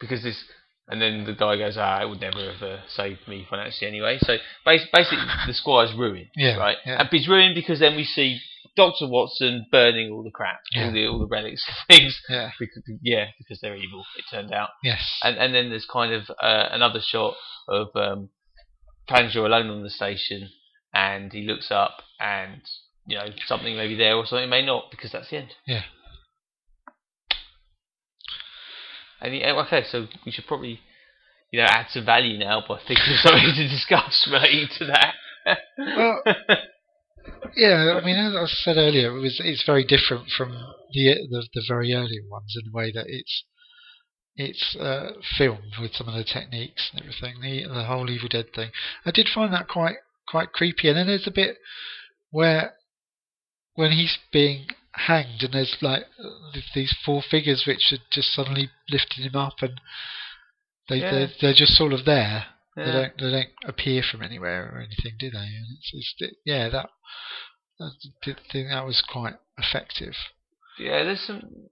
because 0.00 0.22
this." 0.22 0.42
And 0.90 1.02
then 1.02 1.24
the 1.26 1.34
guy 1.34 1.58
goes, 1.58 1.76
"Ah, 1.76 2.00
it 2.00 2.08
would 2.08 2.20
never 2.22 2.50
have 2.52 2.62
uh, 2.62 2.78
saved 2.88 3.28
me 3.28 3.46
financially 3.50 3.88
anyway." 3.88 4.18
So 4.22 4.38
bas- 4.64 4.86
basically, 4.92 5.26
the 5.46 5.52
squire's 5.52 5.92
ruined, 5.92 6.28
Yeah, 6.34 6.56
right? 6.56 6.78
yeah. 6.86 6.98
And 7.00 7.08
he's 7.10 7.28
ruined 7.28 7.54
because 7.54 7.78
then 7.78 7.94
we 7.94 8.04
see 8.04 8.40
Doctor 8.74 9.06
Watson 9.06 9.66
burning 9.70 10.10
all 10.10 10.22
the 10.22 10.30
crap, 10.30 10.60
Yeah. 10.72 10.86
all 10.86 10.92
the 10.92 11.06
all 11.08 11.18
the 11.18 11.26
relics, 11.26 11.62
things. 11.88 12.18
Yeah. 12.30 12.52
Because, 12.58 12.82
yeah, 13.02 13.26
because 13.38 13.60
they're 13.60 13.76
evil. 13.76 14.02
It 14.16 14.24
turned 14.34 14.50
out 14.50 14.70
Yes. 14.82 15.02
and 15.22 15.36
and 15.36 15.54
then 15.54 15.68
there's 15.68 15.84
kind 15.84 16.14
of 16.14 16.30
uh, 16.42 16.68
another 16.70 17.00
shot 17.02 17.34
of 17.68 17.88
um, 17.94 18.30
Planger 19.08 19.44
alone 19.44 19.70
on 19.70 19.82
the 19.82 19.90
station, 19.90 20.50
and 20.92 21.32
he 21.32 21.42
looks 21.42 21.70
up, 21.70 22.02
and 22.20 22.60
you 23.06 23.16
know 23.16 23.26
something 23.46 23.76
may 23.76 23.88
be 23.88 23.96
there 23.96 24.16
or 24.16 24.26
something 24.26 24.50
may 24.50 24.64
not, 24.64 24.90
because 24.90 25.12
that's 25.12 25.30
the 25.30 25.38
end. 25.38 25.50
Yeah. 25.66 25.82
And 29.20 29.34
he, 29.34 29.42
oh, 29.44 29.58
okay, 29.66 29.82
so 29.90 30.06
we 30.24 30.32
should 30.32 30.46
probably 30.46 30.80
you 31.50 31.60
know 31.60 31.66
add 31.68 31.86
some 31.90 32.04
value 32.04 32.38
now 32.38 32.62
by 32.66 32.78
thinking 32.78 33.14
of 33.14 33.20
something 33.20 33.54
to 33.56 33.68
discuss 33.68 34.28
relating 34.32 34.68
to 34.78 34.86
that. 34.86 35.14
Well, 35.78 36.22
Yeah, 37.56 37.98
I 38.00 38.04
mean, 38.04 38.16
as 38.16 38.34
I 38.34 38.46
said 38.46 38.76
earlier, 38.76 39.16
it 39.16 39.20
was 39.20 39.40
it's 39.44 39.64
very 39.64 39.84
different 39.84 40.30
from 40.30 40.52
the 40.92 41.26
the, 41.30 41.48
the 41.54 41.62
very 41.66 41.92
early 41.92 42.20
ones 42.28 42.54
in 42.56 42.70
the 42.70 42.76
way 42.76 42.92
that 42.92 43.06
it's 43.08 43.44
it's 44.38 44.76
uh, 44.76 45.10
filmed 45.36 45.74
with 45.80 45.92
some 45.94 46.08
of 46.08 46.14
the 46.14 46.24
techniques 46.24 46.90
and 46.92 47.02
everything. 47.02 47.40
The 47.42 47.68
the 47.68 47.84
whole 47.84 48.08
Evil 48.08 48.28
Dead 48.28 48.46
thing, 48.54 48.70
I 49.04 49.10
did 49.10 49.28
find 49.28 49.52
that 49.52 49.68
quite 49.68 49.96
quite 50.28 50.52
creepy. 50.52 50.88
And 50.88 50.96
then 50.96 51.08
there's 51.08 51.26
a 51.26 51.32
bit 51.32 51.56
where 52.30 52.74
when 53.74 53.90
he's 53.92 54.16
being 54.32 54.66
hanged 54.92 55.42
and 55.42 55.52
there's 55.52 55.76
like 55.80 56.04
these 56.74 56.94
four 57.04 57.22
figures 57.28 57.64
which 57.66 57.92
are 57.92 58.02
just 58.10 58.32
suddenly 58.32 58.70
lifting 58.90 59.24
him 59.24 59.36
up 59.36 59.56
and 59.60 59.80
they 60.88 60.96
Yeah. 60.96 61.10
they're, 61.10 61.30
they're 61.40 61.54
just 61.54 61.76
sort 61.76 61.92
of 61.92 62.04
there. 62.04 62.46
Yeah. 62.76 62.84
They 62.86 62.92
don't 62.92 63.18
they 63.18 63.30
don't 63.30 63.52
appear 63.66 64.02
from 64.08 64.22
anywhere 64.22 64.72
or 64.72 64.78
anything, 64.78 65.16
do 65.18 65.30
they? 65.30 65.38
And 65.38 65.66
it's, 65.78 65.90
it's 65.92 66.14
it- 66.18 66.36
yeah 66.44 66.68
that 66.68 66.90
I 67.80 67.90
did 68.22 68.38
think 68.52 68.68
that 68.68 68.86
was 68.86 69.02
quite 69.02 69.34
effective. 69.56 70.14
Yeah, 70.78 71.02
there's 71.04 71.20
some 71.26 71.68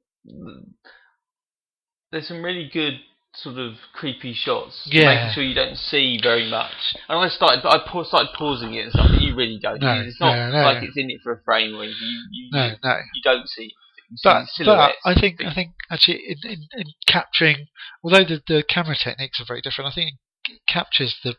there's 2.12 2.28
some 2.28 2.42
really 2.42 2.68
good 2.72 3.00
sort 3.34 3.58
of 3.58 3.74
creepy 3.92 4.32
shots, 4.32 4.82
Yeah. 4.86 5.14
making 5.14 5.34
sure 5.34 5.42
you 5.42 5.54
don't 5.54 5.76
see 5.76 6.18
very 6.22 6.48
much. 6.50 6.72
And 7.08 7.18
I 7.18 7.28
started, 7.28 7.64
I 7.66 7.78
started 8.04 8.30
pausing 8.34 8.74
it 8.74 8.84
and 8.84 8.92
stuff, 8.92 9.10
and 9.10 9.20
you 9.22 9.34
really 9.34 9.58
don't. 9.60 9.80
No, 9.80 10.00
it's 10.00 10.18
not 10.20 10.34
no, 10.34 10.50
no. 10.52 10.62
like 10.64 10.82
it's 10.82 10.96
in 10.96 11.10
it 11.10 11.20
for 11.22 11.32
a 11.32 11.42
frame 11.44 11.74
or 11.74 11.82
anything. 11.82 11.98
You, 12.00 12.28
you, 12.30 12.50
No, 12.52 12.74
no. 12.82 12.96
you 13.14 13.22
don't 13.22 13.46
see. 13.48 13.72
You 14.10 14.16
see 14.16 14.20
But, 14.24 14.46
but. 14.64 14.94
I 15.04 15.14
think 15.20 15.40
I 15.44 15.52
think 15.52 15.72
actually 15.90 16.22
in, 16.28 16.50
in, 16.50 16.58
in 16.78 16.86
capturing, 17.06 17.66
although 18.02 18.24
the, 18.24 18.40
the 18.46 18.62
camera 18.66 18.96
techniques 18.96 19.40
are 19.40 19.44
very 19.46 19.60
different, 19.60 19.90
I 19.90 19.94
think 19.94 20.12
it 20.48 20.60
captures 20.68 21.16
the 21.24 21.34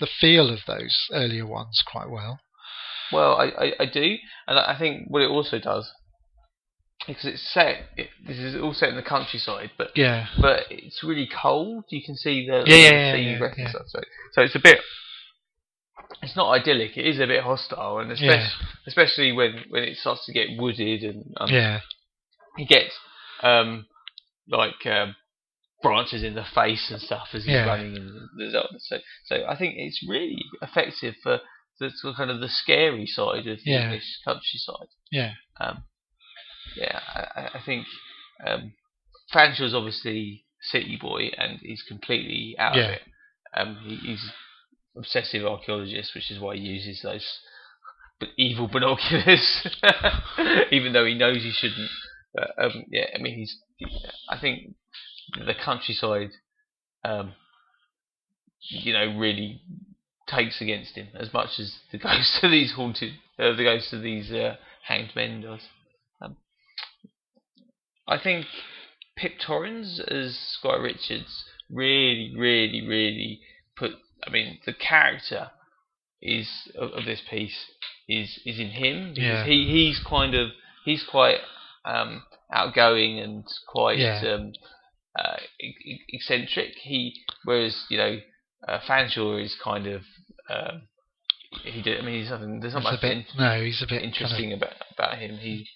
the 0.00 0.06
feel 0.20 0.48
of 0.48 0.60
those 0.66 0.96
earlier 1.12 1.44
ones 1.46 1.82
quite 1.86 2.08
well. 2.08 2.40
Well, 3.12 3.36
I, 3.36 3.46
I, 3.46 3.72
I 3.80 3.86
do, 3.86 4.16
and 4.46 4.58
I 4.58 4.76
think 4.78 5.04
what 5.08 5.22
it 5.22 5.30
also 5.30 5.58
does, 5.58 5.90
because 7.08 7.24
it's 7.24 7.52
set, 7.54 7.76
it, 7.96 8.08
this 8.26 8.38
is 8.38 8.54
all 8.60 8.74
set 8.74 8.90
in 8.90 8.96
the 8.96 9.02
countryside, 9.02 9.70
but 9.76 9.88
Yeah, 9.96 10.26
but 10.40 10.66
it's 10.70 11.02
really 11.02 11.26
cold. 11.42 11.84
You 11.88 12.02
can 12.04 12.14
see 12.14 12.46
the 12.46 12.62
Yeah, 12.66 12.76
yeah, 12.76 13.12
the 13.12 13.18
yeah, 13.18 13.52
yeah, 13.56 13.68
stuff. 13.70 13.82
So, 13.88 14.00
so 14.34 14.42
it's 14.42 14.54
a 14.54 14.60
bit. 14.60 14.78
It's 16.22 16.36
not 16.36 16.50
idyllic. 16.50 16.96
It 16.96 17.06
is 17.06 17.18
a 17.20 17.26
bit 17.26 17.42
hostile, 17.42 17.98
and 17.98 18.12
especially 18.12 18.34
Yeah. 18.60 18.66
especially 18.86 19.32
when 19.32 19.64
when 19.70 19.82
it 19.84 19.96
starts 19.96 20.24
to 20.26 20.32
get 20.32 20.48
wooded 20.58 21.02
and 21.02 21.34
um, 21.38 21.50
yeah, 21.50 21.80
he 22.56 22.64
gets 22.66 22.94
um 23.42 23.86
like 24.48 24.84
um, 24.86 25.14
branches 25.82 26.22
in 26.22 26.34
the 26.34 26.44
face 26.54 26.90
and 26.90 27.00
stuff 27.00 27.28
as 27.34 27.44
he's 27.44 27.52
Yeah. 27.52 27.66
running 27.66 27.96
and 27.96 28.08
the, 28.36 28.50
the, 28.50 28.62
so 28.80 28.98
so 29.26 29.44
I 29.46 29.56
think 29.56 29.74
it's 29.76 30.02
really 30.08 30.42
effective 30.62 31.14
for 31.22 31.40
the 31.80 31.90
kind 32.16 32.30
of 32.30 32.40
the 32.40 32.48
scary 32.48 33.06
side 33.06 33.46
of 33.46 33.58
the 33.64 33.70
Yeah. 33.70 33.84
English 33.84 34.18
countryside. 34.24 34.88
yeah, 35.12 35.32
Um, 35.60 35.84
yeah, 36.76 37.00
I, 37.14 37.48
I- 37.58 37.62
think 37.64 37.86
um, 38.46 38.72
Fanshawe's 39.32 39.74
obviously 39.74 40.44
city 40.60 40.98
boy 41.00 41.30
and 41.36 41.58
he's 41.60 41.82
completely 41.86 42.56
out 42.58 42.76
of 42.88 42.92
it. 42.94 43.02
Um, 43.56 43.78
he, 43.84 43.96
he's 43.96 44.30
obsessive 44.96 45.44
archaeologist, 45.46 46.14
which 46.14 46.30
is 46.30 46.40
why 46.40 46.56
he 46.56 46.62
uses 46.62 47.00
those 47.02 47.26
b- 48.20 48.26
evil 48.36 48.68
binoculars, 48.68 49.66
even 50.72 50.92
though 50.92 51.04
he 51.04 51.14
knows 51.14 51.36
he 51.42 51.50
shouldn't. 51.52 51.90
But 52.34 52.50
um, 52.58 52.84
yeah, 52.90 53.06
I 53.14 53.18
mean, 53.18 53.34
he's. 53.36 53.56
I 54.28 54.38
think 54.38 54.74
the 55.34 55.54
countryside, 55.54 56.30
um, 57.04 57.32
you 58.60 58.92
know, 58.92 59.16
really 59.18 59.60
takes 60.26 60.60
against 60.60 60.94
him 60.94 61.08
as 61.14 61.32
much 61.32 61.58
as 61.58 61.78
the 61.92 61.98
ghost 61.98 62.42
of 62.42 62.50
these 62.50 62.72
haunted, 62.72 63.12
uh, 63.38 63.54
the 63.56 63.64
ghost 63.64 63.92
of 63.92 64.02
these 64.02 64.30
uh, 64.30 64.56
hanged 64.86 65.10
men 65.16 65.40
does. 65.40 65.60
I 68.08 68.18
think 68.18 68.46
Pip 69.16 69.34
Torrens 69.38 70.00
as 70.00 70.36
Squire 70.38 70.82
Richards 70.82 71.44
really, 71.70 72.32
really, 72.36 72.86
really 72.86 73.40
put. 73.76 73.92
I 74.26 74.30
mean, 74.30 74.58
the 74.66 74.72
character 74.72 75.50
is 76.20 76.48
of, 76.76 76.90
of 76.92 77.04
this 77.04 77.20
piece 77.28 77.56
is 78.08 78.40
is 78.46 78.58
in 78.58 78.70
him 78.70 79.10
because 79.10 79.22
Yeah. 79.22 79.44
he 79.44 79.66
he's 79.70 80.00
kind 80.04 80.34
of 80.34 80.50
he's 80.84 81.04
quite 81.04 81.38
um, 81.84 82.22
outgoing 82.52 83.18
and 83.20 83.44
quite 83.68 83.98
Yeah. 83.98 84.20
um, 84.34 84.52
uh, 85.18 85.36
eccentric. 86.08 86.72
He 86.82 87.14
whereas 87.44 87.84
you 87.90 87.98
know 87.98 88.18
uh, 88.66 88.78
Fanshawe 88.88 89.42
is 89.44 89.54
kind 89.62 89.86
of 89.86 90.02
um, 90.50 90.82
he 91.64 91.82
did. 91.82 92.00
I 92.00 92.04
mean, 92.04 92.20
he's 92.20 92.30
nothing. 92.30 92.60
There's 92.60 92.74
not 92.74 92.80
It's 92.82 92.88
a 92.88 92.92
much 92.92 93.00
bit 93.00 93.12
in- 93.12 93.24
no, 93.38 93.62
he's 93.62 93.82
a 93.82 93.86
bit 93.86 94.02
interesting 94.02 94.52
about 94.52 94.72
about 94.96 95.18
him. 95.18 95.36
He, 95.38 95.66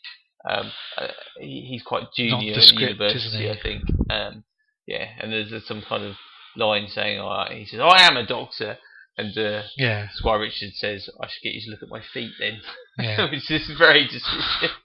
um, 0.48 0.72
uh, 0.98 1.08
he 1.38 1.66
he's 1.70 1.82
quite 1.82 2.04
junior 2.16 2.54
at 2.54 2.72
university. 2.72 3.50
I 3.50 3.60
think. 3.60 3.82
Um, 4.10 4.44
yeah, 4.86 5.06
and 5.20 5.32
there's, 5.32 5.50
there's 5.50 5.66
some 5.66 5.82
kind 5.88 6.04
of 6.04 6.16
line 6.56 6.88
saying, 6.88 7.20
"Oh, 7.20 7.44
he 7.50 7.66
says, 7.66 7.80
I 7.80 8.02
am 8.02 8.16
a 8.16 8.26
doctor," 8.26 8.78
and 9.16 9.36
uh, 9.36 9.62
yeah, 9.76 10.08
Squire 10.14 10.40
Richard 10.40 10.72
says, 10.74 11.08
"I 11.20 11.26
should 11.28 11.42
get 11.42 11.54
you 11.54 11.62
to 11.62 11.70
look 11.70 11.82
at 11.82 11.88
my 11.88 12.02
feet 12.12 12.32
then," 12.38 12.60
yeah, 12.98 13.24
which 13.30 13.50
is 13.50 13.70
very 13.78 14.08
dismissive. 14.08 14.70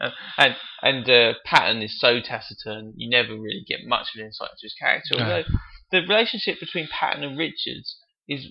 Uh, 0.00 0.08
and 0.38 0.56
and 0.80 1.10
uh, 1.10 1.34
Patten 1.44 1.82
is 1.82 2.00
so 2.00 2.18
taciturn, 2.18 2.94
you 2.96 3.10
never 3.10 3.34
really 3.38 3.62
get 3.68 3.86
much 3.86 4.06
of 4.14 4.20
an 4.20 4.26
insight 4.26 4.48
into 4.52 4.62
his 4.62 4.74
character. 4.80 5.16
No. 5.18 5.22
Although 5.22 5.44
the 5.92 6.00
relationship 6.00 6.58
between 6.58 6.88
Patten 6.88 7.22
and 7.22 7.36
Richards 7.36 7.98
is 8.26 8.46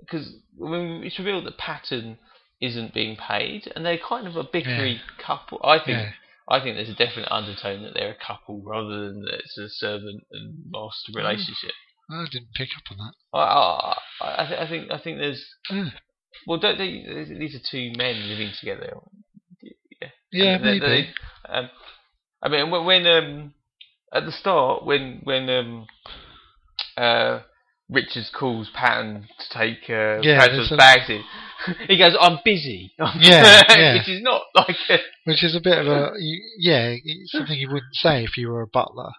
because 0.00 0.34
when 0.54 1.02
it's 1.02 1.18
revealed 1.18 1.46
that 1.46 1.56
Patten 1.56 2.18
isn't 2.60 2.92
being 2.94 3.16
paid, 3.16 3.72
and 3.74 3.84
they're 3.84 3.98
kind 3.98 4.26
of 4.26 4.36
a 4.36 4.44
bickery 4.44 4.98
couple. 5.18 5.60
I 5.64 5.78
think 5.78 5.98
yeah, 5.98 6.10
I 6.48 6.60
think 6.60 6.76
there's 6.76 6.88
a 6.90 6.94
definite 6.94 7.30
undertone 7.32 7.82
that 7.82 7.94
they're 7.94 8.10
a 8.20 8.26
couple 8.26 8.60
rather 8.64 9.06
than 9.08 9.22
that 9.22 9.34
it's 9.34 9.56
a 9.58 9.68
servant 9.68 10.24
and 10.32 10.54
master 10.70 11.12
relationship. 11.14 11.72
I 12.10 12.26
didn't 12.30 12.52
pick 12.54 12.70
up 12.76 12.82
on 12.90 12.98
that. 12.98 13.14
I, 13.38 13.94
I, 14.20 14.42
I, 14.42 14.46
th- 14.46 14.60
I 14.60 14.68
think 14.68 14.90
I 14.90 14.98
think 14.98 15.18
there's 15.18 15.44
Mm. 15.70 15.92
well, 16.46 16.58
don't 16.58 16.78
they? 16.78 16.90
These 17.38 17.54
are 17.54 17.60
two 17.70 17.92
men 17.96 18.28
living 18.28 18.50
together. 18.58 18.96
Yeah, 19.62 20.08
Yeah, 20.32 20.58
they- 20.58 20.64
maybe. 20.64 20.80
they- 20.80 21.14
um, 21.48 21.70
I 22.42 22.48
mean, 22.48 22.70
when, 22.70 22.84
when 22.84 23.06
um, 23.06 23.54
at 24.12 24.24
the 24.24 24.32
start, 24.32 24.84
when 24.84 25.20
when 25.24 25.48
um, 25.50 25.86
uh, 26.96 27.40
Richards 27.90 28.30
calls 28.32 28.70
Patten 28.72 29.26
to 29.38 29.58
take 29.58 29.90
uh, 29.90 30.20
Yeah, 30.22 30.44
a- 30.44 30.76
bags 30.76 31.08
in, 31.10 31.22
he 31.88 31.98
goes, 31.98 32.16
"I'm 32.20 32.38
busy," 32.44 32.92
Yeah, 32.98 33.62
yeah. 33.68 33.94
which 33.98 34.08
is 34.08 34.22
not 34.22 34.42
like 34.54 34.76
a, 34.88 34.98
Which 35.24 35.42
is 35.44 35.54
a 35.56 35.60
bit 35.60 35.78
of 35.78 35.86
a 35.88 36.12
yeah, 36.58 36.94
it's 37.04 37.32
something 37.32 37.58
you 37.58 37.68
wouldn't 37.68 37.94
say 37.94 38.24
if 38.24 38.36
you 38.36 38.48
were 38.48 38.62
a 38.62 38.66
butler. 38.66 39.10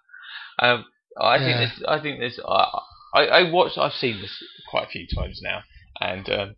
Um, 0.60 0.86
I 1.20 1.38
think 1.38 1.50
Yeah. 1.50 1.58
there's, 1.58 1.84
I 1.88 2.02
think 2.02 2.20
there's, 2.20 2.40
I, 2.48 2.80
I, 3.14 3.22
I 3.26 3.52
watched, 3.52 3.78
I've 3.78 3.92
seen 3.94 4.22
this 4.22 4.32
quite 4.70 4.86
a 4.88 4.90
few 4.90 5.06
times 5.14 5.42
now, 5.44 5.62
and 6.00 6.30
um, 6.30 6.56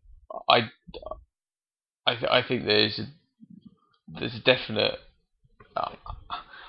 I, 0.47 0.69
I, 2.05 2.15
th- 2.15 2.31
I 2.31 2.43
think 2.47 2.65
there's 2.65 2.99
there's 4.07 4.35
a 4.35 4.39
definite. 4.39 4.99
Uh, 5.75 5.89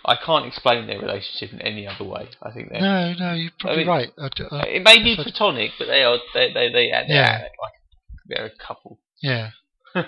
I 0.07 0.17
can't 0.17 0.47
explain 0.47 0.87
their 0.87 1.01
relationship 1.01 1.53
in 1.53 1.62
any 1.62 1.87
other 1.87 2.05
way. 2.05 2.29
I 2.43 2.51
think 2.53 2.71
they're. 2.71 2.81
No, 2.81 3.12
no, 3.14 3.33
you're 3.35 3.53
probably 3.59 3.79
mean, 3.85 3.88
right. 3.88 4.11
I 4.19 4.29
I- 4.53 4.67
It 4.67 4.83
may 4.85 5.03
be 5.03 5.17
platonic, 5.17 5.73
but 5.79 5.87
they 5.87 6.03
are 6.05 6.19
they 6.35 6.53
they 6.53 6.69
they, 6.73 6.90
they 6.90 7.14
Yeah. 7.14 7.38
are 7.38 7.43
like 7.43 7.73
they're 8.27 8.47
a 8.47 8.51
couple. 8.67 8.99
yeah, 9.23 9.51
um, 9.95 10.05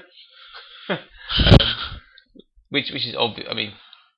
which 2.71 2.91
which 2.93 3.07
is 3.07 3.15
obvious. 3.17 3.49
I 3.51 3.55
mean, 3.55 3.73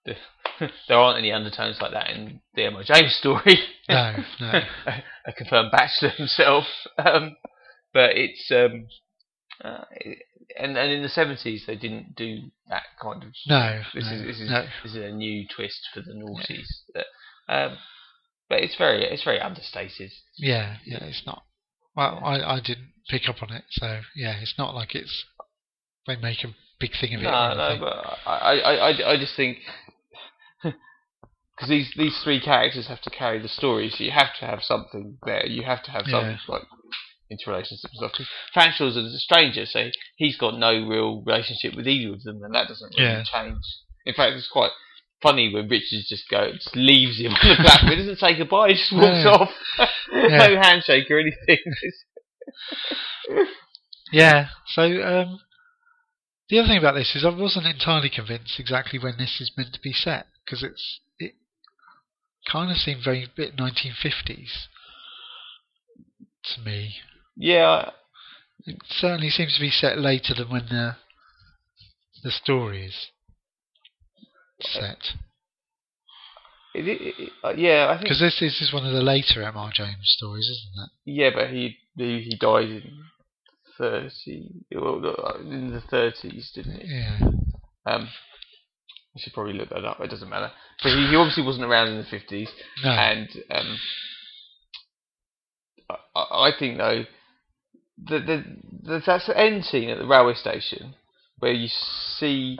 the, 0.04 0.14
there 0.88 0.98
aren't 0.98 1.18
any 1.18 1.32
undertones 1.32 1.80
like 1.80 1.92
that 1.92 2.10
in 2.10 2.40
the 2.54 2.64
M.R. 2.64 2.82
James 2.84 3.14
story. 3.16 3.58
no, 3.88 4.16
no. 4.40 4.46
a, 4.86 5.04
a 5.26 5.32
confirmed 5.32 5.70
bachelor 5.70 6.10
himself. 6.10 6.64
Um, 6.98 7.36
but 7.92 8.10
it's 8.16 8.50
um, 8.50 8.86
uh, 9.64 9.84
it- 9.92 10.18
and 10.56 10.76
and 10.76 10.90
in 10.90 11.02
the 11.02 11.08
seventies 11.08 11.64
they 11.66 11.76
didn't 11.76 12.14
do 12.16 12.38
that 12.68 12.84
kind 13.00 13.22
of. 13.22 13.30
No, 13.46 13.82
This 13.94 14.04
no, 14.04 14.12
is 14.16 14.22
this 14.22 14.40
is 14.40 14.50
no. 14.50 14.66
this 14.82 14.94
is 14.94 15.04
a 15.04 15.10
new 15.12 15.46
twist 15.54 15.88
for 15.92 16.00
the 16.00 16.12
noughties. 16.12 16.68
But, 16.94 17.06
um, 17.48 17.78
but 18.48 18.60
it's 18.60 18.76
very 18.76 19.04
it's 19.04 19.24
very 19.24 19.40
understated. 19.40 20.10
Yeah, 20.36 20.76
yeah, 20.84 21.04
it's 21.04 21.24
not. 21.26 21.42
Well, 21.96 22.20
I, 22.24 22.40
I 22.40 22.60
didn't 22.60 22.92
pick 23.08 23.28
up 23.28 23.42
on 23.42 23.52
it, 23.52 23.64
so 23.70 24.00
yeah, 24.16 24.36
it's 24.40 24.54
not 24.56 24.74
like 24.74 24.94
it's 24.94 25.24
they 26.06 26.16
make 26.16 26.44
a 26.44 26.54
big 26.80 26.92
thing 26.98 27.14
of 27.14 27.20
it. 27.20 27.24
No, 27.24 27.54
no, 27.54 27.76
but 27.80 28.18
I, 28.26 28.60
I, 28.60 28.74
I, 28.74 29.12
I 29.12 29.16
just 29.18 29.34
think 29.36 29.58
because 30.62 31.68
these 31.68 31.92
these 31.96 32.18
three 32.22 32.40
characters 32.40 32.86
have 32.88 33.02
to 33.02 33.10
carry 33.10 33.40
the 33.40 33.48
story, 33.48 33.90
so 33.90 34.04
you 34.04 34.12
have 34.12 34.34
to 34.40 34.46
have 34.46 34.62
something 34.62 35.18
there. 35.24 35.46
You 35.46 35.64
have 35.64 35.82
to 35.84 35.90
have 35.90 36.04
Yeah. 36.06 36.36
something 36.38 36.66
like 37.30 37.38
interrelationships 37.38 37.84
and 37.84 37.92
stuff. 37.94 38.12
'Cause 38.12 38.26
Fanshawe's 38.54 38.96
a 38.96 39.18
stranger, 39.18 39.66
so 39.66 39.90
he's 40.16 40.36
got 40.36 40.58
no 40.58 40.72
real 40.86 41.22
relationship 41.22 41.74
with 41.74 41.86
either 41.88 42.12
of 42.14 42.22
them, 42.22 42.42
and 42.42 42.54
that 42.54 42.68
doesn't 42.68 42.94
really 42.98 43.08
Yeah. 43.10 43.22
change. 43.24 43.58
In 44.06 44.14
fact, 44.14 44.34
it's 44.36 44.48
quite 44.48 44.70
funny 45.20 45.52
when 45.52 45.68
Richard 45.68 46.04
just 46.08 46.28
goes, 46.28 46.54
just 46.54 46.76
leaves 46.76 47.18
him 47.18 47.32
on 47.42 47.48
the 47.48 47.56
platform. 47.56 47.90
he 47.90 47.96
doesn't 47.96 48.18
say 48.18 48.34
goodbye, 48.36 48.68
he 48.68 48.74
just 48.74 48.92
walks 48.92 49.26
off. 49.26 49.52
Yeah. 50.10 50.38
no 50.38 50.56
handshake 50.60 51.10
or 51.10 51.18
anything. 51.20 51.58
Yeah. 54.10 54.48
So 54.68 54.82
um, 55.02 55.40
the 56.48 56.58
other 56.58 56.68
thing 56.68 56.78
about 56.78 56.94
this 56.94 57.14
is 57.14 57.24
I 57.26 57.28
wasn't 57.28 57.66
entirely 57.66 58.08
convinced 58.08 58.58
exactly 58.58 58.98
when 58.98 59.18
this 59.18 59.38
is 59.40 59.52
meant 59.56 59.74
to 59.74 59.80
be 59.80 59.92
set 59.92 60.26
because 60.44 60.62
it's 60.62 61.00
it 61.18 61.34
kind 62.50 62.70
of 62.70 62.78
seemed 62.78 63.04
very 63.04 63.26
bit 63.36 63.54
1950s 63.56 64.68
to 66.54 66.60
me. 66.62 66.94
Yeah, 67.38 67.90
It 68.66 68.76
certainly 68.88 69.30
seems 69.30 69.54
to 69.54 69.60
be 69.60 69.70
set 69.70 69.98
later 69.98 70.34
than 70.34 70.48
when 70.50 70.66
the 70.68 70.96
the 72.22 72.30
story 72.32 72.84
is 72.86 73.06
set. 74.60 75.14
it, 76.74 76.88
it, 76.88 77.14
it, 77.18 77.30
uh, 77.44 77.54
yeah, 77.56 77.86
I 77.88 77.92
think 77.94 78.02
Because 78.02 78.18
this, 78.20 78.40
this 78.40 78.60
is 78.60 78.72
one 78.72 78.84
of 78.84 78.92
the 78.92 79.02
later 79.02 79.42
M.R. 79.42 79.70
James 79.72 79.96
stories, 80.16 80.48
isn't 80.48 80.84
it? 80.84 80.90
Yeah, 81.04 81.30
but 81.34 81.50
he 81.50 81.76
he, 81.96 82.20
he 82.22 82.36
died 82.36 82.68
in 82.68 83.04
thirty 83.78 84.48
well, 84.74 85.00
uh, 85.06 85.38
in 85.40 85.70
the 85.72 85.80
thirties, 85.80 86.50
didn't 86.54 86.80
he? 86.80 86.88
Yeah. 86.88 87.18
Um, 87.86 88.08
I 89.16 89.20
should 89.20 89.32
probably 89.32 89.54
look 89.54 89.68
that 89.70 89.84
up. 89.84 90.00
It 90.00 90.10
doesn't 90.10 90.28
matter. 90.28 90.50
But 90.82 90.90
he, 90.92 91.06
he 91.08 91.16
obviously 91.16 91.44
wasn't 91.44 91.64
around 91.64 91.88
in 91.88 91.98
the 91.98 92.04
fifties, 92.04 92.50
No. 92.84 92.90
and 92.90 93.28
um, 93.50 93.78
I 96.16 96.48
I 96.48 96.50
think 96.58 96.78
though 96.78 97.04
the 98.06 98.18
the 98.20 98.44
the 98.82 99.02
that's 99.04 99.26
the 99.26 99.36
end 99.38 99.64
scene 99.64 99.90
at 99.90 99.98
the 99.98 100.06
railway 100.06 100.34
station 100.34 100.94
where 101.38 101.52
you 101.52 101.68
see 101.68 102.58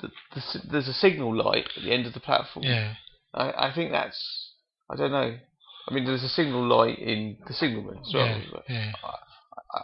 the, 0.00 0.08
the, 0.34 0.60
there's 0.70 0.88
a 0.88 0.92
signal 0.94 1.34
light 1.34 1.68
at 1.76 1.82
the 1.82 1.92
end 1.92 2.06
of 2.06 2.12
the 2.14 2.20
platform. 2.20 2.64
yeah. 2.64 2.94
I, 3.32 3.68
I 3.68 3.72
think 3.74 3.90
that's 3.90 4.50
I 4.90 4.96
don't 4.96 5.12
know. 5.12 5.36
I 5.88 5.94
mean, 5.94 6.04
there's 6.04 6.22
a 6.22 6.28
signal 6.28 6.64
light 6.66 6.98
in 6.98 7.36
the 7.46 7.52
signalman 7.52 7.98
as 8.06 8.14
well. 8.14 8.26
Yeah. 8.26 8.52
Yeah. 8.68 8.92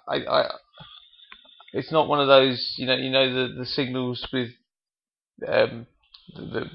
I, 0.08 0.16
I, 0.16 0.40
I, 0.40 0.50
it's 1.72 1.92
not 1.92 2.08
one 2.08 2.20
of 2.20 2.26
those, 2.26 2.74
you 2.78 2.86
know, 2.86 2.96
you 2.96 3.10
know 3.10 3.32
the 3.32 3.54
the 3.54 3.66
signals 3.66 4.26
with 4.32 4.50
um, 5.46 5.86
the 6.34 6.42
the, 6.42 6.70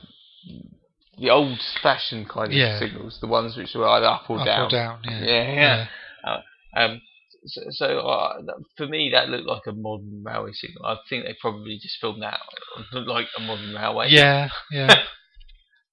the 1.19 1.30
old-fashioned 1.30 2.30
kind 2.30 2.47
of 2.47 2.54
Yeah. 2.54 2.78
signals, 2.80 3.17
the 3.21 3.28
ones 3.28 3.56
which 3.58 3.75
are 3.75 3.86
either 3.88 4.06
up 4.06 4.30
or 4.30 4.39
Up 4.39 4.45
down. 4.45 4.65
or 4.67 4.69
down. 4.69 4.99
Yeah. 5.04 5.19
Yeah, 5.23 5.88
yeah. 6.25 6.38
Um, 6.84 7.01
so, 7.45 7.62
so 7.69 7.99
uh, 7.99 8.41
for 8.77 8.88
me, 8.88 9.12
that 9.13 9.29
looked 9.29 9.47
like 9.47 9.63
a 9.67 9.71
modern 9.71 10.23
railway 10.23 10.51
signal. 10.53 10.86
I 10.86 10.97
think 11.10 11.25
they 11.25 11.36
probably 11.39 11.79
just 11.81 11.97
filmed 11.99 12.21
that 12.21 12.39
like 12.93 13.27
a 13.38 13.41
modern 13.41 13.73
railway. 13.73 14.08
Yeah. 14.10 14.49
Yeah. 14.71 14.93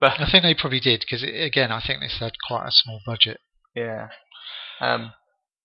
but 0.01 0.21
I 0.21 0.29
think 0.31 0.43
they 0.43 0.55
probably 0.55 0.81
did 0.81 1.01
because 1.01 1.23
again, 1.23 1.71
I 1.71 1.81
think 1.87 2.01
this 2.01 2.19
had 2.19 2.33
quite 2.49 2.67
a 2.67 2.73
small 2.73 3.01
budget. 3.07 3.39
Yeah, 3.75 4.09
um, 4.81 5.13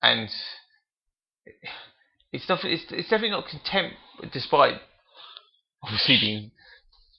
and 0.01 0.29
it's 2.31 2.47
not. 2.47 2.63
It's, 2.63 2.85
it's 2.89 3.09
definitely 3.09 3.31
not 3.31 3.47
contempt, 3.47 3.95
despite 4.31 4.75
obviously 5.83 6.17
being 6.21 6.51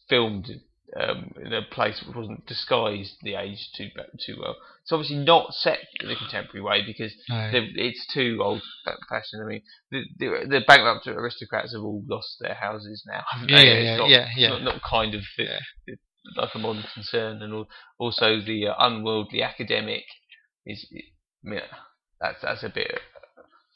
filmed 0.09 0.49
um, 0.97 1.33
in 1.45 1.53
a 1.53 1.63
place 1.63 2.03
which 2.07 2.17
wasn't 2.17 2.47
disguised 2.47 3.17
the 3.23 3.35
age 3.35 3.71
too 3.77 3.89
too 4.25 4.37
well. 4.41 4.57
It's 4.83 4.93
obviously 4.93 5.17
not 5.17 5.53
set 5.53 5.81
in 6.01 6.11
a 6.11 6.17
contemporary 6.17 6.63
way 6.63 6.83
because 6.87 7.13
No. 7.29 7.51
it's 7.53 8.07
too 8.13 8.39
old 8.43 8.63
fashioned. 9.09 9.43
I 9.43 9.47
mean, 9.47 9.63
the, 9.91 10.03
the 10.19 10.47
the 10.49 10.61
bankrupt 10.67 11.07
aristocrats 11.07 11.75
have 11.75 11.83
all 11.83 12.03
lost 12.09 12.37
their 12.41 12.55
houses 12.55 13.03
now. 13.07 13.23
haven't 13.31 13.51
Yeah, 13.51 13.57
they? 13.63 13.85
yeah, 13.85 13.97
not, 13.97 14.09
yeah, 14.09 14.29
yeah. 14.37 14.49
Not, 14.49 14.63
not 14.63 14.83
kind 14.83 15.15
of 15.15 15.23
Yeah. 15.37 15.59
like 16.37 16.55
a 16.55 16.59
modern 16.59 16.85
concern, 16.95 17.43
and 17.43 17.67
also 17.99 18.41
the 18.41 18.69
uh, 18.69 18.75
unworldly 18.79 19.43
academic 19.43 20.05
is. 20.67 20.87
I 21.45 21.49
mean, 21.51 21.61
that's 22.21 22.41
that's 22.43 22.63
a 22.65 22.69
bit. 22.71 22.99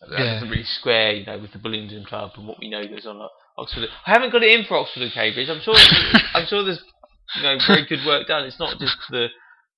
That 0.01 0.18
Yeah. 0.18 0.35
doesn't 0.35 0.48
really 0.51 0.64
square, 0.64 1.12
you 1.12 1.27
know, 1.27 1.38
with 1.38 1.53
the 1.53 1.59
Bullingdon 1.59 2.07
Club 2.07 2.33
and 2.37 2.46
what 2.48 2.59
we 2.59 2.68
know 2.70 2.87
goes 2.88 3.07
on 3.07 3.20
at 3.22 3.29
Oxford. 3.59 3.88
I 4.07 4.11
haven't 4.12 4.31
got 4.33 4.42
it 4.42 4.51
in 4.59 4.64
for 4.64 4.79
Oxford 4.79 5.03
and 5.05 5.12
Cambridge. 5.12 5.48
I'm 5.48 5.61
sure. 5.61 5.77
I'm 6.35 6.46
sure 6.46 6.64
there's, 6.64 6.83
you 7.37 7.42
know, 7.42 7.57
very 7.66 7.87
good 7.87 8.01
work 8.07 8.27
done. 8.27 8.45
It's 8.45 8.59
not 8.59 8.79
just 8.79 8.97
the 9.11 9.29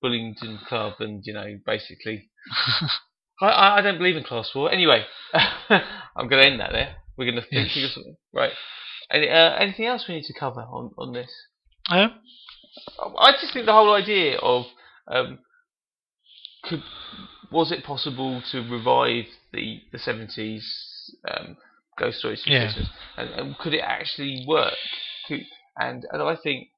Bullingdon 0.03 0.59
Club 0.67 0.95
and 1.01 1.23
you 1.25 1.33
know, 1.33 1.59
basically. 1.67 2.31
I, 3.40 3.79
I 3.79 3.81
don't 3.81 3.99
believe 3.99 4.17
in 4.17 4.23
class 4.25 4.51
war. 4.55 4.71
Anyway, 4.71 5.05
I'm 5.35 6.29
going 6.29 6.40
to 6.43 6.47
end 6.47 6.61
that 6.61 6.71
there. 6.73 6.97
We're 7.17 7.25
going 7.31 7.43
to 7.43 7.49
think 7.49 7.75
Yes. 7.75 7.85
of 7.87 7.90
something. 7.93 8.17
Right. 8.33 8.53
Any, 9.11 9.29
uh, 9.29 9.55
anything 9.57 9.87
else 9.87 10.05
we 10.09 10.14
need 10.14 10.25
to 10.25 10.38
cover 10.38 10.61
on, 10.61 10.90
on 10.99 11.12
this? 11.12 11.31
Um, 11.90 12.12
I 13.19 13.33
just 13.40 13.53
think 13.53 13.67
the 13.67 13.73
whole 13.73 13.93
idea 13.95 14.38
of 14.38 14.64
um, 15.09 15.38
could 16.64 16.83
was 17.53 17.71
it 17.71 17.85
possible 17.85 18.43
to 18.51 18.61
revive 18.69 19.27
the 19.53 19.81
the 19.93 19.99
seventies 19.99 20.64
um, 21.31 21.57
ghost 21.99 22.19
stories 22.19 22.43
Yeah. 22.47 22.73
And, 23.17 23.31
and 23.31 23.59
could 23.59 23.75
it 23.75 23.83
actually 23.85 24.45
work? 24.49 24.73
And 25.77 26.05
and 26.11 26.23
I 26.23 26.37
think, 26.43 26.69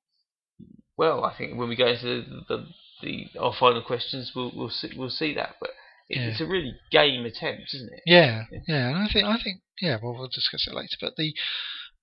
well, 0.97 1.25
I 1.25 1.37
think 1.37 1.57
when 1.59 1.69
we 1.69 1.77
go 1.77 1.87
into 1.89 2.05
the 2.07 2.45
the, 2.49 2.67
the 3.03 3.39
our 3.41 3.53
final 3.59 3.83
questions, 3.83 4.33
we'll 4.35 4.53
we'll 4.55 4.71
see 4.71 4.91
we'll 4.97 5.11
see 5.11 5.35
that. 5.35 5.57
But 5.61 5.71
it, 6.09 6.19
Yeah. 6.19 6.29
it's 6.29 6.41
a 6.41 6.47
really 6.47 6.75
game 6.91 7.25
attempt, 7.25 7.75
isn't 7.75 7.93
it? 7.93 8.03
yeah, 8.07 8.45
yeah, 8.69 8.89
and 8.89 8.97
I 8.99 9.09
think 9.13 9.27
I 9.27 9.37
think 9.43 9.61
yeah. 9.81 9.99
Well, 10.03 10.15
we'll 10.15 10.29
discuss 10.29 10.67
it 10.67 10.75
later. 10.75 10.97
But 11.01 11.17
the 11.17 11.35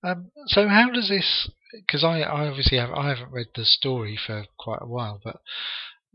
um, 0.02 0.30
so 0.46 0.68
how 0.68 0.90
does 0.90 1.08
this? 1.08 1.50
Because 1.72 2.04
I, 2.04 2.20
I 2.20 2.46
obviously 2.46 2.78
have 2.78 2.90
I 2.92 3.08
haven't 3.08 3.32
read 3.32 3.48
the 3.54 3.64
story 3.64 4.16
for 4.26 4.44
quite 4.58 4.82
a 4.82 4.86
while, 4.86 5.20
but 5.24 5.36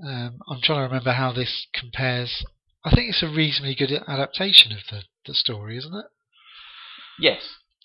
um, 0.06 0.40
I'm 0.50 0.62
trying 0.62 0.80
to 0.80 0.84
remember 0.84 1.12
how 1.14 1.32
this 1.34 1.68
compares. 1.74 2.46
I 2.86 2.92
think 2.92 3.10
it's 3.10 3.24
a 3.24 3.28
reasonably 3.28 3.76
good 3.76 3.92
adaptation 4.08 4.72
of 4.72 4.80
the, 4.90 5.04
the 5.26 5.34
story, 5.34 5.78
isn't 5.78 5.94
it? 5.94 6.06
Yes. 7.20 7.42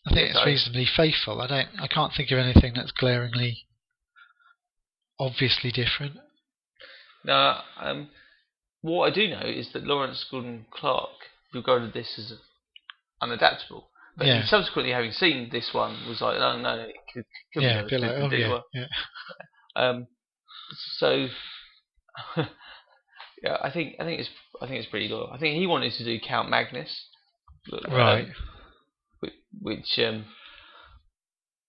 I 0.07 0.15
think 0.15 0.31
it's 0.31 0.47
reasonably 0.47 0.87
faithful. 0.87 1.41
I 1.41 1.47
don't. 1.49 1.69
I 1.81 1.87
can't 1.89 2.13
think 2.17 2.31
of 2.31 2.39
anything 2.39 2.75
that's 2.77 2.93
glaringly, 2.93 3.67
obviously 5.19 5.71
different. 5.71 6.17
Now, 7.25 7.63
um, 7.81 8.09
what 8.83 9.11
I 9.11 9.15
do 9.15 9.29
know 9.29 9.41
is 9.47 9.73
that 9.73 9.85
Lawrence 9.85 10.25
Gordon 10.31 10.67
Clark 10.71 11.11
regarded 11.55 11.93
this 11.95 12.19
as 12.19 12.35
unadaptable. 13.23 13.85
But 14.17 14.27
Yeah. 14.27 14.45
subsequently, 14.47 14.93
having 14.93 15.13
seen 15.13 15.49
this 15.51 15.73
one, 15.75 16.07
was 16.07 16.21
like, 16.21 16.39
"No, 16.39 16.57
no, 16.61 16.75
it 16.81 16.95
could, 17.13 17.25
could 17.53 17.63
yeah, 17.63 17.81
be 17.83 17.87
a 17.87 17.91
bit 17.91 18.01
like, 18.01 18.11
oh 18.13 18.31
yeah, 18.31 18.49
well." 18.49 18.65
yeah, 18.73 18.87
Um, 19.77 20.07
so, 20.99 21.27
yeah, 23.43 23.57
I 23.61 23.71
think 23.73 23.97
I 23.99 24.05
think 24.05 24.21
it's 24.21 24.31
I 24.63 24.67
think 24.67 24.79
it's 24.81 24.91
pretty 24.91 25.09
good. 25.09 25.29
I 25.33 25.39
think 25.39 25.57
he 25.57 25.67
wanted 25.67 25.93
to 25.95 26.05
do 26.05 26.21
Count 26.21 26.49
Magnus, 26.49 27.09
um, 27.73 27.93
right. 27.93 28.29
whi- 29.21 29.33
which 29.61 29.99
um, 29.99 30.27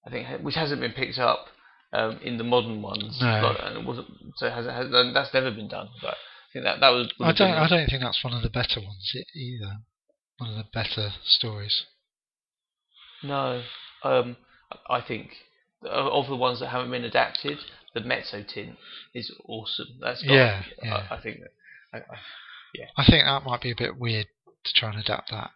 I 0.06 0.12
think 0.12 0.28
which 0.44 0.56
hasn't 0.56 0.82
been 0.82 0.92
picked 0.92 1.18
up 1.18 1.48
um, 1.96 2.20
in 2.22 2.38
the 2.38 2.44
modern 2.44 2.82
ones. 2.82 3.18
No. 3.22 3.28
Like, 3.28 3.58
and 3.64 3.78
it 3.78 3.86
wasn't 3.86 4.08
so 4.36 4.48
it 4.48 4.54
has, 4.54 4.66
has, 4.66 4.88
that's 5.14 5.34
never 5.34 5.52
been 5.52 5.68
done. 5.68 5.90
But 6.02 6.16
I 6.16 6.54
think 6.54 6.66
that 6.66 6.80
that 6.82 6.90
was. 6.90 7.12
I 7.22 7.32
don't. 7.32 7.52
I 7.52 7.68
don't 7.68 7.88
think 7.88 8.02
that's 8.02 8.24
one 8.24 8.34
of 8.34 8.44
the 8.44 8.50
better 8.50 8.82
ones 8.82 9.16
either. 9.36 9.78
One 10.38 10.52
of 10.52 10.58
the 10.58 10.66
better 10.74 11.12
stories. 11.24 11.84
No, 13.24 13.64
um, 14.04 14.36
I 14.90 15.02
think 15.02 15.32
of 15.90 16.28
the 16.28 16.36
ones 16.36 16.60
that 16.60 16.68
haven't 16.68 16.92
been 16.92 17.06
adapted, 17.06 17.58
the 17.94 18.02
Mezzotint 18.02 18.76
is 19.14 19.32
awesome. 19.48 19.88
That's 20.02 20.22
got, 20.22 20.34
Yeah, 20.34 20.64
yeah. 20.84 21.08
I, 21.10 21.16
I 21.16 21.22
think 21.22 21.40
that. 21.40 21.52
I, 21.94 21.98
I, 21.98 23.04
I 23.04 23.06
think 23.06 23.24
that 23.24 23.46
might 23.46 23.62
be 23.62 23.72
a 23.72 23.76
bit 23.76 23.98
weird 23.98 24.28
to 24.66 24.74
try 24.74 24.90
and 24.90 25.00
adapt 25.00 25.32
that. 25.32 25.52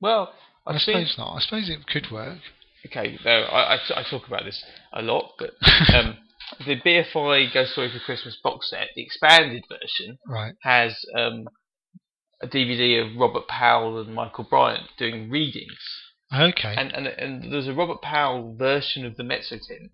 well, 0.00 0.32
I, 0.66 0.78
seen. 0.78 0.94
suppose 0.94 1.14
not. 1.18 1.34
I 1.34 1.40
suppose 1.40 1.68
it 1.68 1.86
could 1.86 2.12
work. 2.12 2.38
Okay, 2.86 3.18
no, 3.24 3.30
I, 3.30 3.74
I, 3.76 3.78
I 3.96 4.02
talk 4.08 4.26
about 4.26 4.44
this 4.44 4.62
a 4.92 5.02
lot, 5.02 5.32
but 5.38 5.50
um, 5.94 6.16
the 6.66 6.76
BFI 6.80 7.52
Ghost 7.52 7.72
Story 7.72 7.90
for 7.92 7.98
Christmas 8.00 8.38
box 8.42 8.70
set, 8.70 8.88
the 8.96 9.02
expanded 9.02 9.64
version, 9.68 10.18
Right. 10.26 10.54
has 10.62 10.96
um, 11.16 11.46
a 12.42 12.46
DVD 12.46 13.02
of 13.04 13.16
Robert 13.20 13.46
Powell 13.48 14.00
and 14.00 14.14
Michael 14.14 14.46
Bryant 14.48 14.84
doing 14.98 15.30
readings. 15.30 15.78
Okay. 16.32 16.74
and 16.76 16.92
and 16.92 17.06
and 17.08 17.52
there's 17.52 17.66
a 17.66 17.74
Robert 17.74 18.00
Powell 18.02 18.54
version 18.56 19.04
of 19.04 19.16
the 19.16 19.24
Mezzotint, 19.24 19.90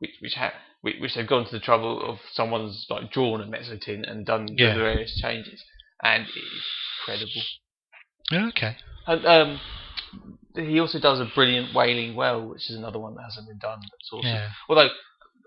which 0.00 0.10
which 0.20 0.34
ha- 0.34 0.52
which, 0.82 1.14
they've 1.14 1.26
gone 1.28 1.44
to 1.46 1.52
the 1.52 1.60
trouble 1.60 2.02
of 2.02 2.18
someone's 2.32 2.86
like 2.90 3.12
drawn 3.12 3.40
a 3.40 3.46
Mezzotint 3.46 4.10
and 4.10 4.26
done 4.26 4.48
Yeah. 4.56 4.74
the 4.74 4.80
various 4.80 5.18
changes, 5.22 5.62
and 6.02 6.24
it 6.24 6.28
is 6.28 6.64
incredible. 7.08 8.48
okay. 8.48 8.76
And 9.06 9.24
um, 9.26 9.60
he 10.54 10.80
also 10.80 10.98
does 11.00 11.20
a 11.20 11.30
brilliant 11.34 11.74
Wailing 11.74 12.14
Well, 12.16 12.48
which 12.48 12.68
is 12.70 12.76
another 12.76 12.98
one 12.98 13.14
that 13.16 13.22
hasn't 13.24 13.48
been 13.48 13.58
done. 13.58 13.80
That's 13.82 14.10
awesome. 14.12 14.30
Yeah. 14.30 14.50
Although 14.68 14.88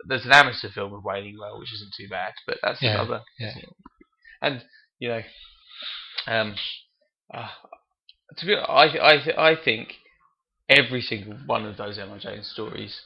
there's 0.08 0.26
an 0.26 0.32
amateur 0.34 0.70
film 0.70 0.94
of 0.94 1.04
Wailing 1.04 1.38
Well, 1.40 1.60
which 1.60 1.74
isn't 1.74 1.94
too 1.96 2.08
bad, 2.10 2.34
but 2.48 2.58
that's 2.62 2.82
Yeah, 2.82 3.02
another. 3.02 3.22
yeah. 3.40 3.54
And 4.42 4.64
you 5.00 5.10
know, 5.10 5.22
um, 6.28 6.56
uh, 7.34 7.48
to 8.38 8.46
be 8.46 8.56
I 8.56 8.86
I 8.86 9.52
I 9.52 9.56
think 9.56 9.94
every 10.70 11.02
single 11.02 11.36
one 11.46 11.66
of 11.66 11.78
those 11.78 11.98
M.R. 11.98 12.20
James 12.20 12.48
stories 12.52 13.02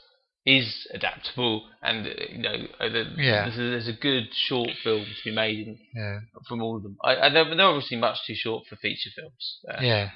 is 0.45 0.87
adaptable, 0.93 1.67
and 1.83 2.05
you 2.29 2.37
know, 2.37 2.55
uh, 2.79 2.87
the, 2.89 3.03
Yeah. 3.17 3.43
there's, 3.49 3.57
a, 3.57 3.69
there's 3.71 3.87
a 3.89 3.93
good 3.93 4.29
short 4.33 4.69
film 4.81 5.03
to 5.03 5.29
be 5.29 5.35
made 5.35 5.67
in, 5.67 5.77
Yeah. 5.93 6.19
from 6.47 6.61
all 6.61 6.77
of 6.77 6.83
them. 6.83 6.95
I, 7.03 7.29
they're, 7.29 7.53
they're 7.53 7.65
obviously 7.65 7.97
much 7.97 8.19
too 8.25 8.33
short 8.35 8.63
for 8.69 8.77
feature 8.77 9.09
films. 9.13 9.59
Uh, 9.69 9.81
Yeah. 9.81 10.09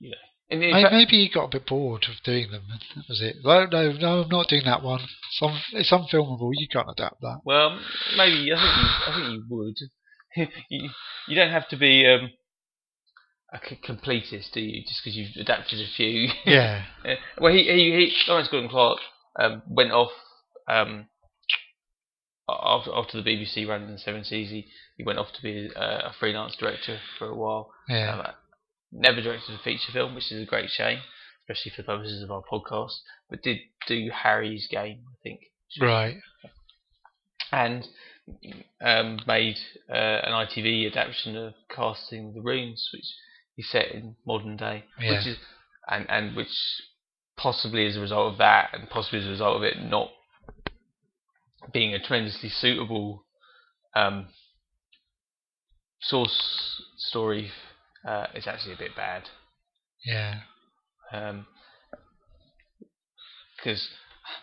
and 0.00 0.12
in 0.12 0.12
May- 0.50 0.72
fact- 0.82 0.92
Maybe 0.94 1.22
he 1.24 1.28
got 1.32 1.44
a 1.44 1.48
bit 1.58 1.66
bored 1.66 2.04
of 2.08 2.22
doing 2.24 2.50
them. 2.50 2.64
and 2.70 2.80
That 2.96 3.08
was 3.08 3.20
it. 3.20 3.36
No, 3.44 3.66
no, 3.66 3.92
no, 3.92 4.22
I'm 4.22 4.28
not 4.28 4.48
doing 4.48 4.64
that 4.64 4.82
one. 4.82 5.00
Some, 5.32 5.60
it's 5.72 5.90
unfilmable. 5.90 6.50
You 6.54 6.68
can't 6.68 6.88
adapt 6.90 7.20
that. 7.20 7.40
Well, 7.44 7.78
maybe 8.16 8.50
I 8.52 8.56
think 8.56 8.76
you, 8.76 8.88
I 9.06 9.14
think 9.14 9.32
you 9.32 9.44
would. 9.50 10.48
you, 10.70 10.90
you 11.28 11.34
don't 11.36 11.50
have 11.52 11.68
to 11.68 11.76
be 11.76 12.06
um, 12.06 12.30
a 13.52 13.58
completist, 13.58 14.52
do 14.52 14.60
you? 14.60 14.82
Just 14.86 15.00
because 15.04 15.16
you've 15.16 15.36
adapted 15.40 15.80
a 15.80 15.86
few. 15.96 16.28
Yeah. 16.46 16.84
Uh, 17.04 17.14
well, 17.38 17.52
he, 17.52 17.64
he, 17.64 17.90
he 17.92 18.12
Lawrence 18.28 18.48
Gordon 18.48 18.70
Clark 18.70 19.00
um, 19.38 19.62
went 19.68 19.92
off 19.92 20.12
um, 20.66 21.06
after, 22.48 22.90
after 22.94 23.20
the 23.20 23.28
BBC 23.30 23.68
ran 23.68 23.82
in 23.82 23.92
the 23.92 23.98
seventies. 23.98 24.50
He, 24.50 24.66
he 24.96 25.04
went 25.04 25.18
off 25.18 25.28
to 25.34 25.42
be 25.42 25.68
uh, 25.76 26.08
a 26.08 26.12
freelance 26.18 26.56
director 26.56 26.98
for 27.18 27.28
a 27.28 27.36
while. 27.36 27.70
Yeah. 27.88 28.32
Never 28.90 29.20
directed 29.20 29.54
a 29.54 29.58
feature 29.58 29.92
film, 29.92 30.14
which 30.14 30.32
is 30.32 30.42
a 30.42 30.46
great 30.46 30.70
shame, 30.70 31.00
especially 31.42 31.72
for 31.76 31.82
the 31.82 31.86
purposes 31.86 32.22
of 32.22 32.30
our 32.30 32.42
podcast. 32.50 32.94
But 33.28 33.42
did 33.42 33.58
do 33.86 34.10
Harry's 34.12 34.66
Game, 34.70 35.04
I 35.10 35.16
think 35.22 35.40
Right. 35.80 36.16
and 37.52 37.86
um, 38.80 39.20
made 39.26 39.58
uh, 39.90 39.92
an 39.92 40.32
ITV 40.32 40.90
adaptation 40.90 41.36
of 41.36 41.54
Casting 41.68 42.32
the 42.34 42.40
Runes, 42.40 42.88
which 42.92 43.04
is 43.58 43.70
set 43.70 43.90
in 43.92 44.16
modern 44.26 44.56
day, 44.56 44.84
Yeah. 45.00 45.18
which 45.18 45.26
is 45.26 45.36
and 45.90 46.06
and 46.10 46.36
which 46.36 46.48
possibly 47.36 47.86
as 47.86 47.96
a 47.96 48.00
result 48.00 48.32
of 48.32 48.38
that, 48.38 48.70
and 48.72 48.88
possibly 48.90 49.20
as 49.20 49.26
a 49.26 49.30
result 49.30 49.56
of 49.56 49.62
it 49.62 49.80
not 49.82 50.10
being 51.72 51.94
a 51.94 51.98
tremendously 51.98 52.48
suitable 52.48 53.26
um, 53.94 54.28
source 56.00 56.82
story, 56.96 57.50
uh, 58.08 58.26
it's 58.34 58.46
actually 58.46 58.74
a 58.74 58.78
bit 58.78 58.96
bad 58.96 59.22
Yeah. 60.04 60.40
because 63.56 63.88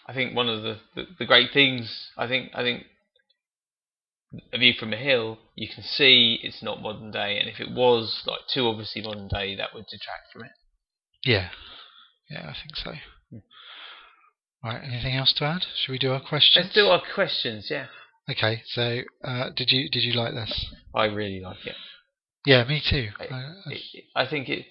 I 0.08 0.14
think 0.14 0.36
one 0.36 0.50
of 0.50 0.62
the, 0.64 0.78
the, 0.96 1.04
the 1.20 1.26
great 1.26 1.52
things 1.54 2.12
I 2.18 2.28
think 2.28 2.52
I 2.54 2.62
think 2.64 2.84
a 4.52 4.58
view 4.58 4.74
from 4.78 4.92
a 4.94 4.98
hill 4.98 5.38
you 5.56 5.68
can 5.74 5.84
see 5.84 6.40
it's 6.44 6.62
not 6.62 6.82
modern 6.82 7.12
day 7.12 7.40
and 7.40 7.48
if 7.50 7.60
it 7.60 7.72
was 7.72 8.24
like 8.26 8.42
too 8.54 8.68
obviously 8.68 9.02
modern 9.02 9.28
day 9.28 9.56
that 9.56 9.74
would 9.74 9.86
detract 9.88 10.32
from 10.34 10.44
it. 10.44 10.52
Yeah. 11.24 11.50
Yeah, 12.30 12.42
I 12.50 12.54
think 12.54 12.76
so. 12.76 12.92
Hmm. 13.32 13.38
Right. 14.64 14.82
Anything 14.84 15.16
else 15.16 15.34
to 15.34 15.46
add? 15.46 15.66
Should 15.76 15.92
we 15.92 16.00
do 16.00 16.12
our 16.12 16.20
questions? 16.22 16.66
Let's 16.66 16.76
do 16.76 16.88
our 16.88 17.02
questions. 17.14 17.68
Yeah, 17.70 17.88
Okay. 18.30 18.64
So, 18.66 19.02
uh, 19.24 19.50
did 19.56 19.72
you 19.72 19.90
did 19.90 20.04
you 20.04 20.14
like 20.14 20.34
this? 20.34 20.66
I 20.94 21.06
really 21.06 21.40
like 21.40 21.66
it. 21.66 21.76
Yeah, 22.46 22.64
me 22.66 22.82
too. 22.88 23.10
I, 23.20 23.24
I- 23.24 23.38
I- 23.38 23.72
it, 23.72 23.82
it- 23.94 24.04
I 24.16 24.26
think 24.28 24.50
it. 24.50 24.66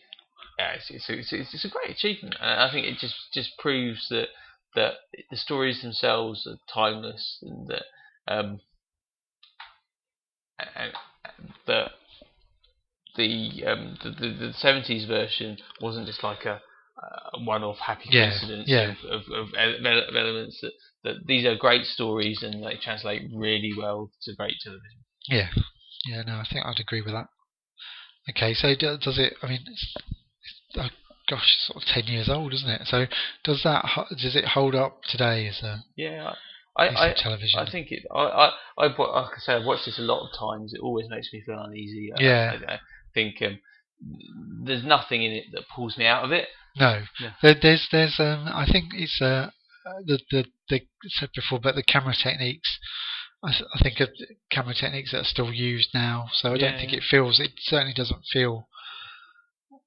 Yeah, 0.58 0.72
it's, 0.74 0.90
it's, 0.90 1.08
it's, 1.08 1.32
it's, 1.32 1.54
it's 1.54 1.64
a 1.64 1.68
great 1.68 1.90
achievement. 1.90 2.36
And 2.40 2.60
I 2.60 2.70
think 2.70 2.86
it 2.86 2.98
just, 2.98 3.16
just 3.32 3.58
proves 3.58 4.08
that 4.10 4.28
that 4.76 4.94
the 5.30 5.36
stories 5.36 5.82
themselves 5.82 6.46
are 6.46 6.56
timeless 6.72 7.38
and 7.42 7.68
that 7.68 7.82
um, 8.28 8.60
and, 10.58 10.92
and 11.24 11.52
that 11.66 11.90
the 13.16 13.64
um, 13.66 13.98
the 14.02 14.10
the 14.10 14.52
seventies 14.56 15.06
version 15.06 15.58
wasn't 15.80 16.06
just 16.06 16.22
like 16.24 16.44
a, 16.44 16.60
one-off 17.38 17.78
happy 17.78 18.08
Yeah, 18.10 18.30
coincidence 18.30 18.68
yeah. 18.68 18.92
of, 18.92 18.96
of, 19.10 19.22
of, 19.32 19.48
of 19.54 20.16
elements 20.16 20.58
that, 20.62 20.72
that 21.04 21.26
these 21.26 21.44
are 21.44 21.56
great 21.56 21.84
stories 21.86 22.42
and 22.42 22.64
they 22.64 22.76
translate 22.82 23.22
really 23.34 23.72
well 23.76 24.10
to 24.22 24.34
great 24.36 24.54
television. 24.62 24.98
Yeah, 25.28 25.48
yeah, 26.06 26.22
no, 26.22 26.34
I 26.34 26.44
think 26.50 26.64
I'd 26.66 26.80
agree 26.80 27.02
with 27.02 27.12
that. 27.12 27.26
Okay, 28.30 28.54
so 28.54 28.74
does 28.74 29.18
it? 29.18 29.34
I 29.42 29.48
mean, 29.48 29.60
it's, 29.66 29.94
it's, 29.96 30.76
oh 30.78 30.88
gosh, 31.28 31.42
it's 31.42 31.66
sort 31.66 31.82
of 31.82 31.88
ten 31.88 32.04
years 32.12 32.28
old, 32.28 32.54
isn't 32.54 32.68
it? 32.70 32.82
So 32.86 33.06
does 33.44 33.62
that 33.64 33.84
does 34.10 34.34
it 34.36 34.46
hold 34.46 34.74
up 34.74 35.02
today 35.08 35.46
as 35.48 35.62
a 35.62 35.84
Yeah, 35.96 36.32
I, 36.76 36.86
I, 36.88 37.14
television? 37.16 37.60
I 37.60 37.70
think 37.70 37.92
it. 37.92 38.04
I 38.14 38.18
I, 38.18 38.50
I 38.78 38.86
like 38.86 38.96
I 38.98 39.38
say, 39.40 39.52
I've 39.54 39.64
watched 39.66 39.84
this 39.86 39.98
a 39.98 40.02
lot 40.02 40.24
of 40.26 40.30
times. 40.38 40.72
It 40.72 40.80
always 40.80 41.08
makes 41.08 41.28
me 41.32 41.42
feel 41.44 41.58
uneasy. 41.62 42.12
I- 42.16 42.22
Yeah. 42.22 42.58
I, 42.68 42.72
I 42.74 42.78
think 43.12 43.36
um, 43.42 43.58
there's 44.64 44.84
nothing 44.84 45.22
in 45.22 45.32
it 45.32 45.44
that 45.52 45.64
pulls 45.74 45.96
me 45.98 46.06
out 46.06 46.24
of 46.24 46.32
it. 46.32 46.48
no, 46.76 47.02
Yeah. 47.20 47.32
there, 47.42 47.54
there's 47.60 47.86
there's 47.92 48.18
um, 48.18 48.48
I 48.48 48.66
think 48.70 48.86
it's 48.94 49.20
uh, 49.20 49.50
uh, 49.86 50.00
the 50.06 50.18
the 50.30 50.44
the 50.70 50.80
said 51.08 51.28
before, 51.34 51.60
but 51.60 51.74
the 51.74 51.82
camera 51.82 52.14
techniques. 52.20 52.78
I, 53.44 53.50
I 53.74 53.82
think 53.82 54.00
of 54.00 54.08
camera 54.50 54.74
techniques 54.74 55.12
that 55.12 55.18
are 55.20 55.24
still 55.24 55.52
used 55.52 55.90
now, 55.94 56.28
so 56.32 56.50
I 56.50 56.52
Yeah, 56.56 56.70
don't 56.70 56.78
think 56.80 56.92
yeah. 56.92 56.98
it 56.98 57.04
feels. 57.10 57.40
It 57.40 57.52
certainly 57.58 57.94
doesn't 57.94 58.24
feel 58.32 58.68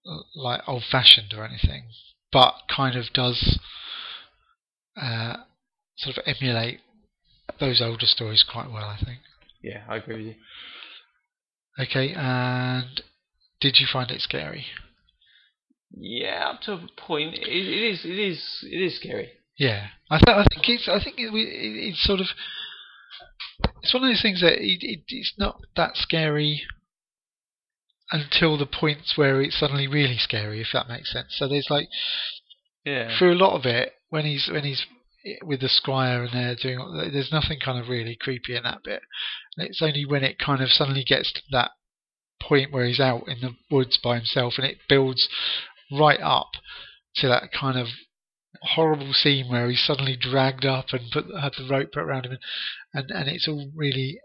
uh, 0.05 0.17
like 0.35 0.61
old-fashioned 0.67 1.33
or 1.35 1.43
anything, 1.43 1.85
but 2.31 2.53
kind 2.73 2.95
of 2.95 3.05
does 3.13 3.59
uh, 5.01 5.37
sort 5.97 6.17
of 6.17 6.23
emulate 6.25 6.79
those 7.59 7.81
older 7.81 8.05
stories 8.05 8.43
quite 8.49 8.69
well, 8.71 8.85
I 8.85 8.97
think. 9.03 9.19
Yeah, 9.63 9.83
I 9.89 9.97
agree 9.97 10.17
with 10.17 10.25
you. 10.25 10.35
Okay, 11.79 12.13
and 12.13 13.01
did 13.59 13.77
you 13.79 13.87
find 13.91 14.11
it 14.11 14.21
scary? 14.21 14.65
Yeah, 15.91 16.49
up 16.49 16.61
to 16.61 16.73
a 16.73 16.87
point, 16.97 17.35
it, 17.35 17.47
it 17.47 17.91
is. 17.91 18.01
It 18.03 18.19
is. 18.19 18.43
It 18.63 18.81
is 18.81 18.97
scary. 18.97 19.31
Yeah, 19.57 19.87
I, 20.11 20.17
th- 20.19 20.37
I 20.37 20.45
think 20.53 20.69
it's. 20.69 20.87
I 20.87 21.03
think 21.03 21.17
it, 21.17 21.33
it, 21.33 21.89
it's 21.89 22.03
sort 22.03 22.19
of. 22.19 22.27
It's 23.81 23.93
one 23.93 24.03
of 24.03 24.09
those 24.09 24.21
things 24.21 24.41
that 24.41 24.53
it, 24.61 24.79
it, 24.83 24.99
it's 25.07 25.33
not 25.37 25.59
that 25.75 25.95
scary 25.95 26.63
until 28.11 28.57
the 28.57 28.65
points 28.65 29.17
where 29.17 29.41
it's 29.41 29.59
suddenly 29.59 29.87
really 29.87 30.17
scary, 30.17 30.61
if 30.61 30.67
that 30.73 30.87
makes 30.87 31.11
sense. 31.11 31.35
So 31.37 31.47
there's 31.47 31.69
like 31.69 31.87
Yeah. 32.85 33.17
through 33.17 33.33
a 33.33 33.43
lot 33.43 33.55
of 33.55 33.65
it 33.65 33.93
when 34.09 34.25
he's 34.25 34.49
when 34.51 34.63
he's 34.63 34.85
with 35.43 35.59
the 35.59 35.69
squire 35.69 36.23
and 36.23 36.33
they're 36.33 36.55
doing. 36.55 37.09
There's 37.11 37.31
nothing 37.31 37.59
kind 37.59 37.79
of 37.79 37.89
really 37.89 38.15
creepy 38.19 38.55
in 38.55 38.63
that 38.63 38.83
bit. 38.83 39.01
And 39.57 39.67
it's 39.67 39.81
only 39.81 40.05
when 40.05 40.23
it 40.23 40.39
kind 40.39 40.61
of 40.61 40.69
suddenly 40.69 41.03
gets 41.03 41.33
to 41.33 41.41
that 41.51 41.71
point 42.41 42.71
where 42.71 42.85
he's 42.85 42.99
out 42.99 43.27
in 43.27 43.41
the 43.41 43.55
woods 43.69 43.97
by 44.01 44.15
himself 44.15 44.53
and 44.57 44.65
it 44.65 44.77
builds 44.87 45.27
right 45.91 46.19
up 46.21 46.51
to 47.15 47.27
that 47.27 47.51
kind 47.51 47.77
of 47.77 47.87
horrible 48.61 49.13
scene 49.13 49.49
where 49.49 49.69
he's 49.69 49.83
suddenly 49.85 50.15
dragged 50.19 50.65
up 50.65 50.87
and 50.91 51.09
put 51.11 51.25
had 51.41 51.53
the 51.57 51.67
rope 51.69 51.91
put 51.91 52.03
around 52.03 52.25
him 52.25 52.37
and 52.93 53.11
and 53.11 53.27
it's 53.29 53.47
all 53.47 53.69
really 53.75 54.19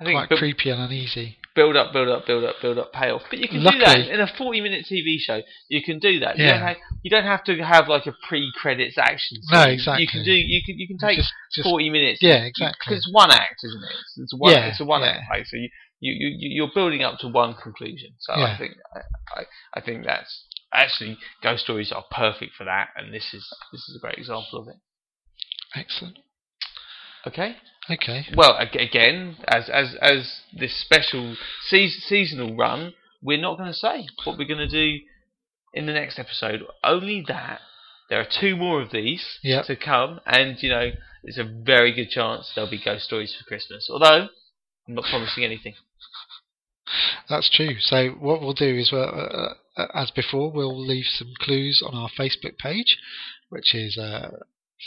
I 0.00 0.04
think 0.04 0.28
quite 0.28 0.38
creepy 0.38 0.70
and 0.70 0.80
uneasy. 0.80 1.38
build 1.56 1.74
up, 1.76 1.92
build 1.92 2.08
up, 2.08 2.24
build 2.24 2.44
up, 2.44 2.54
build 2.62 2.78
up, 2.78 2.92
pay 2.92 3.10
off. 3.10 3.22
But 3.30 3.40
you 3.40 3.48
can 3.48 3.64
do 3.64 3.78
that 3.80 3.98
in 3.98 4.20
a 4.20 4.28
forty-minute 4.38 4.86
TV 4.88 5.18
show. 5.18 5.42
You 5.68 5.82
can 5.82 5.98
do 5.98 6.20
that. 6.20 6.38
You, 6.38 6.46
don't 6.46 6.60
Yeah. 6.60 6.68
have, 6.68 6.76
you 7.02 7.10
don't 7.10 7.24
have 7.24 7.42
to 7.44 7.56
have 7.64 7.88
like 7.88 8.06
a 8.06 8.14
pre-credits 8.28 8.96
action. 8.96 9.42
Scene. 9.42 9.50
No, 9.50 9.62
exactly. 9.64 10.02
You 10.04 10.08
can 10.08 10.24
do. 10.24 10.30
You 10.32 10.60
can. 10.64 10.78
You 10.78 10.86
can 10.86 10.98
take 10.98 11.16
Just, 11.16 11.32
just 11.52 11.68
forty 11.68 11.90
minutes. 11.90 12.20
yeah, 12.22 12.44
exactly. 12.44 12.78
Because 12.78 12.98
it's 12.98 13.10
one 13.12 13.32
act, 13.32 13.58
isn't 13.64 13.82
it? 13.82 13.90
It's, 13.90 14.18
it's 14.18 14.34
one. 14.38 14.52
Yeah, 14.52 14.66
it's 14.66 14.80
a 14.80 14.84
one 14.84 15.00
yeah. 15.02 15.08
act 15.08 15.30
play. 15.32 15.42
So 15.44 15.56
you, 15.56 15.68
you, 15.98 16.12
you, 16.38 16.48
you're 16.62 16.70
building 16.72 17.02
up 17.02 17.18
to 17.18 17.26
one 17.28 17.54
conclusion. 17.60 18.10
So 18.20 18.36
Yeah. 18.36 18.54
I 18.54 18.56
think, 18.56 18.74
I, 18.94 19.00
I, 19.40 19.44
I 19.74 19.80
think 19.80 20.04
that's 20.06 20.44
actually 20.72 21.18
ghost 21.42 21.64
stories 21.64 21.92
are 21.92 22.04
perfect 22.10 22.54
for 22.56 22.64
that, 22.64 22.88
and 22.96 23.12
this 23.12 23.32
is 23.34 23.48
this 23.72 23.88
is 23.88 23.96
a 23.96 24.00
great 24.00 24.18
example 24.18 24.58
of 24.60 24.68
it. 24.68 24.76
Excellent. 25.74 26.18
Okay. 27.26 27.56
Okay. 27.90 28.26
Well, 28.34 28.56
again, 28.58 29.36
as 29.46 29.68
as 29.68 29.94
as 30.00 30.40
this 30.52 30.76
special 30.78 31.36
seas- 31.68 32.04
seasonal 32.06 32.54
run, 32.56 32.94
we're 33.22 33.40
not 33.40 33.56
going 33.56 33.70
to 33.70 33.74
say 33.74 34.06
what 34.24 34.38
we're 34.38 34.46
going 34.46 34.58
to 34.58 34.68
do 34.68 34.98
in 35.74 35.86
the 35.86 35.92
next 35.92 36.18
episode. 36.18 36.62
Only 36.84 37.24
that 37.28 37.60
there 38.10 38.20
are 38.20 38.26
two 38.40 38.56
more 38.56 38.80
of 38.82 38.90
these 38.90 39.38
Yep. 39.42 39.66
to 39.66 39.76
come, 39.76 40.20
and 40.26 40.62
you 40.62 40.68
know, 40.68 40.90
there's 41.22 41.38
a 41.38 41.44
very 41.44 41.92
good 41.92 42.10
chance 42.10 42.50
there'll 42.54 42.70
be 42.70 42.82
ghost 42.82 43.04
stories 43.06 43.34
for 43.36 43.44
Christmas. 43.44 43.88
Although 43.90 44.28
I'm 44.86 44.94
not 44.94 45.04
promising 45.04 45.44
anything. 45.44 45.74
That's 47.28 47.50
true. 47.54 47.76
So 47.80 48.10
what 48.18 48.40
we'll 48.40 48.54
do 48.54 48.76
is, 48.76 48.90
well, 48.92 49.08
uh, 49.08 49.80
uh, 49.80 49.86
as 49.94 50.10
before, 50.10 50.50
we'll 50.50 50.78
leave 50.86 51.06
some 51.06 51.32
clues 51.40 51.82
on 51.86 51.94
our 51.94 52.08
Facebook 52.18 52.58
page, 52.58 52.96
which 53.48 53.74
is 53.74 53.96
uh, 53.96 54.30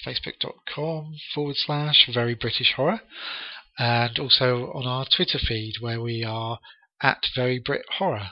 facebook.com 0.05 1.15
forward 1.33 1.55
slash 1.57 2.09
very 2.13 2.35
British 2.35 2.73
horror, 2.75 3.01
and 3.77 4.17
also 4.19 4.71
on 4.73 4.85
our 4.85 5.05
Twitter 5.05 5.39
feed 5.39 5.75
where 5.79 6.01
we 6.01 6.23
are 6.23 6.59
at 7.01 7.23
very 7.35 7.59
Brit 7.59 7.85
horror. 7.97 8.29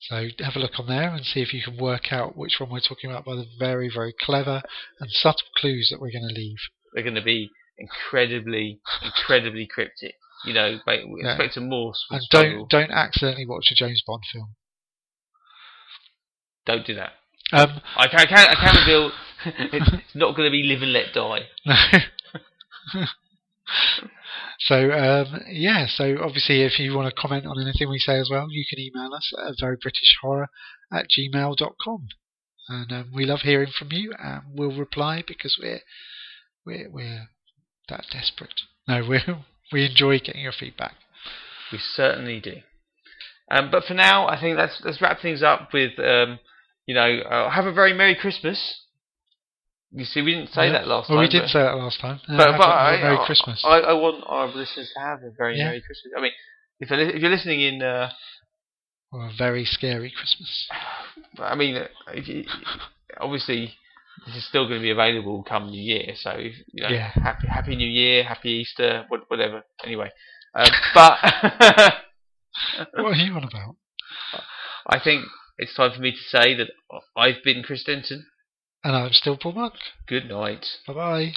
So 0.00 0.28
have 0.38 0.54
a 0.54 0.60
look 0.60 0.78
on 0.78 0.86
there 0.86 1.12
and 1.12 1.24
see 1.24 1.42
if 1.42 1.52
you 1.52 1.62
can 1.62 1.76
work 1.76 2.12
out 2.12 2.36
which 2.36 2.56
one 2.60 2.70
we're 2.70 2.80
talking 2.80 3.10
about 3.10 3.24
by 3.24 3.34
the 3.34 3.46
very, 3.58 3.90
very 3.92 4.14
clever 4.20 4.62
and 5.00 5.10
subtle 5.10 5.48
clues 5.56 5.88
that 5.90 6.00
we're 6.00 6.12
going 6.12 6.28
to 6.28 6.34
leave. 6.34 6.58
They're 6.94 7.02
going 7.02 7.16
to 7.16 7.22
be 7.22 7.50
incredibly, 7.78 8.80
incredibly 9.02 9.66
cryptic. 9.66 10.14
You 10.44 10.54
know, 10.54 10.78
ba- 10.86 11.02
we 11.08 11.22
Yeah. 11.22 11.32
expect 11.32 11.56
a 11.56 11.60
Morse 11.60 12.04
And 12.10 12.22
struggle. 12.22 12.66
don't 12.66 12.70
don't 12.70 12.90
accidentally 12.90 13.46
watch 13.46 13.68
a 13.70 13.74
James 13.74 14.02
Bond 14.06 14.22
film. 14.32 14.54
Don't 16.66 16.86
do 16.86 16.94
that. 16.94 17.12
Um, 17.52 17.80
I 17.96 18.06
can, 18.08 18.20
I 18.20 18.26
can, 18.26 18.48
I 18.48 18.54
can 18.54 18.76
reveal 18.76 19.10
it's 19.72 20.14
not 20.14 20.36
going 20.36 20.46
to 20.46 20.50
be 20.52 20.62
live 20.64 20.82
and 20.82 20.92
let 20.92 21.12
die. 21.14 21.46
No. 21.64 23.04
so 24.60 24.90
um, 24.92 25.42
yeah, 25.50 25.86
so 25.88 26.16
obviously 26.22 26.62
if 26.62 26.78
you 26.78 26.94
want 26.94 27.08
to 27.12 27.20
comment 27.20 27.46
on 27.46 27.60
anything 27.60 27.88
we 27.88 27.98
say 27.98 28.18
as 28.18 28.28
well, 28.30 28.46
you 28.50 28.64
can 28.68 28.78
email 28.78 29.12
us 29.14 29.32
at 29.46 29.54
verybritishhorror 29.62 30.46
at 30.92 31.06
gmail.com. 31.16 32.08
And 32.68 32.92
um, 32.92 33.10
we 33.14 33.24
love 33.24 33.40
hearing 33.40 33.70
from 33.76 33.88
you 33.92 34.12
and 34.22 34.42
we'll 34.54 34.76
reply 34.76 35.22
because 35.26 35.56
we're 35.60 35.80
we're 36.66 36.90
we're 36.90 37.28
that 37.88 38.04
desperate. 38.12 38.52
No, 38.86 39.06
we 39.08 39.20
we 39.72 39.86
enjoy 39.86 40.18
getting 40.18 40.42
your 40.42 40.52
feedback. 40.52 40.94
We 41.72 41.78
certainly 41.78 42.40
do. 42.40 42.56
Um, 43.50 43.70
but 43.70 43.84
for 43.84 43.94
now, 43.94 44.26
I 44.28 44.40
think 44.40 44.58
let's 44.58 44.80
let's 44.84 45.00
wrap 45.00 45.20
things 45.20 45.42
up 45.42 45.72
with 45.72 45.98
um, 45.98 46.38
you 46.86 46.94
know 46.94 47.20
uh, 47.20 47.50
have 47.50 47.66
a 47.66 47.72
very 47.72 47.92
merry 47.92 48.14
Christmas. 48.14 48.82
You 49.90 50.04
see, 50.04 50.20
we 50.20 50.34
didn't 50.34 50.52
say 50.52 50.66
Yeah. 50.66 50.72
that 50.72 50.86
last 50.86 51.08
Well, 51.08 51.16
time. 51.16 51.22
we 51.24 51.28
didn't 51.28 51.44
but, 51.44 51.50
say 51.50 51.62
that 51.62 51.76
last 51.76 51.98
time. 52.00 52.20
Uh, 52.28 52.36
but, 52.36 52.50
have 52.50 52.58
but 52.60 52.68
a- 52.68 52.72
I, 52.72 52.96
Merry 53.02 53.16
I- 53.18 53.24
Christmas. 53.26 53.62
I, 53.64 53.78
I 53.80 53.92
want 53.94 54.22
our 54.26 54.46
listeners 54.48 54.90
to 54.94 55.00
have 55.00 55.22
a 55.22 55.30
very 55.30 55.56
Yeah. 55.56 55.64
merry 55.66 55.80
Christmas. 55.80 56.12
I 56.14 56.20
mean, 56.20 56.32
if 56.80 56.90
you're, 56.90 57.00
if 57.00 57.22
you're 57.22 57.30
listening 57.30 57.60
in, 57.62 57.82
uh, 57.82 58.10
or 59.10 59.28
a 59.28 59.32
very 59.38 59.64
scary 59.64 60.10
Christmas. 60.14 60.68
I 61.38 61.54
mean, 61.54 61.76
uh, 61.76 61.86
if 62.12 62.28
you, 62.28 62.44
obviously 63.18 63.72
this 64.28 64.36
is 64.36 64.48
still 64.48 64.66
going 64.68 64.80
to 64.80 64.82
be 64.82 64.90
available 64.90 65.42
come 65.42 65.70
New 65.70 65.80
Year. 65.80 66.12
So 66.16 66.30
if, 66.30 66.54
you 66.72 66.82
know, 66.82 66.88
Yeah. 66.90 67.10
happy 67.14 67.46
Happy 67.48 67.76
New 67.76 67.88
Year, 67.88 68.24
Happy 68.24 68.50
Easter, 68.50 69.06
whatever. 69.08 69.62
Anyway, 69.84 70.10
uh, 70.54 70.70
but. 70.94 71.18
what 72.94 73.12
are 73.12 73.16
you 73.16 73.32
on 73.32 73.44
about? 73.44 73.76
I 74.86 74.98
think 75.02 75.24
it's 75.58 75.74
time 75.74 75.92
for 75.92 76.00
me 76.00 76.12
to 76.12 76.16
say 76.16 76.54
that 76.54 76.68
I've 77.16 77.42
been 77.42 77.62
Chris 77.62 77.84
Denton. 77.84 78.26
And 78.84 78.94
I'm 78.94 79.12
still 79.12 79.36
Paul 79.36 79.52
Monk. 79.52 79.74
Good 80.06 80.28
night. 80.28 80.66
Bye 80.86 80.94
bye. 80.94 81.32